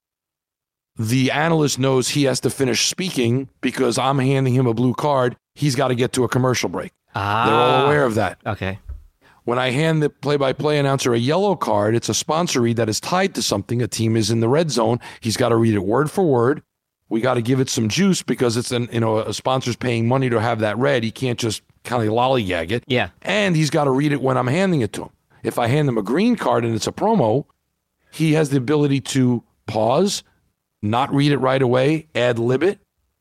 the 0.96 1.30
analyst 1.30 1.78
knows 1.78 2.10
he 2.10 2.24
has 2.24 2.40
to 2.40 2.50
finish 2.50 2.86
speaking 2.88 3.48
because 3.62 3.96
I'm 3.96 4.18
handing 4.18 4.54
him 4.54 4.66
a 4.66 4.74
blue 4.74 4.92
card. 4.92 5.36
He's 5.54 5.74
got 5.74 5.88
to 5.88 5.94
get 5.94 6.12
to 6.12 6.24
a 6.24 6.28
commercial 6.28 6.68
break. 6.68 6.92
Ah. 7.14 7.46
They're 7.46 7.54
all 7.54 7.86
aware 7.86 8.04
of 8.04 8.14
that. 8.16 8.38
Okay. 8.46 8.78
When 9.44 9.58
I 9.58 9.70
hand 9.70 10.02
the 10.02 10.10
play 10.10 10.36
by 10.36 10.52
play 10.52 10.78
announcer 10.78 11.14
a 11.14 11.18
yellow 11.18 11.56
card, 11.56 11.94
it's 11.94 12.08
a 12.08 12.14
sponsor 12.14 12.60
read 12.60 12.76
that 12.76 12.88
is 12.88 13.00
tied 13.00 13.34
to 13.34 13.42
something. 13.42 13.82
A 13.82 13.88
team 13.88 14.16
is 14.16 14.30
in 14.30 14.40
the 14.40 14.48
red 14.48 14.70
zone. 14.70 15.00
He's 15.20 15.36
got 15.36 15.48
to 15.48 15.56
read 15.56 15.74
it 15.74 15.84
word 15.84 16.10
for 16.10 16.24
word. 16.24 16.62
We 17.08 17.20
got 17.20 17.34
to 17.34 17.42
give 17.42 17.60
it 17.60 17.68
some 17.68 17.88
juice 17.88 18.22
because 18.22 18.56
it's 18.56 18.72
an 18.72 18.88
you 18.92 19.00
know 19.00 19.18
a 19.18 19.34
sponsor's 19.34 19.76
paying 19.76 20.08
money 20.08 20.30
to 20.30 20.40
have 20.40 20.60
that 20.60 20.78
read. 20.78 21.02
He 21.02 21.10
can't 21.10 21.38
just 21.38 21.62
kind 21.84 22.02
of 22.02 22.08
lollygag 22.08 22.70
it. 22.70 22.84
Yeah. 22.86 23.10
And 23.22 23.56
he's 23.56 23.70
got 23.70 23.84
to 23.84 23.90
read 23.90 24.12
it 24.12 24.22
when 24.22 24.38
I'm 24.38 24.46
handing 24.46 24.80
it 24.80 24.92
to 24.94 25.02
him. 25.02 25.10
If 25.42 25.58
I 25.58 25.66
hand 25.66 25.88
him 25.88 25.98
a 25.98 26.02
green 26.02 26.36
card 26.36 26.64
and 26.64 26.74
it's 26.74 26.86
a 26.86 26.92
promo, 26.92 27.46
he 28.12 28.34
has 28.34 28.50
the 28.50 28.58
ability 28.58 29.00
to 29.00 29.42
pause, 29.66 30.22
not 30.80 31.12
read 31.12 31.32
it 31.32 31.38
right 31.38 31.60
away, 31.60 32.06
ad 32.14 32.38
lib 32.38 32.62
it. 32.62 32.78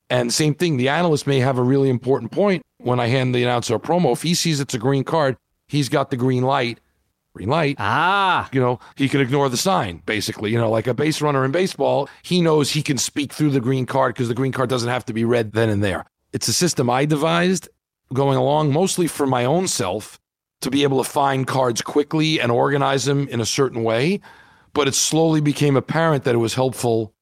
And 0.10 0.32
same 0.32 0.54
thing, 0.54 0.78
the 0.78 0.90
analyst 0.90 1.26
may 1.26 1.40
have 1.40 1.58
a 1.58 1.64
really 1.64 1.90
important 1.90 2.32
point 2.32 2.62
when 2.78 3.00
I 3.00 3.08
hand 3.08 3.34
the 3.34 3.44
announcer 3.44 3.76
a 3.76 3.80
promo, 3.80 4.12
if 4.12 4.22
he 4.22 4.34
sees 4.34 4.60
it's 4.60 4.74
a 4.74 4.80
green 4.80 5.04
card, 5.04 5.38
he's 5.72 5.90
got 5.90 6.12
the 6.12 6.18
green 6.18 6.44
light. 6.44 6.80
Green 7.34 7.48
light. 7.48 7.78
Ah. 7.80 8.50
You 8.52 8.60
know, 8.60 8.80
he 8.98 9.08
can 9.08 9.22
ignore 9.22 9.48
the 9.48 9.56
sign, 9.56 10.04
basically. 10.06 10.52
You 10.52 10.58
know, 10.58 10.70
like 10.70 10.86
a 10.86 10.94
base 10.94 11.22
runner 11.22 11.46
in 11.46 11.52
baseball, 11.52 12.10
he 12.24 12.42
knows 12.42 12.72
he 12.72 12.84
can 12.84 12.98
speak 12.98 13.32
through 13.32 13.52
the 13.52 13.62
green 13.62 13.86
card 13.86 14.14
because 14.14 14.28
the 14.28 14.36
green 14.36 14.52
card 14.52 14.70
doesn't 14.70 14.90
have 14.90 15.06
to 15.06 15.14
be 15.14 15.24
read 15.24 15.54
then 15.54 15.70
and 15.70 15.82
there. 15.82 16.06
It's 16.34 16.50
a 16.50 16.54
system 16.54 16.90
I 16.90 17.06
devised 17.06 17.70
going 18.14 18.38
along 18.38 18.74
mostly 18.74 19.08
for 19.08 19.26
my 19.26 19.46
own 19.46 19.70
self 19.70 20.20
to 20.60 20.70
be 20.70 20.84
able 20.84 21.02
to 21.02 21.10
find 21.10 21.48
cards 21.48 21.82
quickly 21.82 22.42
and 22.42 22.52
organize 22.52 23.06
them 23.06 23.30
in 23.30 23.40
a 23.40 23.46
certain 23.46 23.82
way. 23.84 24.20
But 24.74 24.90
it 24.90 24.96
slowly 24.96 25.40
became 25.40 25.78
apparent 25.78 26.26
that 26.26 26.36
it 26.36 26.40
was 26.40 26.56
helpful 26.56 27.14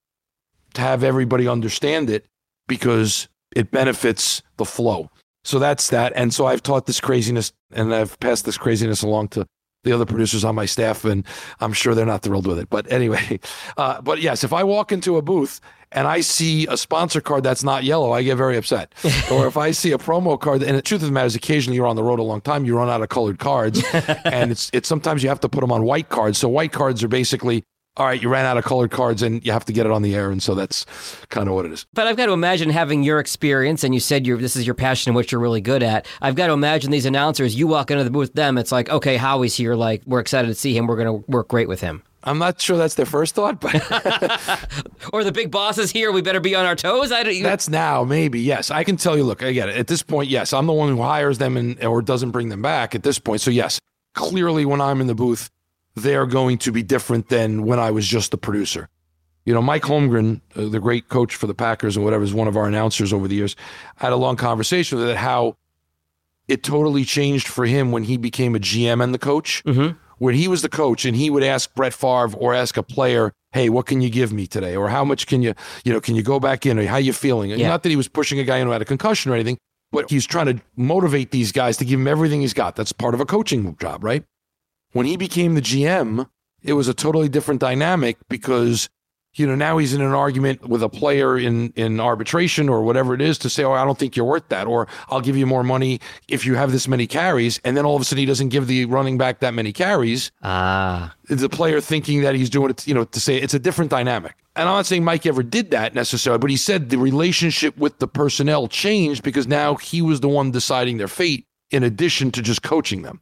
to 0.73 0.81
have 0.81 1.03
everybody 1.03 1.47
understand 1.47 2.09
it 2.09 2.25
because 2.67 3.27
it 3.55 3.69
benefits 3.69 4.41
the 4.57 4.65
flow. 4.65 5.11
So 5.49 5.57
that's 5.57 5.89
that. 5.89 6.13
And 6.15 6.31
so 6.31 6.45
I've 6.45 6.61
taught 6.61 6.85
this 6.85 7.01
craziness 7.01 7.51
and 7.71 7.91
I've 7.91 8.19
passed 8.19 8.45
this 8.45 8.55
craziness 8.55 9.01
along 9.01 9.29
to 9.29 9.47
the 9.83 9.91
other 9.91 10.05
producers 10.05 10.45
on 10.45 10.53
my 10.53 10.67
staff, 10.67 11.05
and 11.05 11.25
I'm 11.59 11.73
sure 11.73 11.95
they're 11.95 12.05
not 12.05 12.21
thrilled 12.21 12.45
with 12.45 12.59
it. 12.59 12.69
But 12.69 12.91
anyway, 12.91 13.39
uh, 13.77 13.99
but 14.01 14.21
yes, 14.21 14.43
if 14.43 14.53
I 14.53 14.63
walk 14.63 14.91
into 14.91 15.17
a 15.17 15.23
booth 15.23 15.59
and 15.91 16.07
I 16.07 16.21
see 16.21 16.67
a 16.67 16.77
sponsor 16.77 17.19
card 17.19 17.43
that's 17.43 17.63
not 17.63 17.83
yellow, 17.83 18.11
I 18.11 18.21
get 18.21 18.35
very 18.35 18.57
upset. 18.57 18.93
or 19.31 19.47
if 19.47 19.57
I 19.57 19.71
see 19.71 19.91
a 19.91 19.97
promo 19.97 20.39
card, 20.39 20.61
and 20.61 20.77
the 20.77 20.83
truth 20.83 21.01
of 21.01 21.07
the 21.07 21.13
matter 21.13 21.25
is, 21.25 21.35
occasionally 21.35 21.77
you're 21.77 21.87
on 21.87 21.95
the 21.95 22.03
road 22.03 22.19
a 22.19 22.23
long 22.23 22.41
time, 22.41 22.63
you 22.65 22.77
run 22.77 22.89
out 22.89 23.01
of 23.01 23.09
colored 23.09 23.39
cards, 23.39 23.83
and 24.25 24.51
it's 24.51 24.69
it's 24.71 24.87
sometimes 24.87 25.23
you 25.23 25.29
have 25.29 25.39
to 25.39 25.49
put 25.49 25.61
them 25.61 25.71
on 25.71 25.81
white 25.81 26.09
cards. 26.09 26.37
So 26.37 26.47
white 26.47 26.73
cards 26.73 27.03
are 27.03 27.07
basically 27.07 27.63
all 27.99 28.05
right, 28.05 28.21
you 28.21 28.29
ran 28.29 28.45
out 28.45 28.57
of 28.57 28.63
colored 28.63 28.91
cards 28.91 29.21
and 29.21 29.45
you 29.45 29.51
have 29.51 29.65
to 29.65 29.73
get 29.73 29.85
it 29.85 29.91
on 29.91 30.01
the 30.01 30.15
air. 30.15 30.31
And 30.31 30.41
so 30.41 30.55
that's 30.55 30.85
kind 31.27 31.49
of 31.49 31.53
what 31.53 31.65
it 31.65 31.73
is. 31.73 31.85
But 31.93 32.07
I've 32.07 32.15
got 32.15 32.27
to 32.27 32.31
imagine 32.31 32.69
having 32.69 33.03
your 33.03 33.19
experience, 33.19 33.83
and 33.83 33.93
you 33.93 33.99
said 33.99 34.25
you're, 34.25 34.37
this 34.37 34.55
is 34.55 34.65
your 34.65 34.73
passion 34.73 35.09
and 35.09 35.15
what 35.15 35.31
you're 35.33 35.41
really 35.41 35.59
good 35.59 35.83
at. 35.83 36.07
I've 36.21 36.35
got 36.35 36.47
to 36.47 36.53
imagine 36.53 36.91
these 36.91 37.05
announcers, 37.05 37.55
you 37.55 37.67
walk 37.67 37.91
into 37.91 38.05
the 38.05 38.09
booth 38.09 38.33
them, 38.33 38.57
it's 38.57 38.71
like, 38.71 38.89
okay, 38.89 39.17
Howie's 39.17 39.55
here. 39.55 39.75
Like, 39.75 40.01
we're 40.05 40.21
excited 40.21 40.47
to 40.47 40.55
see 40.55 40.75
him. 40.75 40.87
We're 40.87 40.95
going 40.95 41.21
to 41.21 41.29
work 41.29 41.49
great 41.49 41.67
with 41.67 41.81
him. 41.81 42.01
I'm 42.23 42.37
not 42.37 42.61
sure 42.61 42.77
that's 42.77 42.95
their 42.95 43.05
first 43.05 43.35
thought, 43.35 43.59
but 43.59 43.75
or 45.13 45.23
the 45.23 45.31
big 45.31 45.51
boss 45.51 45.77
is 45.77 45.91
here. 45.91 46.11
We 46.11 46.21
better 46.21 46.41
be 46.41 46.55
on 46.55 46.65
our 46.65 46.75
toes. 46.75 47.11
I 47.11 47.23
don't, 47.23 47.43
that's 47.43 47.69
now 47.69 48.03
maybe 48.03 48.41
yes. 48.41 48.71
I 48.71 48.83
can 48.83 48.97
tell 48.97 49.15
you. 49.15 49.23
Look, 49.23 49.41
I 49.41 49.53
get 49.53 49.69
it. 49.69 49.77
At 49.77 49.87
this 49.87 50.03
point, 50.03 50.29
yes, 50.29 50.51
I'm 50.51 50.67
the 50.67 50.73
one 50.73 50.89
who 50.89 51.01
hires 51.01 51.37
them 51.37 51.55
and 51.55 51.81
or 51.83 52.01
doesn't 52.01 52.31
bring 52.31 52.49
them 52.49 52.61
back. 52.61 52.93
At 52.93 53.03
this 53.03 53.19
point, 53.19 53.39
so 53.39 53.51
yes, 53.51 53.79
clearly 54.15 54.65
when 54.65 54.81
I'm 54.81 54.99
in 54.99 55.07
the 55.07 55.15
booth, 55.15 55.49
they're 56.01 56.25
going 56.25 56.57
to 56.59 56.71
be 56.71 56.83
different 56.83 57.29
than 57.29 57.63
when 57.63 57.79
I 57.79 57.91
was 57.91 58.07
just 58.07 58.31
the 58.31 58.37
producer. 58.37 58.89
You 59.45 59.53
know, 59.53 59.61
Mike 59.61 59.83
Holmgren, 59.83 60.41
uh, 60.55 60.67
the 60.67 60.79
great 60.79 61.09
coach 61.09 61.35
for 61.35 61.47
the 61.47 61.53
Packers 61.53 61.95
and 61.95 62.05
whatever, 62.05 62.23
is 62.23 62.33
one 62.33 62.47
of 62.47 62.57
our 62.57 62.67
announcers 62.67 63.13
over 63.13 63.27
the 63.27 63.35
years. 63.35 63.55
I 63.99 64.05
had 64.05 64.13
a 64.13 64.17
long 64.17 64.35
conversation 64.35 64.99
with 64.99 65.09
it 65.09 65.17
how 65.17 65.57
it 66.47 66.63
totally 66.63 67.05
changed 67.05 67.47
for 67.47 67.65
him 67.65 67.91
when 67.91 68.03
he 68.03 68.17
became 68.17 68.55
a 68.55 68.59
GM 68.59 69.03
and 69.03 69.13
the 69.13 69.19
coach. 69.19 69.63
Mm-hmm. 69.65 69.97
When 70.17 70.35
he 70.35 70.49
was 70.49 70.61
the 70.61 70.69
coach 70.69 71.05
and 71.05 71.15
he 71.15 71.29
would 71.29 71.43
ask 71.43 71.73
Brett 71.75 71.93
Favre 71.93 72.35
or 72.35 72.53
ask 72.53 72.75
a 72.75 72.83
player, 72.83 73.31
"Hey, 73.53 73.69
what 73.69 73.85
can 73.85 74.01
you 74.01 74.09
give 74.09 74.33
me 74.33 74.47
today?" 74.47 74.75
or 74.75 74.89
"How 74.89 75.05
much 75.05 75.27
can 75.27 75.41
you, 75.41 75.53
you 75.85 75.93
know, 75.93 76.01
can 76.01 76.15
you 76.15 76.23
go 76.23 76.41
back 76.41 76.65
in?" 76.65 76.77
or 76.77 76.85
"How 76.85 76.97
you 76.97 77.13
feeling?" 77.13 77.51
Yeah. 77.51 77.69
Not 77.69 77.83
that 77.83 77.89
he 77.89 77.95
was 77.95 78.09
pushing 78.09 78.37
a 78.37 78.43
guy 78.43 78.57
in 78.57 78.67
who 78.67 78.73
had 78.73 78.81
a 78.81 78.85
concussion 78.85 79.31
or 79.31 79.35
anything, 79.35 79.57
but 79.91 80.09
he's 80.09 80.25
trying 80.25 80.47
to 80.47 80.61
motivate 80.75 81.31
these 81.31 81.53
guys 81.53 81.77
to 81.77 81.85
give 81.85 81.99
him 82.01 82.07
everything 82.07 82.41
he's 82.41 82.53
got. 82.53 82.75
That's 82.75 82.91
part 82.91 83.13
of 83.13 83.21
a 83.21 83.25
coaching 83.25 83.77
job, 83.79 84.03
right? 84.03 84.25
When 84.91 85.05
he 85.05 85.17
became 85.17 85.55
the 85.55 85.61
GM, 85.61 86.27
it 86.61 86.73
was 86.73 86.87
a 86.87 86.93
totally 86.93 87.29
different 87.29 87.61
dynamic 87.61 88.17
because 88.27 88.89
you 89.35 89.45
know 89.45 89.55
now 89.55 89.77
he's 89.77 89.93
in 89.93 90.01
an 90.01 90.13
argument 90.13 90.67
with 90.67 90.81
a 90.81 90.89
player 90.89 91.37
in 91.37 91.71
in 91.75 91.99
arbitration 91.99 92.67
or 92.67 92.81
whatever 92.81 93.13
it 93.13 93.21
is 93.21 93.37
to 93.37 93.49
say 93.49 93.63
oh 93.63 93.73
I 93.73 93.85
don't 93.85 93.97
think 93.97 94.15
you're 94.15 94.25
worth 94.25 94.49
that 94.49 94.65
or 94.65 94.87
I'll 95.09 95.21
give 95.21 95.37
you 95.37 95.45
more 95.45 95.63
money 95.63 95.99
if 96.27 96.45
you 96.45 96.55
have 96.55 96.71
this 96.71 96.87
many 96.87 97.05
carries 97.05 97.59
and 97.63 97.77
then 97.77 97.85
all 97.85 97.95
of 97.95 98.01
a 98.01 98.05
sudden 98.05 98.19
he 98.19 98.25
doesn't 98.25 98.49
give 98.49 98.67
the 98.67 98.85
running 98.85 99.17
back 99.17 99.39
that 99.39 99.53
many 99.53 99.71
carries. 99.71 100.31
Ah. 100.41 101.13
The 101.29 101.49
player 101.49 101.79
thinking 101.79 102.21
that 102.21 102.33
he's 102.33 102.49
doing 102.49 102.71
it 102.71 102.87
you 102.87 102.93
know 102.93 103.05
to 103.05 103.19
say 103.19 103.37
it's 103.37 103.53
a 103.53 103.59
different 103.59 103.91
dynamic. 103.91 104.35
And 104.55 104.67
I'm 104.67 104.75
not 104.75 104.87
saying 104.87 105.05
Mike 105.05 105.25
ever 105.25 105.43
did 105.43 105.71
that 105.71 105.93
necessarily 105.93 106.39
but 106.39 106.49
he 106.49 106.57
said 106.57 106.89
the 106.89 106.97
relationship 106.97 107.77
with 107.77 107.99
the 107.99 108.07
personnel 108.07 108.67
changed 108.67 109.21
because 109.23 109.47
now 109.47 109.75
he 109.75 110.01
was 110.01 110.21
the 110.21 110.29
one 110.29 110.51
deciding 110.51 110.97
their 110.97 111.07
fate 111.07 111.45
in 111.69 111.83
addition 111.83 112.31
to 112.31 112.41
just 112.41 112.63
coaching 112.63 113.03
them 113.03 113.21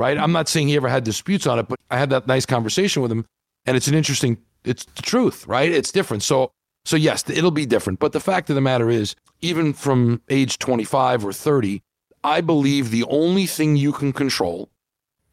right? 0.00 0.16
I'm 0.16 0.32
not 0.32 0.48
saying 0.48 0.68
he 0.68 0.76
ever 0.76 0.88
had 0.88 1.04
disputes 1.04 1.46
on 1.46 1.58
it, 1.58 1.68
but 1.68 1.78
I 1.90 1.98
had 1.98 2.08
that 2.10 2.26
nice 2.26 2.46
conversation 2.46 3.02
with 3.02 3.12
him, 3.12 3.26
and 3.66 3.76
it's 3.76 3.86
an 3.86 3.94
interesting. 3.94 4.38
It's 4.64 4.84
the 4.84 5.02
truth, 5.02 5.46
right? 5.46 5.70
It's 5.70 5.92
different. 5.92 6.22
So, 6.22 6.52
so 6.84 6.96
yes, 6.96 7.28
it'll 7.28 7.50
be 7.50 7.66
different. 7.66 7.98
But 7.98 8.12
the 8.12 8.20
fact 8.20 8.48
of 8.50 8.54
the 8.54 8.60
matter 8.62 8.90
is, 8.90 9.14
even 9.40 9.72
from 9.74 10.22
age 10.28 10.58
25 10.58 11.24
or 11.24 11.32
30, 11.32 11.82
I 12.24 12.40
believe 12.40 12.90
the 12.90 13.04
only 13.04 13.46
thing 13.46 13.76
you 13.76 13.92
can 13.92 14.12
control. 14.12 14.70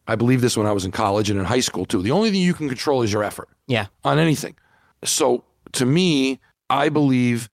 I 0.08 0.16
believe 0.16 0.42
this 0.42 0.56
when 0.56 0.68
I 0.68 0.72
was 0.72 0.86
in 0.86 0.92
college 0.92 1.30
and 1.30 1.40
in 1.40 1.46
high 1.46 1.60
school 1.60 1.86
too. 1.86 2.02
The 2.02 2.12
only 2.12 2.32
thing 2.32 2.42
you 2.42 2.54
can 2.54 2.70
control 2.70 3.02
is 3.02 3.12
your 3.12 3.24
effort. 3.24 3.50
Yeah. 3.68 3.88
On 4.06 4.20
anything. 4.20 4.56
So 5.04 5.44
to 5.74 5.86
me, 5.86 6.40
I 6.70 6.90
believe 6.90 7.50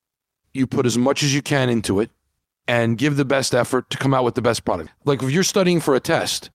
you 0.53 0.67
put 0.67 0.87
as 0.87 0.97
much 0.97 1.25
as 1.25 1.35
you 1.35 1.43
can 1.43 1.69
into 1.69 1.99
it 1.99 2.11
and 2.69 2.97
give 2.97 3.17
the 3.17 3.25
best 3.25 3.55
effort 3.55 3.91
to 3.91 3.99
come 3.99 4.15
out 4.15 4.25
with 4.25 4.37
the 4.37 4.43
best 4.43 4.65
product. 4.65 4.91
Like 5.05 5.23
if 5.23 5.31
you're 5.31 5.43
studying 5.43 5.81
for 5.81 5.97
a 5.97 6.01
test, 6.01 6.51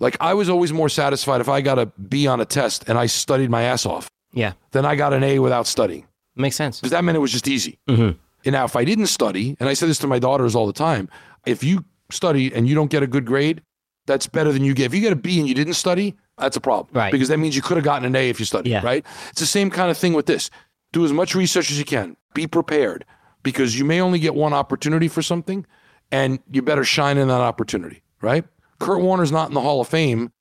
like 0.00 0.16
I 0.20 0.34
was 0.34 0.48
always 0.48 0.72
more 0.72 0.88
satisfied 0.88 1.40
if 1.40 1.48
I 1.48 1.60
got 1.60 1.78
a 1.78 1.86
B 1.86 2.26
on 2.26 2.40
a 2.40 2.44
test 2.44 2.84
and 2.88 2.98
I 2.98 3.06
studied 3.06 3.50
my 3.50 3.62
ass 3.62 3.86
off 3.86 4.08
Yeah. 4.32 4.52
Then 4.72 4.84
I 4.84 4.96
got 4.96 5.12
an 5.12 5.22
A 5.22 5.38
without 5.38 5.66
studying 5.66 6.06
Makes 6.36 6.56
sense. 6.56 6.80
because 6.80 6.90
that 6.90 7.04
meant 7.04 7.16
it 7.16 7.20
was 7.20 7.32
just 7.32 7.46
easy. 7.48 7.78
Mhm. 7.88 8.16
And 8.44 8.52
now 8.52 8.64
if 8.64 8.76
I 8.76 8.84
didn't 8.84 9.06
study, 9.06 9.56
and 9.60 9.68
I 9.68 9.74
say 9.74 9.86
this 9.86 9.98
to 9.98 10.06
my 10.06 10.18
daughters 10.18 10.54
all 10.54 10.66
the 10.66 10.72
time, 10.72 11.08
if 11.46 11.62
you 11.64 11.84
study 12.10 12.52
and 12.54 12.68
you 12.68 12.74
don't 12.74 12.90
get 12.90 13.02
a 13.02 13.06
good 13.06 13.24
grade, 13.24 13.62
that's 14.06 14.26
better 14.26 14.52
than 14.52 14.62
you 14.64 14.74
get. 14.74 14.86
If 14.86 14.94
you 14.94 15.00
get 15.00 15.12
a 15.12 15.16
B 15.16 15.38
and 15.38 15.48
you 15.48 15.54
didn't 15.54 15.74
study, 15.74 16.14
that's 16.36 16.56
a 16.56 16.60
problem. 16.60 16.88
Right. 16.92 17.10
Because 17.12 17.28
that 17.28 17.38
means 17.38 17.56
you 17.56 17.62
could 17.62 17.76
have 17.78 17.84
gotten 17.84 18.04
an 18.04 18.14
A 18.16 18.28
if 18.28 18.38
you 18.38 18.44
studied, 18.44 18.68
Yeah. 18.70 18.84
right? 18.84 19.06
It's 19.30 19.40
the 19.40 19.46
same 19.46 19.70
kind 19.70 19.90
of 19.90 19.96
thing 19.96 20.12
with 20.12 20.26
this. 20.26 20.50
Do 20.92 21.04
as 21.04 21.12
much 21.12 21.34
research 21.34 21.70
as 21.70 21.78
you 21.78 21.84
can. 21.86 22.16
Be 22.34 22.46
prepared 22.46 23.04
because 23.42 23.78
you 23.78 23.84
may 23.86 24.00
only 24.00 24.18
get 24.18 24.34
one 24.34 24.52
opportunity 24.52 25.08
for 25.08 25.22
something 25.22 25.64
and 26.12 26.38
you 26.50 26.60
better 26.60 26.84
shine 26.84 27.16
in 27.16 27.28
that 27.28 27.40
opportunity, 27.40 28.02
right? 28.20 28.44
Kurt 28.78 29.00
Warner's 29.00 29.32
not 29.32 29.48
in 29.48 29.54
the 29.54 29.60
Hall 29.60 29.80
of 29.80 29.88
Fame 29.88 30.32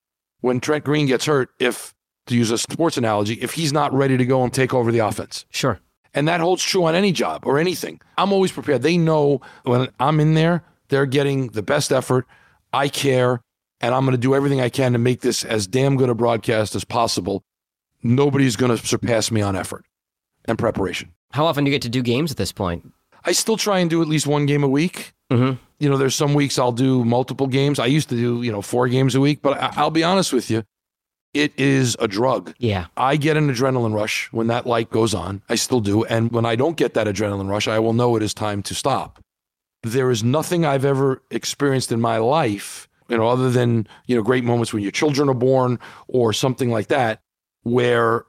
when 0.42 0.60
Trent 0.60 0.84
Green 0.84 1.06
gets 1.06 1.26
hurt 1.26 1.50
if 1.60 1.94
to 2.28 2.36
use 2.36 2.52
a 2.52 2.58
sports 2.58 2.98
analogy, 2.98 3.34
if 3.36 3.54
he's 3.54 3.74
not 3.74 3.94
ready 3.94 4.18
to 4.18 4.26
go 4.26 4.44
and 4.44 4.54
take 4.54 4.74
over 4.74 4.92
the 4.92 5.00
offense. 5.00 5.46
Sure. 5.50 5.80
And 6.14 6.28
that 6.28 6.40
holds 6.40 6.64
true 6.64 6.86
on 6.86 6.96
any 6.96 7.12
job 7.12 7.44
or 7.46 7.58
anything. 7.60 8.00
I'm 8.18 8.32
always 8.32 8.52
prepared. 8.52 8.82
They 8.82 8.98
know 8.98 9.42
when 9.64 9.90
I'm 10.00 10.20
in 10.20 10.34
there, 10.36 10.64
they're 10.90 11.06
getting 11.06 11.48
the 11.50 11.64
best 11.64 11.92
effort. 11.92 12.26
I 12.72 12.88
care, 12.88 13.42
and 13.82 13.94
I'm 13.96 14.04
going 14.06 14.14
to 14.14 14.18
do 14.22 14.36
everything 14.36 14.62
I 14.62 14.70
can 14.70 14.94
to 14.94 15.00
make 15.00 15.22
this 15.22 15.44
as 15.44 15.66
damn 15.68 15.98
good 15.98 16.10
a 16.10 16.16
broadcast 16.16 16.76
as 16.76 16.84
possible. 16.84 17.44
Nobody's 18.04 18.56
going 18.56 18.76
to 18.78 18.86
surpass 18.86 19.32
me 19.32 19.42
on 19.42 19.56
effort 19.56 19.86
and 20.46 20.58
preparation. 20.58 21.14
How 21.32 21.46
often 21.46 21.64
do 21.64 21.72
you 21.72 21.76
get 21.76 21.82
to 21.84 21.90
do 21.90 22.02
games 22.02 22.32
at 22.32 22.38
this 22.38 22.52
point? 22.52 22.92
I 23.26 23.32
still 23.32 23.58
try 23.58 23.80
and 23.80 23.90
do 23.90 24.02
at 24.02 24.08
least 24.08 24.28
one 24.28 24.46
game 24.46 24.64
a 24.64 24.68
week. 24.68 25.14
Mhm. 25.32 25.58
You 25.84 25.90
know, 25.90 25.98
there's 25.98 26.16
some 26.16 26.34
weeks 26.34 26.58
I'll 26.58 26.72
do 26.72 27.04
multiple 27.04 27.48
games. 27.48 27.78
I 27.78 27.88
used 27.88 28.08
to 28.08 28.16
do, 28.16 28.42
you 28.42 28.54
know, 28.54 28.62
four 28.62 28.88
games 28.88 29.16
a 29.16 29.20
week, 29.20 29.42
but 29.42 29.62
I, 29.62 29.74
I'll 29.76 29.92
be 29.92 30.02
honest 30.02 30.32
with 30.32 30.50
you, 30.50 30.64
it 31.34 31.52
is 31.60 31.98
a 32.00 32.08
drug. 32.08 32.54
Yeah. 32.58 32.86
I 32.96 33.18
get 33.18 33.36
an 33.36 33.50
adrenaline 33.50 33.94
rush 33.94 34.32
when 34.32 34.48
that 34.48 34.66
light 34.66 34.92
goes 34.92 35.14
on. 35.14 35.42
I 35.50 35.56
still 35.56 35.82
do. 35.82 36.06
And 36.06 36.32
when 36.32 36.46
I 36.46 36.56
don't 36.56 36.78
get 36.78 36.94
that 36.94 37.06
adrenaline 37.06 37.50
rush, 37.50 37.68
I 37.68 37.80
will 37.80 37.92
know 37.92 38.16
it 38.16 38.24
is 38.24 38.34
time 38.34 38.64
to 38.64 38.74
stop. 38.74 39.20
There 39.82 40.10
is 40.10 40.24
nothing 40.24 40.64
I've 40.64 40.86
ever 40.86 41.22
experienced 41.32 41.92
in 41.92 42.00
my 42.00 42.18
life, 42.18 42.88
you 43.10 43.18
know, 43.18 43.28
other 43.28 43.52
than, 43.52 43.86
you 44.06 44.16
know, 44.16 44.24
great 44.24 44.46
moments 44.46 44.72
when 44.72 44.84
your 44.84 44.92
children 44.92 45.28
are 45.28 45.34
born 45.34 45.80
or 46.08 46.32
something 46.32 46.70
like 46.70 46.88
that, 46.88 47.20
where 47.64 48.24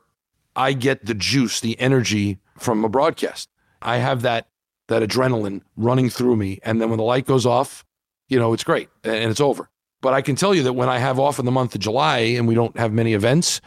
I 0.56 0.72
get 0.72 1.06
the 1.06 1.14
juice, 1.14 1.60
the 1.60 1.78
energy 1.78 2.38
from 2.58 2.84
a 2.84 2.88
broadcast. 2.88 3.48
I 3.80 3.98
have 3.98 4.22
that 4.22 4.48
that 4.88 5.02
adrenaline 5.02 5.62
running 5.76 6.10
through 6.10 6.36
me. 6.36 6.58
And 6.62 6.80
then 6.80 6.90
when 6.90 6.98
the 6.98 7.04
light 7.04 7.26
goes 7.26 7.46
off, 7.46 7.84
you 8.28 8.38
know, 8.38 8.52
it's 8.52 8.64
great 8.64 8.88
and 9.02 9.30
it's 9.30 9.40
over. 9.40 9.68
But 10.00 10.14
I 10.14 10.22
can 10.22 10.36
tell 10.36 10.54
you 10.54 10.62
that 10.64 10.74
when 10.74 10.88
I 10.88 10.98
have 10.98 11.18
off 11.18 11.38
in 11.38 11.44
the 11.46 11.50
month 11.50 11.74
of 11.74 11.80
July 11.80 12.18
and 12.18 12.46
we 12.46 12.54
don't 12.54 12.76
have 12.78 12.92
many 12.92 13.14
events, 13.14 13.60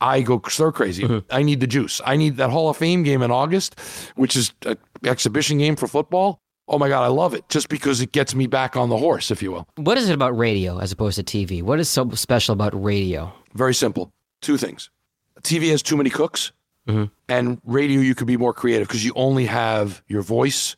I 0.00 0.22
go 0.22 0.40
stir 0.48 0.72
crazy. 0.72 1.04
Mm-hmm. 1.04 1.26
I 1.30 1.42
need 1.42 1.60
the 1.60 1.66
juice. 1.66 2.00
I 2.04 2.16
need 2.16 2.36
that 2.36 2.50
Hall 2.50 2.68
of 2.68 2.76
Fame 2.76 3.02
game 3.02 3.22
in 3.22 3.30
August, 3.30 3.78
which 4.16 4.36
is 4.36 4.52
an 4.66 4.76
exhibition 5.04 5.58
game 5.58 5.76
for 5.76 5.86
football. 5.86 6.40
Oh 6.68 6.78
my 6.78 6.88
God, 6.88 7.02
I 7.02 7.08
love 7.08 7.34
it 7.34 7.48
just 7.48 7.68
because 7.68 8.00
it 8.00 8.12
gets 8.12 8.34
me 8.34 8.46
back 8.46 8.76
on 8.76 8.90
the 8.90 8.96
horse, 8.96 9.30
if 9.30 9.42
you 9.42 9.52
will. 9.52 9.66
What 9.76 9.98
is 9.98 10.08
it 10.08 10.12
about 10.14 10.36
radio 10.36 10.78
as 10.78 10.92
opposed 10.92 11.16
to 11.16 11.24
TV? 11.24 11.62
What 11.62 11.80
is 11.80 11.88
so 11.88 12.08
special 12.10 12.52
about 12.52 12.80
radio? 12.80 13.32
Very 13.54 13.74
simple. 13.74 14.12
Two 14.40 14.56
things. 14.56 14.88
TV 15.42 15.70
has 15.70 15.82
too 15.82 15.96
many 15.96 16.10
cooks, 16.10 16.52
and 17.28 17.60
radio, 17.64 18.00
you 18.00 18.14
could 18.14 18.26
be 18.26 18.36
more 18.36 18.52
creative 18.54 18.88
because 18.88 19.04
you 19.04 19.12
only 19.16 19.46
have 19.46 20.02
your 20.08 20.22
voice 20.22 20.76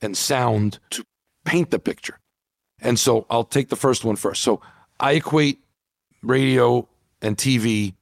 and 0.00 0.16
sound 0.16 0.78
to 0.90 1.04
paint 1.44 1.70
the 1.70 1.78
picture. 1.78 2.18
And 2.80 2.98
so 2.98 3.26
I'll 3.28 3.44
take 3.44 3.68
the 3.68 3.76
first 3.76 4.04
one 4.04 4.16
first. 4.16 4.42
So 4.42 4.60
I 4.98 5.12
equate 5.12 5.60
radio 6.22 6.88
and 7.22 7.36
TV, 7.36 7.94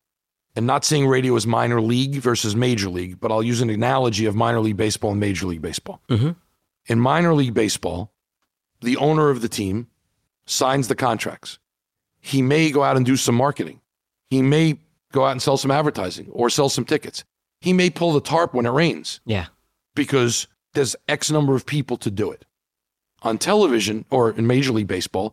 and 0.55 0.67
not 0.67 0.85
saying 0.85 1.07
radio 1.07 1.35
is 1.37 1.47
minor 1.47 1.81
league 1.81 2.17
versus 2.17 2.55
major 2.55 2.89
league, 2.89 3.19
but 3.21 3.31
I'll 3.33 3.43
use 3.43 3.61
an 3.61 3.71
analogy 3.71 4.27
of 4.27 4.35
minor 4.35 4.61
league 4.61 4.77
baseball 4.77 5.11
and 5.11 5.21
major 5.21 5.47
league 5.47 5.63
baseball. 5.63 6.01
Mhm. 6.09 6.37
In 6.87 7.01
minor 7.01 7.35
league 7.35 7.55
baseball, 7.55 8.13
the 8.81 8.97
owner 8.97 9.31
of 9.31 9.41
the 9.41 9.49
team 9.49 9.89
signs 10.47 10.89
the 10.89 10.95
contracts. 10.95 11.59
He 12.21 12.43
may 12.43 12.71
go 12.71 12.83
out 12.83 12.97
and 12.97 13.05
do 13.05 13.17
some 13.17 13.35
marketing. 13.35 13.81
He 14.31 14.43
may 14.43 14.79
go 15.13 15.25
out 15.25 15.33
and 15.33 15.43
sell 15.43 15.57
some 15.57 15.71
advertising 15.71 16.29
or 16.31 16.51
sell 16.51 16.69
some 16.69 16.85
tickets. 16.85 17.25
He 17.61 17.73
may 17.73 17.91
pull 17.91 18.13
the 18.13 18.21
tarp 18.21 18.55
when 18.55 18.67
it 18.67 18.71
rains 18.71 19.21
Yeah. 19.27 19.47
because 19.95 20.47
there's 20.75 20.95
X 21.09 21.31
number 21.31 21.55
of 21.55 21.67
people 21.67 21.97
to 21.99 22.11
do 22.11 22.31
it. 22.31 22.45
On 23.23 23.37
television 23.39 24.05
or 24.11 24.31
in 24.31 24.47
Major 24.47 24.73
League 24.73 24.87
Baseball, 24.87 25.33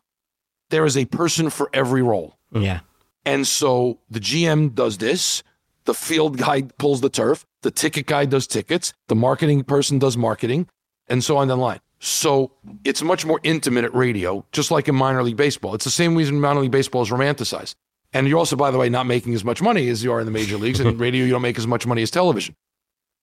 there 0.72 0.86
is 0.86 0.98
a 0.98 1.06
person 1.06 1.50
for 1.52 1.70
every 1.74 2.02
role. 2.02 2.38
Yeah. 2.52 2.80
And 3.26 3.46
so 3.46 4.00
the 4.10 4.20
GM 4.20 4.74
does 4.74 4.98
this, 4.98 5.44
the 5.86 5.94
field 5.94 6.38
guy 6.46 6.64
pulls 6.64 7.02
the 7.02 7.10
turf, 7.10 7.46
the 7.62 7.72
ticket 7.72 8.08
guy 8.08 8.26
does 8.26 8.48
tickets, 8.48 8.94
the 9.08 9.16
marketing 9.16 9.64
person 9.64 10.00
does 10.00 10.18
marketing, 10.18 10.68
and 11.08 11.24
so 11.24 11.38
on 11.38 11.48
down 11.48 11.60
the 11.60 11.64
line. 11.64 11.80
So 12.00 12.52
it's 12.84 13.02
much 13.02 13.26
more 13.26 13.40
intimate 13.44 13.86
at 13.86 13.94
radio, 13.96 14.46
just 14.52 14.70
like 14.72 14.88
in 14.88 14.96
minor 14.96 15.24
league 15.24 15.38
baseball. 15.38 15.76
It's 15.76 15.86
the 15.86 15.92
same 15.92 16.16
reason 16.16 16.40
minor 16.42 16.62
league 16.62 16.72
baseball 16.72 17.04
is 17.04 17.10
romanticized. 17.10 17.76
And 18.16 18.30
you're 18.30 18.40
also, 18.40 18.56
by 18.56 18.72
the 18.72 18.78
way, 18.78 18.88
not 18.88 19.06
making 19.06 19.34
as 19.34 19.44
much 19.44 19.62
money 19.62 19.90
as 19.90 20.02
you 20.02 20.14
are 20.14 20.22
in 20.22 20.26
the 20.26 20.32
major 20.32 20.58
leagues. 20.58 20.80
And 20.80 20.98
radio, 21.02 21.26
you 21.26 21.32
don't 21.32 21.42
make 21.42 21.58
as 21.58 21.68
much 21.68 21.86
money 21.86 22.02
as 22.02 22.10
television. 22.10 22.56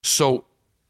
So 0.03 0.45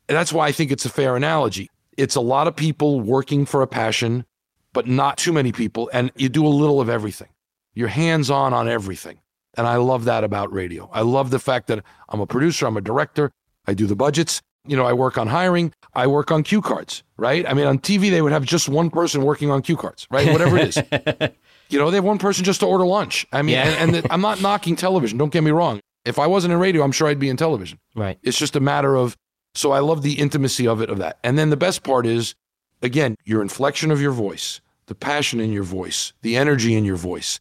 that's 0.08 0.34
why 0.34 0.46
I 0.46 0.52
think 0.52 0.72
it's 0.72 0.84
a 0.84 0.90
fair 0.90 1.16
analogy. 1.16 1.70
It's 1.98 2.16
a 2.16 2.22
lot 2.22 2.50
of 2.50 2.56
people 2.56 3.00
working 3.00 3.46
for 3.46 3.62
a 3.62 3.68
passion, 3.68 4.26
but 4.74 4.88
not 4.88 5.18
too 5.18 5.32
many 5.32 5.54
people. 5.54 5.90
And 5.94 6.12
you 6.18 6.28
do 6.28 6.46
a 6.46 6.50
little 6.50 6.82
of 6.82 6.90
everything. 6.90 7.30
You're 7.76 7.88
hands 7.88 8.30
on 8.30 8.54
on 8.54 8.68
everything. 8.68 9.20
And 9.56 9.66
I 9.68 9.78
love 9.78 10.04
that 10.04 10.26
about 10.26 10.52
radio. 10.52 10.90
I 10.92 11.02
love 11.02 11.30
the 11.30 11.40
fact 11.40 11.68
that 11.68 11.82
I'm 12.10 12.20
a 12.20 12.28
producer, 12.28 12.68
I'm 12.68 12.76
a 12.76 12.82
director, 12.82 13.32
I 13.68 13.74
do 13.74 13.88
the 13.88 13.96
budgets. 13.96 14.42
You 14.66 14.76
know, 14.76 14.86
I 14.86 14.94
work 14.94 15.18
on 15.18 15.28
hiring, 15.28 15.74
I 15.94 16.08
work 16.08 16.32
on 16.32 16.44
cue 16.44 16.62
cards, 16.62 17.04
right? 17.18 17.48
I 17.48 17.54
mean, 17.54 17.68
on 17.68 17.80
TV, 17.80 18.10
they 18.10 18.22
would 18.22 18.32
have 18.32 18.46
just 18.46 18.68
one 18.68 18.90
person 18.90 19.22
working 19.22 19.52
on 19.52 19.62
cue 19.62 19.76
cards, 19.78 20.08
right? 20.10 20.32
Whatever 20.32 20.58
it 20.58 20.76
is. 20.76 21.32
you 21.70 21.80
know, 21.80 21.90
they 21.92 21.98
have 21.98 22.04
one 22.04 22.18
person 22.20 22.44
just 22.44 22.60
to 22.62 22.66
order 22.66 22.86
lunch. 22.86 23.26
I 23.32 23.42
mean, 23.42 23.56
Yeah. 23.56 23.64
and, 23.68 23.96
and 23.96 24.04
the, 24.06 24.14
I'm 24.14 24.22
not 24.22 24.42
knocking 24.42 24.76
television, 24.76 25.18
don't 25.18 25.32
get 25.32 25.44
me 25.44 25.52
wrong. 25.52 25.80
If 26.06 26.20
I 26.20 26.28
wasn't 26.28 26.54
in 26.54 26.60
radio, 26.60 26.84
I'm 26.84 26.92
sure 26.92 27.08
I'd 27.08 27.20
be 27.20 27.30
in 27.30 27.38
television. 27.38 27.80
Right. 27.96 28.20
It's 28.24 28.38
just 28.38 28.56
a 28.56 28.60
matter 28.60 28.96
of, 28.96 29.16
so 29.56 29.72
I 29.72 29.80
love 29.80 30.02
the 30.02 30.14
intimacy 30.14 30.68
of 30.68 30.82
it, 30.82 30.90
of 30.90 30.98
that. 31.00 31.18
And 31.24 31.38
then 31.38 31.50
the 31.50 31.58
best 31.58 31.84
part 31.84 32.06
is, 32.06 32.36
again, 32.82 33.16
your 33.24 33.42
inflection 33.42 33.90
of 33.92 34.02
your 34.02 34.12
voice, 34.12 34.60
the 34.88 34.96
passion 34.96 35.40
in 35.40 35.52
your 35.54 35.64
voice, 35.64 36.12
the 36.22 36.36
energy 36.36 36.76
in 36.76 36.84
your 36.84 36.98
voice, 36.98 37.40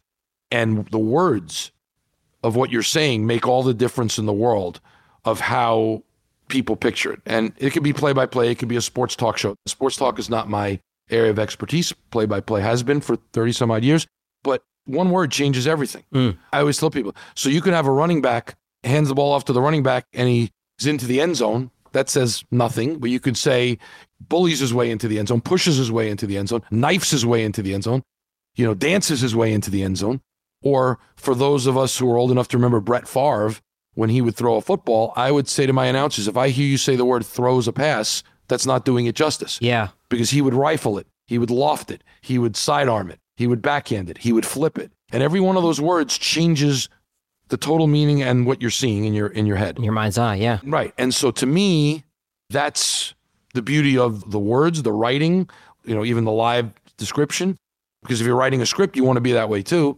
and 0.51 0.87
the 0.87 0.99
words 0.99 1.71
of 2.43 2.55
what 2.55 2.71
you're 2.71 2.83
saying 2.83 3.25
make 3.25 3.47
all 3.47 3.63
the 3.63 3.73
difference 3.73 4.17
in 4.17 4.25
the 4.25 4.33
world 4.33 4.79
of 5.25 5.39
how 5.41 6.03
people 6.47 6.75
picture 6.75 7.11
it. 7.11 7.21
And 7.25 7.51
it 7.57 7.71
could 7.71 7.83
be 7.83 7.93
play 7.93 8.13
by 8.13 8.25
play, 8.27 8.51
it 8.51 8.55
could 8.59 8.67
be 8.69 8.75
a 8.75 8.81
sports 8.81 9.15
talk 9.15 9.37
show. 9.37 9.55
Sports 9.65 9.95
talk 9.97 10.19
is 10.19 10.29
not 10.29 10.49
my 10.49 10.79
area 11.09 11.31
of 11.31 11.39
expertise. 11.39 11.93
Play 12.11 12.25
by 12.25 12.39
play 12.39 12.61
has 12.61 12.83
been 12.83 13.01
for 13.01 13.17
30 13.33 13.51
some 13.51 13.71
odd 13.71 13.83
years, 13.83 14.07
but 14.43 14.63
one 14.85 15.09
word 15.11 15.31
changes 15.31 15.67
everything. 15.67 16.03
Mm. 16.13 16.37
I 16.51 16.59
always 16.59 16.77
tell 16.77 16.89
people 16.89 17.15
so 17.35 17.49
you 17.49 17.61
can 17.61 17.73
have 17.73 17.87
a 17.87 17.91
running 17.91 18.21
back 18.21 18.55
hands 18.83 19.07
the 19.07 19.15
ball 19.15 19.31
off 19.31 19.45
to 19.45 19.53
the 19.53 19.61
running 19.61 19.83
back 19.83 20.05
and 20.13 20.27
he's 20.27 20.51
into 20.85 21.05
the 21.05 21.21
end 21.21 21.37
zone. 21.37 21.71
That 21.93 22.09
says 22.09 22.43
nothing, 22.49 22.97
but 22.97 23.11
you 23.11 23.19
could 23.19 23.37
say 23.37 23.77
bullies 24.19 24.59
his 24.59 24.73
way 24.73 24.89
into 24.89 25.07
the 25.07 25.19
end 25.19 25.27
zone, 25.27 25.41
pushes 25.41 25.77
his 25.77 25.91
way 25.91 26.09
into 26.09 26.25
the 26.25 26.37
end 26.37 26.49
zone, 26.49 26.63
knifes 26.71 27.11
his 27.11 27.25
way 27.25 27.43
into 27.43 27.61
the 27.61 27.73
end 27.73 27.83
zone, 27.83 28.01
you 28.55 28.65
know, 28.65 28.73
dances 28.73 29.21
his 29.21 29.35
way 29.35 29.53
into 29.53 29.69
the 29.69 29.83
end 29.83 29.97
zone. 29.97 30.21
Or 30.63 30.97
for 31.15 31.35
those 31.35 31.67
of 31.67 31.77
us 31.77 31.97
who 31.97 32.09
are 32.09 32.17
old 32.17 32.31
enough 32.31 32.47
to 32.49 32.57
remember 32.57 32.79
Brett 32.79 33.07
Favre, 33.07 33.55
when 33.95 34.09
he 34.09 34.21
would 34.21 34.35
throw 34.35 34.55
a 34.55 34.61
football, 34.61 35.13
I 35.15 35.31
would 35.31 35.47
say 35.47 35.65
to 35.65 35.73
my 35.73 35.85
announcers, 35.85 36.27
if 36.27 36.35
I 36.35 36.49
hear 36.49 36.65
you 36.65 36.77
say 36.77 36.95
the 36.95 37.05
word 37.05 37.25
throws 37.25 37.67
a 37.67 37.73
pass, 37.73 38.23
that's 38.53 38.67
not 38.67 38.85
doing 38.85 39.07
it 39.07 39.15
justice 39.15 39.57
Yeah. 39.61 39.87
because 40.09 40.29
he 40.29 40.41
would 40.41 40.53
rifle 40.53 40.99
it, 40.99 41.07
he 41.25 41.39
would 41.39 41.49
loft 41.49 41.89
it, 41.89 42.03
he 42.21 42.37
would 42.37 42.55
sidearm 42.55 43.09
it, 43.09 43.19
he 43.35 43.47
would 43.47 43.61
backhand 43.63 44.09
it, 44.11 44.19
he 44.19 44.31
would 44.31 44.45
flip 44.45 44.77
it. 44.77 44.91
And 45.11 45.23
every 45.23 45.39
one 45.39 45.57
of 45.57 45.63
those 45.63 45.81
words 45.81 46.17
changes 46.19 46.87
the 47.49 47.57
total 47.57 47.87
meaning 47.87 48.21
and 48.21 48.45
what 48.45 48.61
you're 48.61 48.71
seeing 48.71 49.05
in 49.05 49.13
your 49.15 49.27
in 49.27 49.45
your 49.47 49.57
head. 49.57 49.77
In 49.77 49.83
your 49.83 49.93
mind's 49.93 50.17
eye. 50.17 50.35
Yeah. 50.35 50.59
Right. 50.63 50.93
And 50.97 51.13
so 51.13 51.31
to 51.31 51.45
me, 51.45 52.03
that's 52.49 53.13
the 53.55 53.61
beauty 53.61 53.97
of 53.97 54.31
the 54.31 54.39
words, 54.39 54.81
the 54.83 54.91
writing, 54.93 55.49
you 55.83 55.95
know, 55.95 56.05
even 56.05 56.23
the 56.25 56.31
live 56.31 56.71
description. 56.97 57.57
Because 58.03 58.21
if 58.21 58.27
you're 58.27 58.35
writing 58.35 58.61
a 58.61 58.65
script, 58.65 58.95
you 58.95 59.03
want 59.03 59.17
to 59.17 59.21
be 59.21 59.33
that 59.33 59.49
way 59.49 59.61
too. 59.63 59.97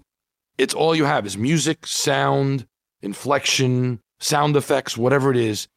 It's 0.57 0.73
all 0.73 0.95
you 0.95 1.05
have 1.05 1.25
is 1.25 1.37
music, 1.37 1.85
sound, 1.87 2.65
inflection, 3.01 3.99
sound 4.19 4.55
effects, 4.55 4.97
whatever 4.97 5.31
it 5.31 5.37
is. 5.37 5.67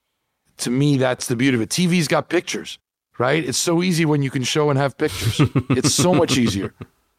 To 0.58 0.70
me, 0.70 0.96
that's 0.96 1.26
the 1.26 1.36
beauty 1.36 1.56
of 1.56 1.60
it. 1.60 1.70
TV's 1.70 2.08
got 2.08 2.28
pictures, 2.28 2.78
right? 3.18 3.44
It's 3.44 3.58
so 3.58 3.82
easy 3.82 4.04
when 4.04 4.22
you 4.22 4.30
can 4.30 4.42
show 4.42 4.70
and 4.70 4.78
have 4.78 4.96
pictures. 4.98 5.40
it's 5.70 5.94
so 5.94 6.14
much 6.14 6.36
easier 6.36 6.74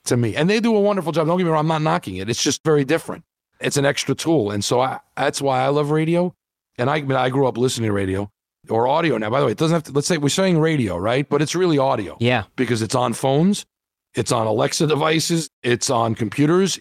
to 0.05 0.17
me. 0.17 0.35
And 0.35 0.49
they 0.49 0.59
do 0.59 0.75
a 0.75 0.79
wonderful 0.79 1.11
job. 1.11 1.27
Don't 1.27 1.37
get 1.37 1.45
me 1.45 1.49
wrong, 1.49 1.61
I'm 1.61 1.67
not 1.67 1.81
knocking 1.81 2.17
it. 2.17 2.29
It's 2.29 2.41
just 2.43 2.63
very 2.63 2.83
different. 2.85 3.23
It's 3.59 3.77
an 3.77 3.85
extra 3.85 4.15
tool. 4.15 4.51
And 4.51 4.63
so 4.63 4.79
I, 4.81 4.99
that's 5.17 5.41
why 5.41 5.61
I 5.61 5.67
love 5.67 5.91
radio. 5.91 6.33
And 6.77 6.89
I, 6.89 6.95
I, 6.95 7.01
mean, 7.01 7.17
I 7.17 7.29
grew 7.29 7.47
up 7.47 7.57
listening 7.57 7.89
to 7.89 7.93
radio 7.93 8.31
or 8.69 8.87
audio 8.87 9.17
now. 9.17 9.29
By 9.29 9.39
the 9.39 9.45
way, 9.45 9.51
it 9.51 9.57
doesn't 9.57 9.73
have 9.75 9.83
to, 9.83 9.91
let's 9.91 10.07
say 10.07 10.17
we're 10.17 10.29
saying 10.29 10.59
radio, 10.59 10.97
right? 10.97 11.27
But 11.27 11.41
it's 11.41 11.55
really 11.55 11.77
audio 11.77 12.17
Yeah. 12.19 12.43
because 12.55 12.81
it's 12.81 12.95
on 12.95 13.13
phones, 13.13 13.65
it's 14.15 14.31
on 14.31 14.47
Alexa 14.47 14.87
devices, 14.87 15.49
it's 15.63 15.89
on 15.89 16.15
computers. 16.15 16.79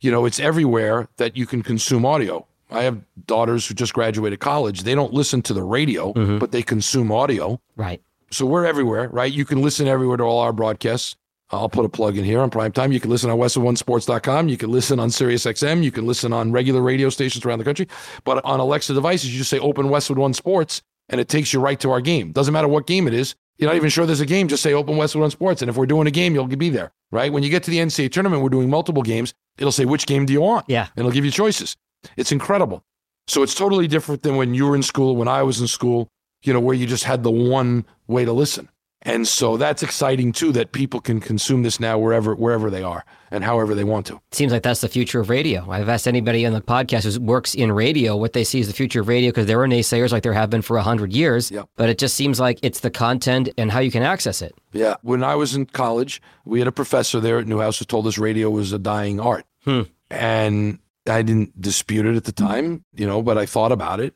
You 0.00 0.10
know, 0.10 0.26
it's 0.26 0.38
everywhere 0.38 1.08
that 1.16 1.36
you 1.36 1.46
can 1.46 1.62
consume 1.62 2.04
audio. 2.04 2.46
I 2.70 2.82
have 2.82 3.00
daughters 3.26 3.66
who 3.66 3.74
just 3.74 3.94
graduated 3.94 4.40
college. 4.40 4.82
They 4.82 4.94
don't 4.94 5.12
listen 5.12 5.42
to 5.42 5.54
the 5.54 5.62
radio, 5.62 6.12
mm-hmm. 6.12 6.38
but 6.38 6.52
they 6.52 6.62
consume 6.62 7.12
audio. 7.12 7.60
Right. 7.76 8.02
So 8.30 8.44
we're 8.44 8.66
everywhere, 8.66 9.08
right? 9.08 9.32
You 9.32 9.44
can 9.44 9.62
listen 9.62 9.86
everywhere 9.86 10.16
to 10.16 10.24
all 10.24 10.40
our 10.40 10.52
broadcasts. 10.52 11.16
Uh, 11.52 11.60
I'll 11.60 11.68
put 11.68 11.84
a 11.84 11.88
plug 11.88 12.18
in 12.18 12.24
here 12.24 12.40
on 12.40 12.50
prime 12.50 12.72
time. 12.72 12.90
You 12.90 12.98
can 12.98 13.10
listen 13.10 13.30
on 13.30 13.38
westwood1sports.com. 13.38 14.48
You 14.48 14.56
can 14.56 14.70
listen 14.70 14.98
on 14.98 15.10
SiriusXM. 15.10 15.84
You 15.84 15.92
can 15.92 16.06
listen 16.06 16.32
on 16.32 16.50
regular 16.50 16.82
radio 16.82 17.08
stations 17.08 17.44
around 17.44 17.58
the 17.58 17.64
country. 17.64 17.86
But 18.24 18.44
on 18.44 18.58
Alexa 18.58 18.94
devices, 18.94 19.32
you 19.32 19.38
just 19.38 19.50
say 19.50 19.60
open 19.60 19.88
Westwood 19.88 20.18
One 20.18 20.34
Sports 20.34 20.82
and 21.08 21.20
it 21.20 21.28
takes 21.28 21.52
you 21.52 21.60
right 21.60 21.78
to 21.80 21.90
our 21.92 22.00
game. 22.00 22.32
Doesn't 22.32 22.52
matter 22.52 22.68
what 22.68 22.86
game 22.86 23.06
it 23.06 23.14
is. 23.14 23.36
You're 23.58 23.70
not 23.70 23.76
even 23.76 23.88
sure 23.88 24.04
there's 24.04 24.20
a 24.20 24.26
game. 24.26 24.48
Just 24.48 24.62
say 24.62 24.74
open 24.74 24.96
Westwood 24.96 25.22
One 25.22 25.30
Sports. 25.30 25.62
And 25.62 25.70
if 25.70 25.76
we're 25.76 25.86
doing 25.86 26.06
a 26.08 26.10
game, 26.10 26.34
you'll 26.34 26.48
be 26.48 26.68
there, 26.68 26.92
right? 27.12 27.32
When 27.32 27.42
you 27.42 27.48
get 27.48 27.62
to 27.62 27.70
the 27.70 27.78
NCAA 27.78 28.10
tournament, 28.10 28.42
we're 28.42 28.48
doing 28.48 28.68
multiple 28.68 29.02
games. 29.02 29.32
It'll 29.56 29.72
say, 29.72 29.84
which 29.84 30.06
game 30.06 30.26
do 30.26 30.32
you 30.32 30.40
want? 30.40 30.66
Yeah. 30.68 30.88
And 30.96 30.98
it'll 30.98 31.12
give 31.12 31.24
you 31.24 31.30
choices. 31.30 31.76
It's 32.16 32.32
incredible. 32.32 32.84
So 33.28 33.42
it's 33.42 33.54
totally 33.54 33.88
different 33.88 34.22
than 34.22 34.36
when 34.36 34.54
you 34.54 34.66
were 34.66 34.76
in 34.76 34.82
school, 34.82 35.16
when 35.16 35.28
I 35.28 35.42
was 35.42 35.60
in 35.60 35.66
school, 35.66 36.08
you 36.42 36.52
know, 36.52 36.60
where 36.60 36.74
you 36.74 36.86
just 36.86 37.04
had 37.04 37.22
the 37.22 37.30
one 37.30 37.84
way 38.06 38.24
to 38.24 38.32
listen. 38.32 38.68
And 39.06 39.26
so 39.26 39.56
that's 39.56 39.84
exciting 39.84 40.32
too 40.32 40.50
that 40.52 40.72
people 40.72 41.00
can 41.00 41.20
consume 41.20 41.62
this 41.62 41.78
now 41.78 41.96
wherever 41.96 42.34
wherever 42.34 42.70
they 42.70 42.82
are 42.82 43.04
and 43.30 43.44
however 43.44 43.72
they 43.72 43.84
want 43.84 44.04
to. 44.06 44.20
Seems 44.32 44.52
like 44.52 44.64
that's 44.64 44.80
the 44.80 44.88
future 44.88 45.20
of 45.20 45.30
radio. 45.30 45.70
I've 45.70 45.88
asked 45.88 46.08
anybody 46.08 46.44
on 46.44 46.52
the 46.52 46.60
podcast 46.60 47.12
who 47.12 47.20
works 47.20 47.54
in 47.54 47.70
radio 47.70 48.16
what 48.16 48.32
they 48.32 48.42
see 48.42 48.60
as 48.60 48.66
the 48.66 48.72
future 48.72 49.00
of 49.00 49.08
radio 49.08 49.30
because 49.30 49.46
there 49.46 49.62
are 49.62 49.68
naysayers 49.68 50.10
like 50.10 50.24
there 50.24 50.32
have 50.32 50.50
been 50.50 50.62
for 50.62 50.76
a 50.76 50.82
hundred 50.82 51.12
years. 51.12 51.52
Yep. 51.52 51.68
But 51.76 51.88
it 51.88 51.98
just 51.98 52.16
seems 52.16 52.40
like 52.40 52.58
it's 52.62 52.80
the 52.80 52.90
content 52.90 53.48
and 53.56 53.70
how 53.70 53.78
you 53.78 53.92
can 53.92 54.02
access 54.02 54.42
it. 54.42 54.56
Yeah. 54.72 54.96
When 55.02 55.22
I 55.22 55.36
was 55.36 55.54
in 55.54 55.66
college, 55.66 56.20
we 56.44 56.58
had 56.58 56.66
a 56.66 56.72
professor 56.72 57.20
there 57.20 57.38
at 57.38 57.46
Newhouse 57.46 57.78
who 57.78 57.84
told 57.84 58.08
us 58.08 58.18
radio 58.18 58.50
was 58.50 58.72
a 58.72 58.78
dying 58.78 59.20
art. 59.20 59.44
Hmm. 59.64 59.82
And 60.10 60.80
I 61.08 61.22
didn't 61.22 61.60
dispute 61.60 62.06
it 62.06 62.16
at 62.16 62.24
the 62.24 62.32
mm-hmm. 62.32 62.46
time, 62.46 62.84
you 62.94 63.06
know, 63.06 63.22
but 63.22 63.38
I 63.38 63.46
thought 63.46 63.72
about 63.72 64.00
it. 64.00 64.14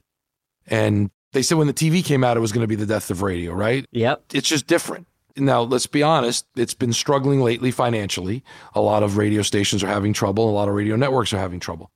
And 0.66 1.10
they 1.32 1.42
said 1.42 1.58
when 1.58 1.66
the 1.66 1.74
TV 1.74 2.04
came 2.04 2.24
out, 2.24 2.36
it 2.36 2.40
was 2.40 2.52
going 2.52 2.64
to 2.64 2.68
be 2.68 2.74
the 2.76 2.86
death 2.86 3.10
of 3.10 3.22
radio, 3.22 3.52
right? 3.52 3.86
Yep. 3.92 4.24
it's 4.32 4.48
just 4.48 4.66
different. 4.66 5.06
Now, 5.36 5.62
let's 5.62 5.86
be 5.86 6.02
honest, 6.02 6.46
it's 6.56 6.74
been 6.74 6.92
struggling 6.92 7.40
lately 7.40 7.70
financially. 7.70 8.42
A 8.74 8.80
lot 8.80 9.02
of 9.02 9.16
radio 9.16 9.42
stations 9.42 9.82
are 9.82 9.88
having 9.88 10.12
trouble, 10.12 10.50
a 10.50 10.52
lot 10.52 10.68
of 10.68 10.74
radio 10.74 10.96
networks 10.96 11.32
are 11.32 11.38
having 11.38 11.60
trouble. 11.60 11.90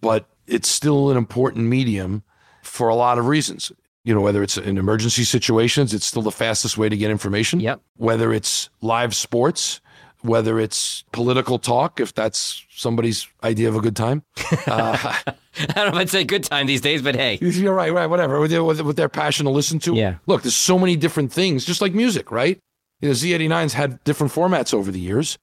But 0.00 0.28
it's 0.46 0.68
still 0.68 1.10
an 1.10 1.16
important 1.16 1.66
medium 1.66 2.22
for 2.62 2.88
a 2.88 2.94
lot 2.94 3.18
of 3.18 3.26
reasons. 3.26 3.70
You 4.04 4.14
know, 4.14 4.20
whether 4.20 4.42
it's 4.42 4.56
in 4.56 4.78
emergency 4.78 5.24
situations, 5.24 5.94
it's 5.94 6.06
still 6.06 6.22
the 6.22 6.32
fastest 6.32 6.78
way 6.78 6.88
to 6.88 6.96
get 6.96 7.10
information. 7.10 7.60
Yep. 7.60 7.80
Whether 7.96 8.32
it's 8.32 8.68
live 8.80 9.14
sports, 9.14 9.80
whether 10.26 10.58
it's 10.58 11.04
political 11.12 11.58
talk, 11.58 12.00
if 12.00 12.12
that's 12.14 12.64
somebody's 12.70 13.26
idea 13.42 13.68
of 13.68 13.76
a 13.76 13.80
good 13.80 13.96
time. 13.96 14.22
Uh, 14.66 15.14
I 15.58 15.72
don't 15.72 15.86
know 15.86 15.92
if 15.92 15.94
I'd 15.94 16.10
say 16.10 16.24
good 16.24 16.44
time 16.44 16.66
these 16.66 16.82
days, 16.82 17.00
but 17.00 17.14
hey. 17.14 17.38
you're 17.40 17.72
right, 17.72 17.92
right, 17.92 18.06
whatever. 18.06 18.40
With, 18.40 18.50
their- 18.50 18.62
with, 18.64 18.80
with 18.82 18.96
their 18.96 19.08
passion 19.08 19.44
to 19.46 19.50
listen 19.50 19.78
to. 19.80 19.94
Yeah. 19.94 20.16
Look, 20.26 20.42
there's 20.42 20.54
so 20.54 20.78
many 20.78 20.96
different 20.96 21.32
things, 21.32 21.64
just 21.64 21.80
like 21.80 21.94
music, 21.94 22.30
right? 22.30 22.58
You 23.00 23.08
know, 23.08 23.14
Z89's 23.14 23.72
had 23.72 24.02
different 24.04 24.32
formats 24.32 24.74
over 24.74 24.90
the 24.90 25.00
years, 25.00 25.38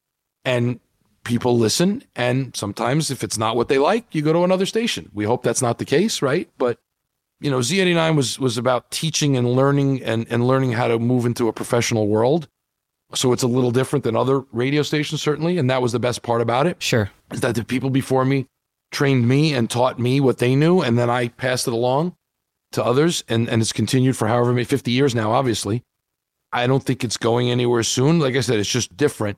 and 0.45 0.79
people 1.23 1.57
listen. 1.57 2.03
And 2.15 2.55
sometimes, 2.55 3.09
if 3.09 3.23
it's 3.23 3.37
not 3.37 3.55
what 3.55 3.69
they 3.69 3.77
like, 3.79 4.05
you 4.13 4.21
go 4.21 4.33
to 4.33 4.43
another 4.43 4.65
station. 4.67 5.09
We 5.13 5.25
hope 5.25 5.41
that's 5.43 5.61
not 5.61 5.77
the 5.79 5.85
case, 5.85 6.21
right? 6.21 6.49
But 6.57 6.77
you 7.39 7.49
know, 7.49 7.59
Z89 7.59 8.15
was 8.15 8.39
was 8.39 8.57
about 8.57 8.91
teaching 8.91 9.35
and 9.35 9.51
learning 9.55 10.03
and 10.03 10.27
and 10.29 10.45
learning 10.47 10.73
how 10.73 10.87
to 10.87 10.99
move 10.99 11.25
into 11.25 11.47
a 11.47 11.53
professional 11.53 12.07
world. 12.07 12.47
So 13.15 13.31
it's 13.31 13.43
a 13.43 13.47
little 13.47 13.71
different 13.71 14.03
than 14.03 14.15
other 14.15 14.41
radio 14.51 14.81
stations, 14.81 15.21
certainly, 15.21 15.57
and 15.57 15.69
that 15.69 15.81
was 15.81 15.91
the 15.91 15.99
best 15.99 16.23
part 16.23 16.41
about 16.41 16.65
it 16.67 16.81
Sure. 16.81 17.11
is 17.31 17.41
that 17.41 17.55
the 17.55 17.63
people 17.63 17.89
before 17.89 18.25
me 18.25 18.47
trained 18.91 19.27
me 19.27 19.53
and 19.53 19.69
taught 19.69 19.99
me 19.99 20.19
what 20.19 20.37
they 20.39 20.55
knew, 20.55 20.81
and 20.81 20.97
then 20.97 21.09
I 21.09 21.27
passed 21.29 21.67
it 21.67 21.73
along 21.73 22.15
to 22.71 22.83
others, 22.83 23.23
and, 23.27 23.47
and 23.49 23.61
it's 23.61 23.71
continued 23.71 24.17
for 24.17 24.27
however 24.27 24.51
many 24.51 24.65
50 24.65 24.91
years 24.91 25.13
now, 25.13 25.31
obviously. 25.31 25.83
I 26.51 26.67
don't 26.67 26.83
think 26.83 27.03
it's 27.03 27.17
going 27.17 27.49
anywhere 27.49 27.83
soon. 27.83 28.19
Like 28.19 28.35
I 28.35 28.41
said, 28.41 28.59
it's 28.59 28.69
just 28.69 28.95
different. 28.95 29.37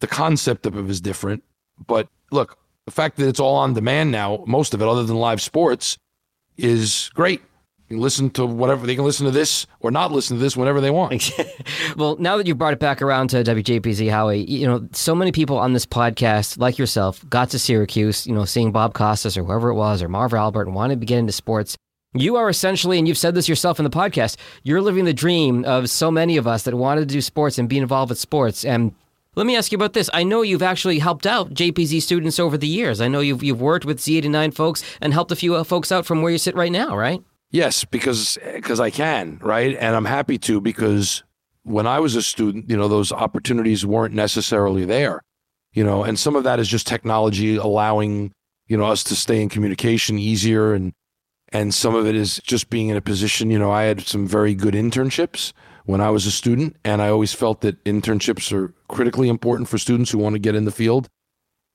The 0.00 0.06
concept 0.06 0.66
of 0.66 0.76
it 0.76 0.88
is 0.90 1.00
different. 1.00 1.42
But 1.86 2.08
look, 2.30 2.58
the 2.86 2.92
fact 2.92 3.16
that 3.16 3.28
it's 3.28 3.40
all 3.40 3.56
on 3.56 3.72
demand 3.74 4.10
now, 4.10 4.44
most 4.46 4.74
of 4.74 4.82
it, 4.82 4.88
other 4.88 5.04
than 5.04 5.16
live 5.16 5.40
sports, 5.40 5.96
is 6.56 7.10
great. 7.14 7.40
You 7.92 8.00
listen 8.00 8.30
to 8.30 8.46
whatever 8.46 8.86
they 8.86 8.94
can 8.94 9.04
listen 9.04 9.26
to 9.26 9.30
this 9.30 9.66
or 9.80 9.90
not 9.90 10.12
listen 10.12 10.38
to 10.38 10.42
this 10.42 10.56
whenever 10.56 10.80
they 10.80 10.90
want. 10.90 11.30
well, 11.96 12.16
now 12.16 12.38
that 12.38 12.46
you 12.46 12.54
brought 12.54 12.72
it 12.72 12.78
back 12.78 13.02
around 13.02 13.28
to 13.28 13.44
WJPZ, 13.44 14.10
Howie, 14.10 14.50
you 14.50 14.66
know, 14.66 14.88
so 14.92 15.14
many 15.14 15.30
people 15.30 15.58
on 15.58 15.74
this 15.74 15.84
podcast, 15.84 16.56
like 16.56 16.78
yourself, 16.78 17.22
got 17.28 17.50
to 17.50 17.58
Syracuse, 17.58 18.26
you 18.26 18.34
know, 18.34 18.46
seeing 18.46 18.72
Bob 18.72 18.94
Costas 18.94 19.36
or 19.36 19.44
whoever 19.44 19.68
it 19.68 19.74
was, 19.74 20.02
or 20.02 20.08
Marv 20.08 20.32
Albert, 20.32 20.68
and 20.68 20.74
wanted 20.74 21.00
to 21.00 21.06
get 21.06 21.18
into 21.18 21.32
sports. 21.32 21.76
You 22.14 22.36
are 22.36 22.48
essentially, 22.48 22.98
and 22.98 23.06
you've 23.06 23.18
said 23.18 23.34
this 23.34 23.46
yourself 23.46 23.78
in 23.78 23.84
the 23.84 23.90
podcast, 23.90 24.38
you're 24.62 24.80
living 24.80 25.04
the 25.04 25.12
dream 25.12 25.62
of 25.66 25.90
so 25.90 26.10
many 26.10 26.38
of 26.38 26.46
us 26.46 26.62
that 26.62 26.74
wanted 26.74 27.02
to 27.02 27.14
do 27.14 27.20
sports 27.20 27.58
and 27.58 27.68
be 27.68 27.76
involved 27.76 28.08
with 28.08 28.18
sports. 28.18 28.64
And 28.64 28.94
let 29.34 29.46
me 29.46 29.54
ask 29.54 29.70
you 29.70 29.76
about 29.76 29.94
this. 29.94 30.10
I 30.14 30.24
know 30.24 30.42
you've 30.42 30.62
actually 30.62 30.98
helped 30.98 31.26
out 31.26 31.54
JPZ 31.54 32.00
students 32.02 32.38
over 32.38 32.58
the 32.58 32.66
years. 32.66 33.00
I 33.02 33.08
know 33.08 33.20
you've 33.20 33.42
you've 33.42 33.62
worked 33.62 33.84
with 33.84 33.98
Z89 33.98 34.54
folks 34.54 34.82
and 35.00 35.12
helped 35.12 35.32
a 35.32 35.36
few 35.36 35.54
uh, 35.54 35.64
folks 35.64 35.90
out 35.90 36.04
from 36.04 36.20
where 36.20 36.32
you 36.32 36.38
sit 36.38 36.54
right 36.54 36.72
now, 36.72 36.96
right? 36.96 37.22
Yes, 37.52 37.84
because 37.84 38.38
because 38.54 38.80
I 38.80 38.90
can, 38.90 39.38
right? 39.42 39.76
And 39.78 39.94
I'm 39.94 40.06
happy 40.06 40.38
to 40.38 40.60
because 40.60 41.22
when 41.62 41.86
I 41.86 42.00
was 42.00 42.16
a 42.16 42.22
student, 42.22 42.68
you 42.70 42.76
know, 42.76 42.88
those 42.88 43.12
opportunities 43.12 43.84
weren't 43.86 44.14
necessarily 44.14 44.84
there. 44.86 45.22
You 45.74 45.84
know, 45.84 46.02
and 46.02 46.18
some 46.18 46.34
of 46.34 46.44
that 46.44 46.58
is 46.58 46.68
just 46.68 46.86
technology 46.86 47.56
allowing, 47.56 48.32
you 48.66 48.76
know, 48.76 48.86
us 48.86 49.04
to 49.04 49.16
stay 49.16 49.40
in 49.40 49.48
communication 49.48 50.18
easier 50.18 50.74
and 50.74 50.92
and 51.52 51.74
some 51.74 51.94
of 51.94 52.06
it 52.06 52.14
is 52.14 52.40
just 52.46 52.70
being 52.70 52.88
in 52.88 52.96
a 52.96 53.02
position, 53.02 53.50
you 53.50 53.58
know, 53.58 53.70
I 53.70 53.82
had 53.82 54.00
some 54.00 54.26
very 54.26 54.54
good 54.54 54.72
internships 54.72 55.52
when 55.84 56.00
I 56.00 56.08
was 56.08 56.24
a 56.24 56.30
student. 56.30 56.76
And 56.82 57.02
I 57.02 57.08
always 57.08 57.34
felt 57.34 57.60
that 57.60 57.82
internships 57.84 58.50
are 58.52 58.72
critically 58.88 59.28
important 59.28 59.68
for 59.68 59.76
students 59.76 60.10
who 60.10 60.18
want 60.18 60.34
to 60.34 60.38
get 60.38 60.54
in 60.54 60.64
the 60.64 60.70
field 60.70 61.08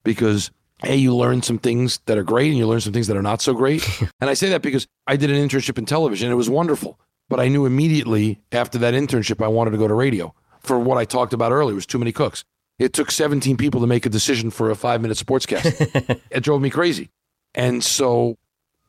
because 0.04 0.50
A, 0.84 0.96
you 0.96 1.16
learn 1.16 1.42
some 1.42 1.58
things 1.58 2.00
that 2.06 2.18
are 2.18 2.24
great 2.24 2.50
and 2.50 2.58
you 2.58 2.68
learn 2.68 2.82
some 2.82 2.94
things 2.94 3.08
that 3.08 3.18
are 3.18 3.24
not 3.24 3.42
so 3.42 3.54
great. 3.54 3.88
and 4.22 4.30
I 4.30 4.36
say 4.36 4.50
that 4.50 4.62
because 4.62 4.88
I 5.08 5.16
did 5.16 5.32
an 5.32 5.38
internship 5.38 5.78
in 5.78 5.86
television. 5.86 6.32
It 6.32 6.36
was 6.36 6.50
wonderful. 6.50 7.00
But 7.30 7.40
I 7.40 7.48
knew 7.48 7.66
immediately 7.66 8.40
after 8.52 8.78
that 8.78 8.94
internship, 8.94 9.44
I 9.44 9.48
wanted 9.48 9.72
to 9.72 9.78
go 9.78 9.88
to 9.88 9.94
radio 9.94 10.34
for 10.62 10.80
what 10.80 10.98
I 10.98 11.06
talked 11.06 11.34
about 11.34 11.52
earlier. 11.52 11.74
It 11.74 11.76
was 11.76 11.86
too 11.86 12.00
many 12.00 12.12
cooks. 12.12 12.46
It 12.80 12.94
took 12.94 13.12
17 13.12 13.58
people 13.58 13.82
to 13.82 13.88
make 13.88 14.06
a 14.06 14.10
decision 14.10 14.52
for 14.52 14.70
a 14.70 14.76
five 14.76 15.02
minute 15.02 15.18
sportscast. 15.18 16.22
it 16.30 16.44
drove 16.44 16.62
me 16.62 16.70
crazy. 16.70 17.10
And 17.56 17.84
so 17.84 18.38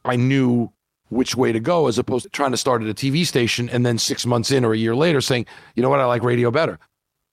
I 0.05 0.17
knew 0.17 0.73
which 1.09 1.35
way 1.35 1.53
to 1.53 1.61
go 1.61 1.89
as 1.89 1.99
opposed 1.99 2.25
to 2.25 2.31
trying 2.31 2.51
to 2.51 2.59
start 2.59 2.83
at 2.83 2.89
a 2.89 2.95
TV 2.95 3.27
station 3.27 3.71
and 3.71 3.85
then 3.85 3.97
six 3.97 4.27
months 4.27 4.51
in 4.51 4.65
or 4.65 4.75
a 4.75 4.77
year 4.77 4.95
later 4.95 5.23
saying, 5.23 5.47
you 5.75 5.83
know 5.83 5.89
what, 5.89 6.01
I 6.01 6.05
like 6.05 6.23
radio 6.23 6.51
better. 6.51 6.79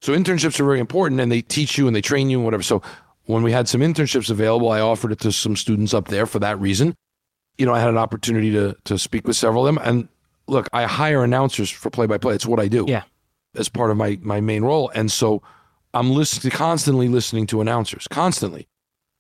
So 0.01 0.13
internships 0.13 0.59
are 0.59 0.65
very 0.65 0.79
important 0.79 1.19
and 1.19 1.31
they 1.31 1.41
teach 1.41 1.77
you 1.77 1.87
and 1.87 1.95
they 1.95 2.01
train 2.01 2.29
you 2.29 2.37
and 2.37 2.45
whatever. 2.45 2.63
So 2.63 2.81
when 3.26 3.43
we 3.43 3.51
had 3.51 3.67
some 3.67 3.82
internships 3.82 4.30
available, 4.30 4.69
I 4.69 4.80
offered 4.80 5.11
it 5.11 5.19
to 5.21 5.32
some 5.32 5.55
students 5.55 5.93
up 5.93 6.07
there 6.07 6.26
for 6.26 6.39
that 6.39 6.59
reason. 6.59 6.95
You 7.57 7.65
know, 7.65 7.73
I 7.73 7.80
had 7.80 7.89
an 7.89 7.97
opportunity 7.97 8.51
to 8.51 8.76
to 8.86 8.97
speak 8.97 9.28
with 9.28 9.36
several 9.36 9.65
of 9.65 9.73
them. 9.73 9.84
And 9.84 10.07
look, 10.47 10.67
I 10.73 10.84
hire 10.84 11.23
announcers 11.23 11.69
for 11.69 11.89
play 11.89 12.05
by 12.05 12.17
play. 12.17 12.36
It's 12.36 12.45
what 12.45 12.59
I 12.59 12.67
do. 12.67 12.86
Yeah. 12.88 13.03
As 13.55 13.69
part 13.69 13.91
of 13.91 13.97
my 13.97 14.19
my 14.21 14.41
main 14.41 14.63
role. 14.63 14.91
And 14.93 15.11
so 15.11 15.41
I'm 15.93 16.11
listening 16.11 16.51
constantly 16.51 17.07
listening 17.07 17.47
to 17.47 17.61
announcers, 17.61 18.07
constantly. 18.09 18.67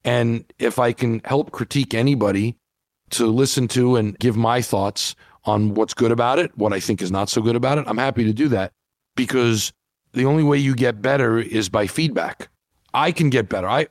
And 0.03 0.45
if 0.59 0.77
I 0.77 0.91
can 0.91 1.21
help 1.25 1.51
critique 1.51 1.93
anybody 1.93 2.57
to 3.11 3.25
listen 3.25 3.67
to 3.69 3.95
and 3.95 4.17
give 4.19 4.35
my 4.35 4.61
thoughts 4.61 5.15
on 5.45 5.73
what's 5.73 5.93
good 5.93 6.11
about 6.11 6.37
it, 6.37 6.55
what 6.57 6.73
I 6.73 6.79
think 6.79 7.01
is 7.01 7.11
not 7.11 7.29
so 7.29 7.41
good 7.41 7.55
about 7.55 7.77
it, 7.77 7.85
I'm 7.87 7.97
happy 7.97 8.23
to 8.25 8.33
do 8.33 8.49
that 8.49 8.71
because 9.15 9.71
the 10.13 10.25
only 10.25 10.43
way 10.43 10.57
you 10.57 10.75
get 10.75 11.01
better 11.01 11.39
is 11.39 11.69
by 11.69 11.87
feedback. 11.87 12.49
I 12.93 13.11
can 13.11 13.29
get 13.29 13.49
better. 13.49 13.67
I 13.67 13.87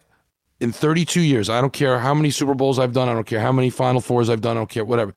in 0.60 0.72
32 0.72 1.20
years, 1.20 1.50
I 1.50 1.60
don't 1.60 1.72
care 1.72 1.98
how 1.98 2.14
many 2.14 2.30
Super 2.30 2.54
Bowls 2.54 2.78
I've 2.78 2.92
done, 2.92 3.08
I 3.08 3.12
don't 3.12 3.26
care 3.26 3.40
how 3.40 3.52
many 3.52 3.70
Final 3.70 4.00
Fours 4.00 4.30
I've 4.30 4.40
done, 4.40 4.56
I 4.56 4.60
don't 4.60 4.70
care 4.70 4.84
whatever. 4.84 5.14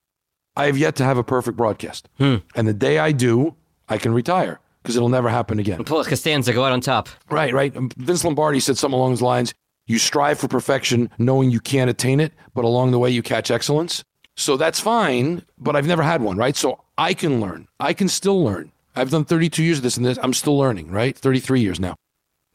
I 0.56 0.66
have 0.66 0.78
yet 0.78 0.96
to 0.96 1.04
have 1.04 1.18
a 1.18 1.24
perfect 1.24 1.56
broadcast. 1.56 2.10
Hmm. 2.18 2.38
And 2.56 2.68
the 2.68 2.74
day 2.74 2.98
I 2.98 3.12
do, 3.12 3.56
I 3.88 3.98
can 3.98 4.14
retire 4.14 4.60
because 4.82 4.96
it'll 4.96 5.10
never 5.10 5.30
happen 5.30 5.60
again. 5.60 5.84
Pull 5.84 6.04
Costanza, 6.04 6.54
go 6.54 6.64
out 6.64 6.72
on 6.72 6.82
top. 6.82 7.10
Right, 7.30 7.54
right. 7.54 7.74
Vince 7.98 8.24
Lombardi 8.24 8.60
said 8.60 8.78
something 8.78 8.98
along 8.98 9.12
those 9.12 9.22
lines. 9.22 9.54
You 9.86 10.00
strive 10.00 10.40
for 10.40 10.48
perfection 10.48 11.10
knowing 11.18 11.52
you 11.52 11.60
can't 11.60 11.90
attain 11.90 12.20
it, 12.20 12.34
but 12.54 12.66
along 12.66 12.92
the 12.92 13.00
way 13.00 13.10
you 13.10 13.22
catch 13.22 13.52
excellence. 13.52 14.04
So 14.36 14.58
that's 14.58 14.80
fine, 14.80 15.44
but 15.58 15.76
I've 15.76 15.88
never 15.88 16.04
had 16.04 16.22
one, 16.22 16.38
right? 16.38 16.56
So 16.56 16.84
I 16.98 17.14
can 17.14 17.40
learn. 17.40 17.68
I 17.80 17.94
can 17.94 18.08
still 18.08 18.44
learn. 18.44 18.72
I've 18.96 19.12
done 19.12 19.26
32 19.26 19.64
years 19.64 19.78
of 19.78 19.84
this 19.84 19.98
and 19.98 20.06
this. 20.06 20.18
I'm 20.22 20.34
still 20.34 20.58
learning, 20.58 20.90
right? 20.92 21.18
33 21.18 21.62
years 21.62 21.80
now. 21.80 21.96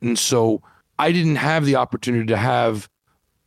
And 0.00 0.18
so 0.18 0.62
I 0.98 1.12
didn't 1.12 1.36
have 1.36 1.64
the 1.64 1.76
opportunity 1.76 2.26
to 2.26 2.36
have 2.36 2.88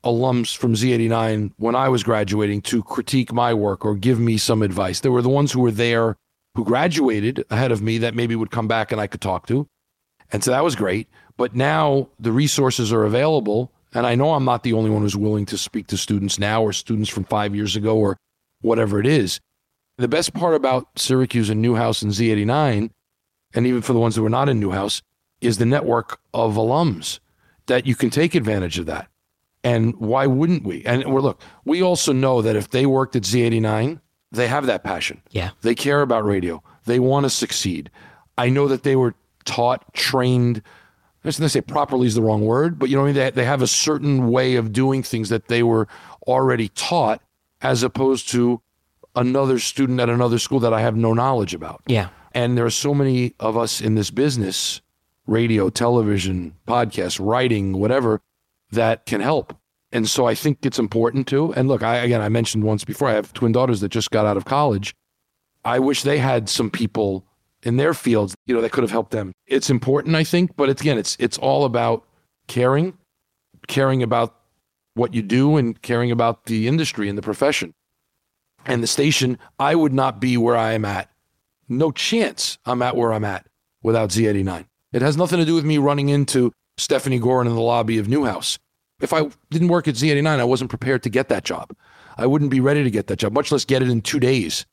alums 0.04 0.56
from 0.56 0.74
Z89 0.74 1.52
when 1.58 1.76
I 1.76 1.90
was 1.90 2.04
graduating 2.04 2.62
to 2.64 2.84
critique 2.84 3.34
my 3.34 3.54
work 3.54 3.84
or 3.84 3.96
give 3.96 4.20
me 4.20 4.38
some 4.38 4.62
advice. 4.62 5.00
There 5.00 5.12
were 5.12 5.22
the 5.22 5.30
ones 5.30 5.52
who 5.52 5.62
were 5.62 5.72
there 5.72 6.16
who 6.54 6.64
graduated 6.64 7.44
ahead 7.50 7.72
of 7.72 7.82
me 7.82 7.98
that 7.98 8.16
maybe 8.16 8.36
would 8.36 8.52
come 8.52 8.68
back 8.68 8.92
and 8.92 9.02
I 9.02 9.08
could 9.08 9.22
talk 9.22 9.48
to. 9.48 9.68
And 10.32 10.44
so 10.44 10.52
that 10.52 10.64
was 10.64 10.76
great. 10.76 11.08
But 11.38 11.56
now 11.56 12.10
the 12.20 12.32
resources 12.32 12.94
are 12.94 13.04
available 13.04 13.72
and 13.94 14.06
I 14.06 14.16
know 14.16 14.34
I'm 14.34 14.46
not 14.46 14.64
the 14.64 14.74
only 14.74 14.90
one 14.90 15.02
who's 15.02 15.16
willing 15.16 15.46
to 15.48 15.58
speak 15.58 15.88
to 15.88 15.98
students 15.98 16.38
now 16.38 16.62
or 16.62 16.74
students 16.74 17.10
from 17.10 17.24
five 17.24 17.56
years 17.56 17.76
ago 17.76 17.98
or 17.98 18.18
whatever 18.62 19.00
it 19.00 19.08
is. 19.08 19.40
The 19.98 20.10
best 20.10 20.34
part 20.34 20.54
about 20.54 20.88
Syracuse 20.98 21.50
and 21.50 21.62
Newhouse 21.62 22.02
and 22.02 22.12
Z89, 22.12 22.90
and 23.54 23.68
even 23.68 23.82
for 23.82 23.94
the 23.94 24.00
ones 24.00 24.16
that 24.16 24.22
were 24.22 24.30
not 24.30 24.50
in 24.50 24.60
Newhouse, 24.60 25.02
is 25.40 25.58
the 25.58 25.66
network 25.66 26.20
of 26.34 26.56
alums 26.56 27.20
that 27.68 27.86
you 27.86 27.96
can 27.96 28.10
take 28.10 28.36
advantage 28.36 28.80
of 28.80 28.86
that. 28.86 29.10
And 29.64 29.96
why 29.96 30.28
wouldn't 30.28 30.64
we? 30.64 30.84
And 30.86 31.12
we're 31.12 31.22
look, 31.22 31.42
we 31.64 31.82
also 31.82 32.14
know 32.14 32.42
that 32.42 32.56
if 32.56 32.70
they 32.70 32.86
worked 32.86 33.16
at 33.16 33.24
Z89, 33.24 34.00
they 34.32 34.48
have 34.48 34.68
that 34.68 34.84
passion. 34.84 35.22
Yeah. 35.32 35.52
They 35.62 35.74
care 35.74 36.02
about 36.02 36.24
radio. 36.24 36.62
They 36.86 37.00
want 37.00 37.24
to 37.26 37.30
succeed. 37.30 37.90
I 38.38 38.50
know 38.50 38.68
that 38.68 38.84
they 38.84 38.96
were 38.96 39.16
taught, 39.46 39.94
trained, 39.94 40.62
I 41.24 41.28
was 41.28 41.40
going 41.40 41.46
to 41.46 41.50
say 41.50 41.62
properly 41.62 42.06
is 42.06 42.14
the 42.14 42.22
wrong 42.22 42.46
word, 42.46 42.78
but 42.78 42.90
you 42.90 42.96
know 42.96 43.02
what 43.02 43.10
I 43.10 43.14
mean? 43.14 43.16
They, 43.16 43.30
they 43.32 43.46
have 43.46 43.64
a 43.64 43.68
certain 43.68 44.30
way 44.30 44.56
of 44.56 44.72
doing 44.72 45.02
things 45.02 45.30
that 45.30 45.48
they 45.48 45.64
were 45.64 45.88
already 46.28 46.70
taught 46.70 47.22
as 47.62 47.82
opposed 47.82 48.30
to 48.30 48.62
another 49.16 49.58
student 49.58 50.00
at 50.00 50.10
another 50.10 50.38
school 50.38 50.60
that 50.60 50.74
I 50.74 50.82
have 50.82 50.96
no 50.96 51.14
knowledge 51.14 51.56
about. 51.56 51.82
Yeah. 51.88 52.10
And 52.34 52.58
there 52.58 52.66
are 52.66 52.70
so 52.70 52.94
many 52.94 53.34
of 53.40 53.58
us 53.58 53.82
in 53.82 53.96
this 53.96 54.12
business 54.12 54.82
radio, 55.28 55.70
television, 55.70 56.56
podcast, 56.68 57.20
writing, 57.24 57.74
whatever 57.74 58.22
that 58.72 59.06
can 59.06 59.22
help. 59.22 59.56
And 59.92 60.10
so 60.10 60.26
I 60.26 60.36
think 60.36 60.66
it's 60.66 60.80
important 60.80 61.28
too. 61.28 61.54
And 61.54 61.68
look, 61.68 61.84
I 61.84 61.98
again 61.98 62.22
I 62.22 62.30
mentioned 62.30 62.64
once 62.64 62.84
before 62.84 63.08
I 63.08 63.14
have 63.14 63.34
twin 63.34 63.52
daughters 63.52 63.82
that 63.82 63.90
just 63.90 64.12
got 64.12 64.26
out 64.26 64.38
of 64.38 64.46
college. 64.46 64.94
I 65.64 65.80
wish 65.80 66.04
they 66.04 66.18
had 66.18 66.50
some 66.50 66.70
people 66.70 67.26
in 67.64 67.78
their 67.78 67.94
fields, 67.94 68.36
you 68.46 68.54
know, 68.54 68.62
that 68.62 68.72
could 68.72 68.84
have 68.84 68.92
helped 68.92 69.12
them. 69.12 69.34
It's 69.48 69.70
important, 69.70 70.16
I 70.16 70.24
think, 70.24 70.56
but 70.56 70.70
it's, 70.70 70.82
again, 70.82 70.98
it's 70.98 71.18
it's 71.20 71.38
all 71.38 71.66
about 71.66 72.06
caring, 72.48 72.98
caring 73.68 74.04
about 74.04 74.36
what 74.94 75.14
you 75.14 75.22
do 75.22 75.58
and 75.58 75.82
caring 75.82 76.12
about 76.12 76.46
the 76.46 76.68
industry 76.68 77.10
and 77.10 77.18
the 77.18 77.24
profession. 77.24 77.74
And 78.66 78.82
the 78.82 78.88
station, 78.88 79.38
I 79.60 79.76
would 79.76 79.94
not 79.94 80.20
be 80.20 80.38
where 80.38 80.56
I 80.56 80.74
am 80.74 80.86
at. 80.86 81.10
No 81.70 81.92
chance 81.92 82.58
I'm 82.66 82.82
at 82.82 82.96
where 82.96 83.14
I'm 83.14 83.26
at 83.26 83.46
without 83.84 84.10
Z89. 84.10 84.66
It 84.96 85.02
has 85.02 85.18
nothing 85.18 85.40
to 85.40 85.46
do 85.46 85.56
with 85.56 85.66
me 85.66 85.78
running 85.78 86.08
into 86.08 86.54
Stephanie 86.78 87.20
Gorin 87.20 87.48
in 87.48 87.54
the 87.54 87.60
lobby 87.60 87.98
of 87.98 88.08
Newhouse. 88.08 88.58
If 89.02 89.12
I 89.12 89.30
didn't 89.50 89.68
work 89.68 89.90
at 89.90 89.96
Z89, 89.96 90.26
I 90.26 90.46
wasn't 90.46 90.70
prepared 90.70 91.04
to 91.04 91.10
get 91.10 91.28
that 91.28 91.44
job. 91.44 91.76
I 92.18 92.26
wouldn't 92.26 92.50
be 92.50 92.62
ready 92.62 92.82
to 92.82 92.90
get 92.90 93.08
that 93.08 93.20
job, 93.20 93.34
much 93.34 93.52
less 93.52 93.66
get 93.66 93.82
it 93.82 93.90
in 93.90 94.02
two 94.02 94.22
days. 94.22 94.66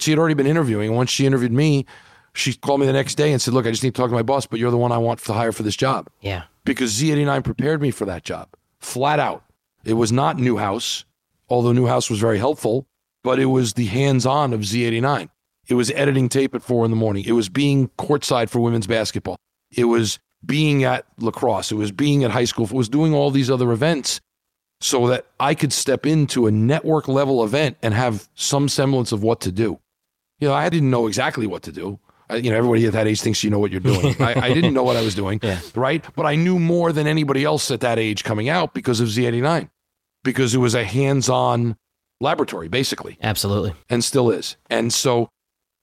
She 0.00 0.10
had 0.10 0.18
already 0.18 0.34
been 0.34 0.48
interviewing. 0.48 0.96
Once 0.96 1.10
she 1.10 1.26
interviewed 1.26 1.52
me, 1.52 1.86
she 2.34 2.54
called 2.54 2.80
me 2.80 2.86
the 2.86 2.92
next 2.92 3.14
day 3.14 3.30
and 3.30 3.40
said, 3.40 3.54
Look, 3.54 3.64
I 3.64 3.70
just 3.70 3.84
need 3.84 3.94
to 3.94 4.02
talk 4.02 4.10
to 4.10 4.16
my 4.16 4.24
boss, 4.24 4.46
but 4.46 4.58
you're 4.58 4.72
the 4.72 4.76
one 4.76 4.90
I 4.90 4.98
want 4.98 5.20
to 5.20 5.32
hire 5.32 5.52
for 5.52 5.62
this 5.62 5.76
job. 5.76 6.08
Yeah. 6.20 6.42
Because 6.64 7.00
Z89 7.00 7.44
prepared 7.44 7.80
me 7.80 7.92
for 7.92 8.04
that 8.06 8.24
job, 8.24 8.48
flat 8.80 9.20
out. 9.20 9.44
It 9.84 9.94
was 9.94 10.10
not 10.10 10.40
Newhouse, 10.40 11.04
although 11.48 11.70
Newhouse 11.70 12.10
was 12.10 12.18
very 12.18 12.38
helpful, 12.38 12.88
but 13.22 13.38
it 13.38 13.46
was 13.46 13.74
the 13.74 13.86
hands 13.86 14.26
on 14.26 14.52
of 14.54 14.62
Z89. 14.62 15.28
It 15.68 15.74
was 15.74 15.92
editing 15.92 16.28
tape 16.28 16.56
at 16.56 16.64
four 16.64 16.84
in 16.84 16.90
the 16.90 16.96
morning. 16.96 17.24
It 17.24 17.32
was 17.32 17.48
being 17.48 17.90
courtside 17.90 18.50
for 18.50 18.58
women's 18.58 18.88
basketball. 18.88 19.38
It 19.72 19.84
was 19.84 20.18
being 20.44 20.84
at 20.84 21.06
lacrosse. 21.18 21.72
It 21.72 21.76
was 21.76 21.92
being 21.92 22.24
at 22.24 22.30
high 22.30 22.44
school. 22.44 22.66
It 22.66 22.72
was 22.72 22.88
doing 22.88 23.14
all 23.14 23.30
these 23.30 23.50
other 23.50 23.72
events 23.72 24.20
so 24.80 25.06
that 25.08 25.26
I 25.38 25.54
could 25.54 25.72
step 25.72 26.04
into 26.06 26.46
a 26.46 26.50
network 26.50 27.06
level 27.08 27.44
event 27.44 27.76
and 27.82 27.94
have 27.94 28.28
some 28.34 28.68
semblance 28.68 29.12
of 29.12 29.22
what 29.22 29.40
to 29.42 29.52
do. 29.52 29.78
You 30.40 30.48
know, 30.48 30.54
I 30.54 30.68
didn't 30.68 30.90
know 30.90 31.06
exactly 31.06 31.46
what 31.46 31.62
to 31.62 31.72
do. 31.72 32.00
I, 32.28 32.36
you 32.36 32.50
know, 32.50 32.56
everybody 32.56 32.84
at 32.86 32.92
that 32.94 33.06
age 33.06 33.20
thinks 33.20 33.44
you 33.44 33.50
know 33.50 33.60
what 33.60 33.70
you're 33.70 33.80
doing. 33.80 34.16
I, 34.20 34.46
I 34.48 34.52
didn't 34.54 34.74
know 34.74 34.82
what 34.82 34.96
I 34.96 35.02
was 35.02 35.14
doing, 35.14 35.38
Yeah. 35.42 35.60
right? 35.76 36.04
But 36.16 36.26
I 36.26 36.34
knew 36.34 36.58
more 36.58 36.92
than 36.92 37.06
anybody 37.06 37.44
else 37.44 37.70
at 37.70 37.80
that 37.80 37.98
age 38.00 38.24
coming 38.24 38.48
out 38.48 38.74
because 38.74 38.98
of 39.00 39.06
Z89, 39.08 39.68
because 40.24 40.52
it 40.54 40.58
was 40.58 40.74
a 40.74 40.82
hands 40.82 41.28
on 41.28 41.76
laboratory, 42.20 42.66
basically 42.68 43.18
Absolutely. 43.22 43.74
and 43.88 44.02
still 44.02 44.30
is. 44.30 44.56
And 44.68 44.92
so, 44.92 45.28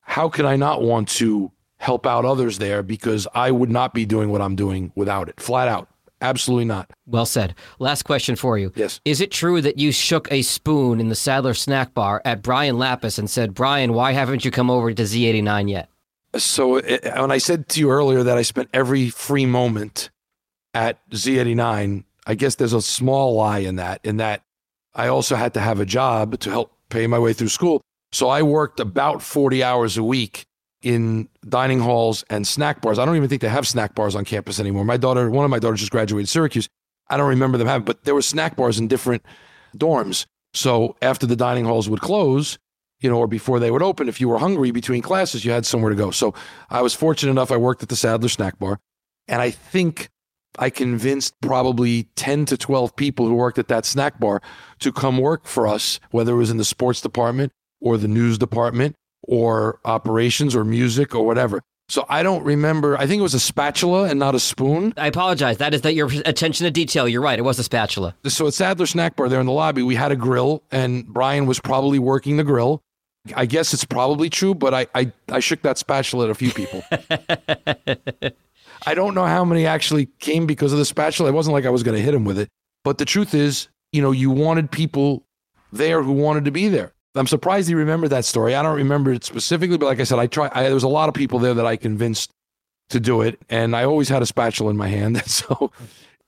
how 0.01 0.27
could 0.27 0.45
I 0.45 0.55
not 0.57 0.81
want 0.81 1.07
to 1.09 1.51
help 1.79 2.05
out 2.05 2.25
others 2.25 2.59
there 2.59 2.83
because 2.83 3.27
I 3.33 3.51
would 3.51 3.69
not 3.69 3.93
be 3.93 4.05
doing 4.05 4.29
what 4.29 4.41
I'm 4.41 4.55
doing 4.55 4.91
without 4.95 5.29
it. 5.29 5.39
Flat 5.39 5.67
out. 5.67 5.87
Absolutely 6.21 6.65
not. 6.65 6.91
Well 7.07 7.25
said. 7.25 7.55
Last 7.79 8.03
question 8.03 8.35
for 8.35 8.57
you. 8.57 8.73
Yes. 8.75 8.99
Is 9.05 9.21
it 9.21 9.31
true 9.31 9.61
that 9.61 9.77
you 9.77 9.93
shook 9.93 10.29
a 10.31 10.41
spoon 10.41 10.99
in 10.99 11.07
the 11.07 11.15
Sadler 11.15 11.53
snack 11.53 11.93
bar 11.93 12.21
at 12.25 12.41
Brian 12.41 12.77
Lapis 12.77 13.17
and 13.17 13.29
said, 13.29 13.53
Brian, 13.53 13.93
why 13.93 14.11
haven't 14.11 14.43
you 14.43 14.51
come 14.51 14.69
over 14.69 14.93
to 14.93 15.03
Z89 15.03 15.69
yet? 15.69 15.89
So 16.35 16.75
it, 16.75 17.03
when 17.15 17.31
I 17.31 17.37
said 17.37 17.69
to 17.69 17.79
you 17.79 17.89
earlier 17.89 18.23
that 18.23 18.37
I 18.37 18.41
spent 18.41 18.69
every 18.73 19.09
free 19.09 19.45
moment 19.45 20.09
at 20.73 20.99
Z89, 21.11 22.03
I 22.27 22.35
guess 22.35 22.55
there's 22.55 22.73
a 22.73 22.81
small 22.81 23.35
lie 23.35 23.59
in 23.59 23.77
that, 23.77 24.01
in 24.03 24.17
that 24.17 24.43
I 24.93 25.07
also 25.07 25.35
had 25.35 25.53
to 25.53 25.61
have 25.61 25.79
a 25.79 25.85
job 25.85 26.37
to 26.41 26.49
help 26.49 26.73
pay 26.89 27.07
my 27.07 27.17
way 27.17 27.31
through 27.31 27.47
school. 27.47 27.81
So 28.11 28.27
I 28.27 28.41
worked 28.41 28.79
about 28.79 29.21
40 29.21 29.63
hours 29.63 29.97
a 29.97 30.03
week 30.03 30.45
in 30.81 31.27
dining 31.47 31.79
halls 31.79 32.23
and 32.29 32.47
snack 32.47 32.81
bars. 32.81 32.99
I 32.99 33.05
don't 33.05 33.15
even 33.15 33.29
think 33.29 33.41
they 33.41 33.49
have 33.49 33.67
snack 33.67 33.95
bars 33.95 34.15
on 34.15 34.25
campus 34.25 34.59
anymore. 34.59 34.85
My 34.85 34.97
daughter, 34.97 35.29
one 35.29 35.45
of 35.45 35.51
my 35.51 35.59
daughters 35.59 35.79
just 35.79 35.91
graduated 35.91 36.29
Syracuse. 36.29 36.69
I 37.09 37.17
don't 37.17 37.29
remember 37.29 37.57
them 37.57 37.67
having, 37.67 37.85
but 37.85 38.03
there 38.03 38.15
were 38.15 38.21
snack 38.21 38.55
bars 38.55 38.79
in 38.79 38.87
different 38.87 39.23
dorms. 39.75 40.25
So 40.53 40.95
after 41.01 41.25
the 41.25 41.35
dining 41.35 41.65
halls 41.65 41.89
would 41.89 42.01
close, 42.01 42.57
you 43.01 43.09
know, 43.09 43.17
or 43.17 43.27
before 43.27 43.59
they 43.59 43.71
would 43.71 43.81
open, 43.81 44.07
if 44.09 44.21
you 44.21 44.29
were 44.29 44.39
hungry 44.39 44.71
between 44.71 45.01
classes, 45.01 45.43
you 45.43 45.51
had 45.51 45.65
somewhere 45.65 45.89
to 45.89 45.95
go. 45.95 46.11
So 46.11 46.33
I 46.69 46.81
was 46.81 46.93
fortunate 46.93 47.31
enough. 47.31 47.51
I 47.51 47.57
worked 47.57 47.83
at 47.83 47.89
the 47.89 47.95
Sadler 47.95 48.29
Snack 48.29 48.59
Bar, 48.59 48.79
and 49.27 49.41
I 49.41 49.51
think 49.51 50.09
I 50.57 50.69
convinced 50.69 51.35
probably 51.41 52.03
10 52.15 52.45
to 52.45 52.57
12 52.57 52.95
people 52.95 53.27
who 53.27 53.35
worked 53.35 53.59
at 53.59 53.67
that 53.67 53.85
snack 53.85 54.19
bar 54.19 54.41
to 54.79 54.91
come 54.91 55.17
work 55.17 55.45
for 55.45 55.67
us, 55.67 55.99
whether 56.11 56.33
it 56.33 56.37
was 56.37 56.49
in 56.49 56.57
the 56.57 56.65
sports 56.65 57.01
department 57.01 57.51
or 57.79 57.97
the 57.97 58.07
news 58.07 58.37
department 58.37 58.95
or 59.23 59.79
operations 59.85 60.55
or 60.55 60.63
music 60.63 61.13
or 61.15 61.25
whatever. 61.25 61.61
So 61.89 62.05
I 62.07 62.21
don't 62.21 62.43
remember. 62.43 62.95
I 62.97 63.07
think 63.07 63.19
it 63.19 63.23
was 63.23 63.33
a 63.33 63.39
spatula 63.39 64.03
and 64.03 64.19
not 64.19 64.35
a 64.35 64.39
spoon. 64.39 64.93
I 64.95 65.07
apologize. 65.07 65.57
That 65.57 65.73
is 65.73 65.81
that 65.81 65.95
your 65.95 66.07
attention 66.25 66.65
to 66.65 66.71
detail. 66.71 67.07
You're 67.07 67.21
right. 67.21 67.39
It 67.39 67.41
was 67.41 67.57
a 67.57 67.63
spatula. 67.63 68.15
So 68.25 68.45
at 68.45 68.53
Sadler 68.53 68.85
Snack 68.85 69.15
Bar 69.15 69.27
there 69.27 69.39
in 69.39 69.47
the 69.47 69.51
lobby, 69.51 69.81
we 69.81 69.95
had 69.95 70.11
a 70.11 70.15
grill, 70.15 70.63
and 70.71 71.07
Brian 71.07 71.47
was 71.47 71.59
probably 71.59 71.97
working 71.97 72.37
the 72.37 72.43
grill. 72.43 72.83
I 73.35 73.47
guess 73.47 73.73
it's 73.73 73.85
probably 73.85 74.29
true, 74.29 74.53
but 74.53 74.73
I 74.73 74.87
I, 74.93 75.11
I 75.29 75.39
shook 75.39 75.63
that 75.63 75.79
spatula 75.79 76.25
at 76.25 76.29
a 76.29 76.35
few 76.35 76.51
people. 76.51 76.83
I 78.85 78.93
don't 78.93 79.15
know 79.15 79.25
how 79.25 79.43
many 79.43 79.65
actually 79.65 80.05
came 80.19 80.45
because 80.45 80.71
of 80.71 80.79
the 80.79 80.85
spatula. 80.85 81.29
It 81.29 81.33
wasn't 81.33 81.53
like 81.53 81.65
I 81.65 81.69
was 81.69 81.83
going 81.83 81.97
to 81.97 82.03
hit 82.03 82.13
him 82.13 82.23
with 82.23 82.39
it. 82.39 82.49
But 82.83 82.97
the 82.97 83.05
truth 83.05 83.33
is, 83.33 83.67
you 83.91 84.01
know, 84.01 84.11
you 84.11 84.29
wanted 84.29 84.71
people 84.71 85.25
there 85.73 86.01
who 86.01 86.13
wanted 86.13 86.45
to 86.45 86.51
be 86.51 86.69
there. 86.69 86.93
I'm 87.15 87.27
surprised 87.27 87.69
you 87.69 87.77
remember 87.77 88.07
that 88.09 88.25
story. 88.25 88.55
I 88.55 88.61
don't 88.61 88.75
remember 88.77 89.11
it 89.11 89.23
specifically, 89.23 89.77
but 89.77 89.87
like 89.87 89.99
I 89.99 90.03
said, 90.03 90.19
I 90.19 90.27
try. 90.27 90.49
I, 90.53 90.63
there 90.63 90.73
was 90.73 90.83
a 90.83 90.87
lot 90.87 91.09
of 91.09 91.15
people 91.15 91.39
there 91.39 91.53
that 91.55 91.65
I 91.65 91.75
convinced 91.75 92.31
to 92.89 92.99
do 92.99 93.21
it, 93.21 93.39
and 93.49 93.75
I 93.75 93.83
always 93.83 94.09
had 94.09 94.21
a 94.21 94.25
spatula 94.25 94.71
in 94.71 94.77
my 94.77 94.87
hand, 94.87 95.21
so 95.25 95.71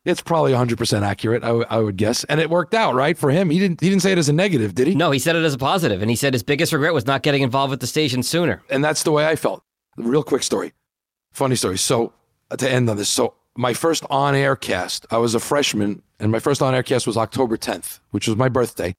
it's 0.06 0.22
probably 0.22 0.52
100 0.54 0.78
percent 0.78 1.06
accurate. 1.06 1.44
I, 1.44 1.48
w- 1.48 1.66
I 1.70 1.80
would 1.80 1.98
guess, 1.98 2.24
and 2.26 2.40
it 2.40 2.50
worked 2.50 2.74
out 2.74 2.96
right 2.96 3.18
for 3.18 3.30
him. 3.30 3.50
He 3.52 3.60
didn't. 3.60 3.82
He 3.82 3.90
didn't 3.90 4.02
say 4.02 4.12
it 4.12 4.18
as 4.18 4.30
a 4.30 4.34
negative, 4.34 4.74
did 4.74 4.88
he? 4.88 4.96
No, 4.96 5.12
he 5.12 5.20
said 5.20 5.36
it 5.36 5.44
as 5.44 5.54
a 5.54 5.58
positive, 5.60 6.02
and 6.02 6.10
he 6.10 6.16
said 6.16 6.34
his 6.34 6.44
biggest 6.44 6.74
regret 6.74 6.94
was 6.94 7.06
not 7.06 7.22
getting 7.22 7.44
involved 7.44 7.72
with 7.72 7.80
the 7.80 7.88
station 7.88 8.24
sooner. 8.24 8.64
And 8.70 8.84
that's 8.84 9.04
the 9.04 9.12
way 9.12 9.28
I 9.28 9.36
felt. 9.36 9.64
Real 9.98 10.24
quick 10.24 10.42
story, 10.42 10.74
funny 11.32 11.56
story. 11.56 11.78
So 11.78 12.14
uh, 12.50 12.56
to 12.58 12.70
end 12.70 12.90
on 12.90 12.98
this, 12.98 13.10
so 13.10 13.36
my 13.56 13.74
first 13.74 14.04
on-air 14.10 14.56
cast, 14.56 15.06
I 15.12 15.18
was 15.18 15.36
a 15.36 15.40
freshman, 15.40 16.02
and 16.20 16.32
my 16.32 16.40
first 16.40 16.62
on-air 16.62 16.82
cast 16.82 17.06
was 17.06 17.18
October 17.18 17.58
10th, 17.58 18.00
which 18.12 18.28
was 18.28 18.38
my 18.38 18.48
birthday 18.50 18.96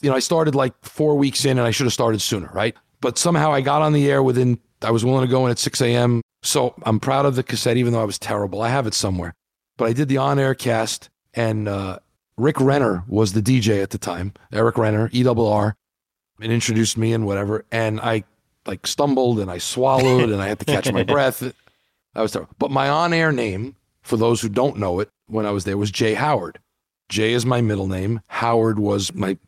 you 0.00 0.10
know, 0.10 0.16
I 0.16 0.20
started 0.20 0.54
like 0.54 0.74
four 0.82 1.16
weeks 1.16 1.44
in 1.44 1.58
and 1.58 1.66
I 1.66 1.70
should 1.70 1.86
have 1.86 1.92
started 1.92 2.20
sooner, 2.20 2.50
right? 2.52 2.76
But 3.00 3.18
somehow 3.18 3.52
I 3.52 3.60
got 3.60 3.82
on 3.82 3.92
the 3.92 4.10
air 4.10 4.22
within, 4.22 4.58
I 4.82 4.90
was 4.90 5.04
willing 5.04 5.26
to 5.26 5.30
go 5.30 5.46
in 5.46 5.50
at 5.50 5.58
6 5.58 5.80
a.m. 5.80 6.22
So 6.42 6.74
I'm 6.84 7.00
proud 7.00 7.26
of 7.26 7.36
the 7.36 7.42
cassette, 7.42 7.76
even 7.76 7.92
though 7.92 8.02
I 8.02 8.04
was 8.04 8.18
terrible. 8.18 8.62
I 8.62 8.68
have 8.68 8.86
it 8.86 8.94
somewhere. 8.94 9.34
But 9.76 9.88
I 9.88 9.92
did 9.92 10.08
the 10.08 10.18
on 10.18 10.38
air 10.38 10.54
cast, 10.54 11.08
and 11.32 11.66
uh, 11.66 12.00
Rick 12.36 12.60
Renner 12.60 13.04
was 13.08 13.32
the 13.32 13.40
DJ 13.42 13.82
at 13.82 13.90
the 13.90 13.98
time, 13.98 14.34
Eric 14.52 14.76
Renner, 14.76 15.10
ERR, 15.14 15.74
and 16.40 16.52
introduced 16.52 16.96
me 16.98 17.12
and 17.12 17.26
whatever. 17.26 17.64
And 17.70 18.00
I 18.00 18.24
like 18.66 18.86
stumbled 18.86 19.40
and 19.40 19.50
I 19.50 19.58
swallowed 19.58 20.30
and 20.30 20.40
I 20.40 20.48
had 20.48 20.58
to 20.60 20.64
catch 20.64 20.92
my 20.92 21.02
breath. 21.14 21.42
I 22.14 22.22
was 22.22 22.32
terrible. 22.32 22.54
But 22.58 22.70
my 22.70 22.88
on 22.88 23.12
air 23.12 23.32
name, 23.32 23.76
for 24.02 24.16
those 24.16 24.40
who 24.40 24.48
don't 24.48 24.76
know 24.76 25.00
it, 25.00 25.10
when 25.26 25.46
I 25.46 25.50
was 25.50 25.64
there 25.64 25.78
was 25.78 25.90
Jay 25.90 26.14
Howard. 26.14 26.58
Jay 27.08 27.32
is 27.32 27.44
my 27.44 27.60
middle 27.60 27.86
name. 27.86 28.20
Howard 28.28 28.78
was 28.78 29.14
my 29.14 29.38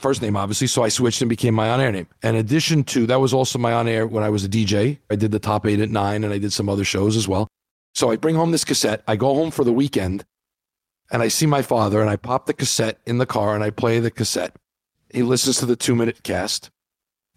first 0.00 0.22
name, 0.22 0.36
obviously. 0.36 0.66
So 0.66 0.82
I 0.82 0.88
switched 0.88 1.22
and 1.22 1.28
became 1.28 1.54
my 1.54 1.70
on 1.70 1.80
air 1.80 1.92
name. 1.92 2.06
In 2.22 2.34
addition 2.34 2.84
to 2.84 3.06
that, 3.06 3.20
was 3.20 3.34
also 3.34 3.58
my 3.58 3.72
on 3.72 3.88
air 3.88 4.06
when 4.06 4.24
I 4.24 4.30
was 4.30 4.44
a 4.44 4.48
DJ. 4.48 4.98
I 5.10 5.16
did 5.16 5.30
the 5.30 5.38
top 5.38 5.66
eight 5.66 5.80
at 5.80 5.90
nine 5.90 6.24
and 6.24 6.32
I 6.32 6.38
did 6.38 6.52
some 6.52 6.68
other 6.68 6.84
shows 6.84 7.16
as 7.16 7.28
well. 7.28 7.48
So 7.94 8.10
I 8.10 8.16
bring 8.16 8.36
home 8.36 8.52
this 8.52 8.64
cassette. 8.64 9.02
I 9.06 9.16
go 9.16 9.34
home 9.34 9.50
for 9.50 9.64
the 9.64 9.72
weekend 9.72 10.24
and 11.10 11.22
I 11.22 11.28
see 11.28 11.46
my 11.46 11.62
father 11.62 12.00
and 12.00 12.08
I 12.08 12.16
pop 12.16 12.46
the 12.46 12.54
cassette 12.54 13.00
in 13.06 13.18
the 13.18 13.26
car 13.26 13.54
and 13.54 13.64
I 13.64 13.70
play 13.70 13.98
the 13.98 14.10
cassette. 14.10 14.54
He 15.12 15.22
listens 15.22 15.58
to 15.58 15.66
the 15.66 15.76
two 15.76 15.94
minute 15.94 16.22
cast. 16.22 16.70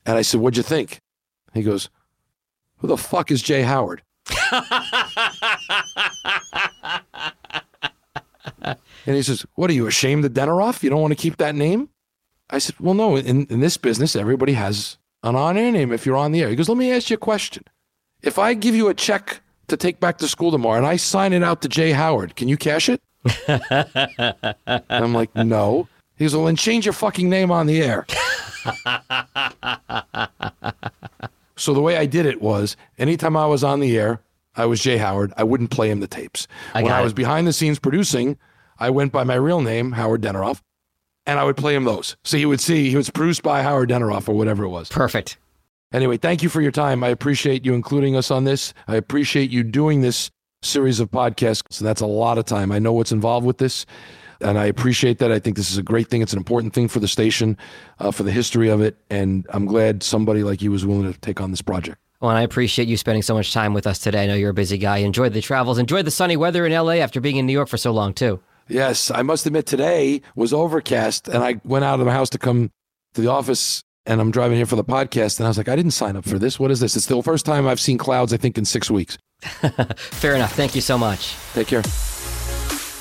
And 0.06 0.18
I 0.18 0.22
said, 0.22 0.40
What'd 0.42 0.58
you 0.58 0.64
think? 0.64 1.00
He 1.54 1.64
goes, 1.64 1.90
Who 2.78 2.88
the 2.88 2.98
fuck 2.98 3.32
is 3.32 3.42
Jay 3.42 3.62
Howard? 3.64 4.04
and 8.62 8.78
he 9.06 9.22
says, 9.24 9.46
What 9.56 9.70
are 9.70 9.74
you 9.74 9.88
ashamed 9.88 10.26
of 10.26 10.34
Deneroff? 10.34 10.84
You 10.84 10.90
don't 10.90 11.02
want 11.02 11.12
to 11.12 11.22
keep 11.22 11.38
that 11.38 11.56
name? 11.56 11.90
I 12.54 12.60
said, 12.60 12.76
Well, 12.80 12.94
no, 12.94 13.16
in, 13.16 13.46
in 13.48 13.60
this 13.62 13.78
business, 13.78 14.16
everybody 14.16 14.54
has 14.54 14.98
an 15.24 15.36
on 15.36 15.58
air 15.58 15.72
name 15.72 15.92
if 15.92 16.06
you're 16.06 16.16
on 16.16 16.32
the 16.32 16.42
air. 16.44 16.50
He 16.50 16.56
goes, 16.56 16.70
Let 16.70 16.78
me 16.78 16.92
ask 16.92 17.10
you 17.10 17.16
a 17.16 17.18
question. 17.18 17.64
If 18.22 18.38
I 18.38 18.54
give 18.54 18.76
you 18.76 18.88
a 18.90 18.94
check 18.94 19.42
to 19.68 19.76
take 19.76 20.00
back 20.00 20.20
to 20.20 20.28
school 20.28 20.52
tomorrow 20.52 20.78
and 20.78 20.86
I 20.86 20.96
sign 20.98 21.34
it 21.34 21.44
out 21.44 21.62
to 21.64 21.68
Jay 21.68 21.92
Howard, 21.92 22.36
can 22.36 22.48
you 22.48 22.56
cash 22.58 22.90
it? 22.90 23.02
and 23.48 24.44
I'm 24.90 25.14
like, 25.14 25.36
No. 25.36 25.88
He 26.16 26.26
goes, 26.26 26.36
Well, 26.36 26.46
then 26.46 26.56
change 26.56 26.86
your 26.86 26.94
fucking 26.94 27.28
name 27.28 27.50
on 27.52 27.66
the 27.66 27.82
air. 27.82 28.06
so 31.56 31.74
the 31.74 31.82
way 31.82 31.98
I 31.98 32.06
did 32.06 32.26
it 32.28 32.40
was 32.42 32.78
anytime 33.00 33.36
I 33.36 33.48
was 33.48 33.64
on 33.64 33.80
the 33.80 33.98
air, 33.98 34.22
I 34.56 34.68
was 34.68 34.80
Jay 34.82 34.98
Howard. 34.98 35.34
I 35.38 35.44
wouldn't 35.44 35.72
play 35.72 35.90
him 35.90 36.00
the 36.02 36.08
tapes. 36.08 36.48
I 36.76 36.84
when 36.84 36.92
I 36.92 37.02
it. 37.02 37.04
was 37.04 37.14
behind 37.14 37.48
the 37.48 37.54
scenes 37.54 37.80
producing, 37.80 38.38
I 38.78 38.92
went 38.92 39.12
by 39.12 39.24
my 39.24 39.36
real 39.36 39.62
name, 39.62 39.94
Howard 39.94 40.22
Deneroff, 40.22 40.62
and 41.26 41.40
I 41.40 41.44
would 41.44 41.58
play 41.58 41.76
him 41.76 41.86
those. 41.86 42.16
So 42.24 42.38
he 42.38 42.46
would 42.46 42.62
see 42.62 42.90
he 42.90 42.96
was 42.96 43.10
produced 43.10 43.44
by 43.44 43.62
Howard 43.62 43.90
Deneroff 43.90 44.28
or 44.28 44.34
whatever 44.34 44.64
it 44.64 44.70
was. 44.70 44.90
Perfect. 44.90 45.38
Anyway, 45.92 46.18
thank 46.18 46.42
you 46.42 46.50
for 46.50 46.62
your 46.62 46.72
time. 46.72 47.04
I 47.04 47.10
appreciate 47.10 47.66
you 47.66 47.74
including 47.74 48.16
us 48.16 48.32
on 48.32 48.46
this. 48.46 48.74
I 48.88 48.96
appreciate 48.96 49.52
you 49.52 49.64
doing 49.64 50.02
this 50.02 50.32
series 50.64 51.00
of 51.00 51.12
podcasts. 51.12 51.62
So 51.70 51.86
that's 51.86 52.02
a 52.02 52.08
lot 52.08 52.38
of 52.38 52.46
time. 52.46 52.72
I 52.72 52.80
know 52.80 52.94
what's 52.94 53.12
involved 53.12 53.46
with 53.46 53.58
this, 53.60 53.86
and 54.42 54.58
I 54.58 54.66
appreciate 54.66 55.20
that. 55.20 55.32
I 55.32 55.40
think 55.40 55.56
this 55.56 55.72
is 55.72 55.78
a 55.78 55.84
great 55.84 56.08
thing. 56.08 56.22
It's 56.22 56.34
an 56.34 56.40
important 56.40 56.74
thing 56.74 56.88
for 56.88 57.00
the 57.00 57.08
station, 57.08 57.58
uh, 58.00 58.12
for 58.12 58.24
the 58.24 58.32
history 58.32 58.70
of 58.70 58.82
it, 58.82 58.98
and 59.10 59.46
I'm 59.50 59.66
glad 59.66 60.04
somebody 60.04 60.44
like 60.44 60.62
you 60.62 60.72
was 60.72 60.86
willing 60.86 61.12
to 61.12 61.20
take 61.20 61.42
on 61.42 61.52
this 61.52 61.62
project. 61.62 62.00
Well, 62.22 62.32
and 62.32 62.40
I 62.40 62.44
appreciate 62.44 62.88
you 62.88 62.96
spending 62.96 63.22
so 63.22 63.34
much 63.34 63.52
time 63.52 63.74
with 63.74 63.86
us 63.86 64.00
today. 64.00 64.24
I 64.24 64.28
know 64.28 64.36
you're 64.36 64.52
a 64.52 64.54
busy 64.54 64.78
guy. 64.78 64.98
Enjoyed 65.00 65.34
the 65.34 65.42
travels. 65.42 65.78
Enjoyed 65.78 66.06
the 66.06 66.12
sunny 66.12 66.38
weather 66.38 66.66
in 66.66 66.72
LA 66.72 66.94
after 66.94 67.20
being 67.20 67.36
in 67.36 67.46
New 67.46 67.54
York 67.54 67.68
for 67.68 67.78
so 67.78 67.92
long, 67.92 68.14
too. 68.14 68.40
Yes, 68.68 69.12
I 69.12 69.22
must 69.22 69.46
admit 69.46 69.66
today 69.66 70.22
was 70.36 70.54
overcast, 70.54 71.28
and 71.28 71.44
I 71.44 71.60
went 71.64 71.86
out 71.86 72.00
of 72.00 72.06
my 72.06 72.14
house 72.14 72.30
to 72.32 72.38
come 72.38 72.72
to 73.14 73.22
the 73.22 73.30
office, 73.30 73.84
and 74.06 74.22
I'm 74.22 74.32
driving 74.32 74.58
here 74.58 74.66
for 74.66 74.76
the 74.76 74.84
podcast, 74.84 75.40
and 75.40 75.46
I 75.46 75.50
was 75.50 75.58
like, 75.58 75.70
I 75.70 75.76
didn't 75.76 75.92
sign 75.92 76.16
up 76.16 76.26
for 76.26 76.40
this. 76.40 76.60
What 76.60 76.72
is 76.72 76.80
this? 76.80 76.96
It's 76.96 77.08
the 77.08 77.22
first 77.22 77.46
time 77.46 77.68
I've 77.68 77.80
seen 77.80 77.98
clouds, 77.98 78.34
I 78.34 78.38
think, 78.38 78.58
in 78.58 78.66
six 78.66 78.90
weeks. 78.90 79.18
Fair 79.42 80.36
enough. 80.36 80.54
Thank 80.54 80.76
you 80.76 80.82
so 80.82 80.98
much. 80.98 81.36
Take 81.54 81.68
care. 81.68 81.84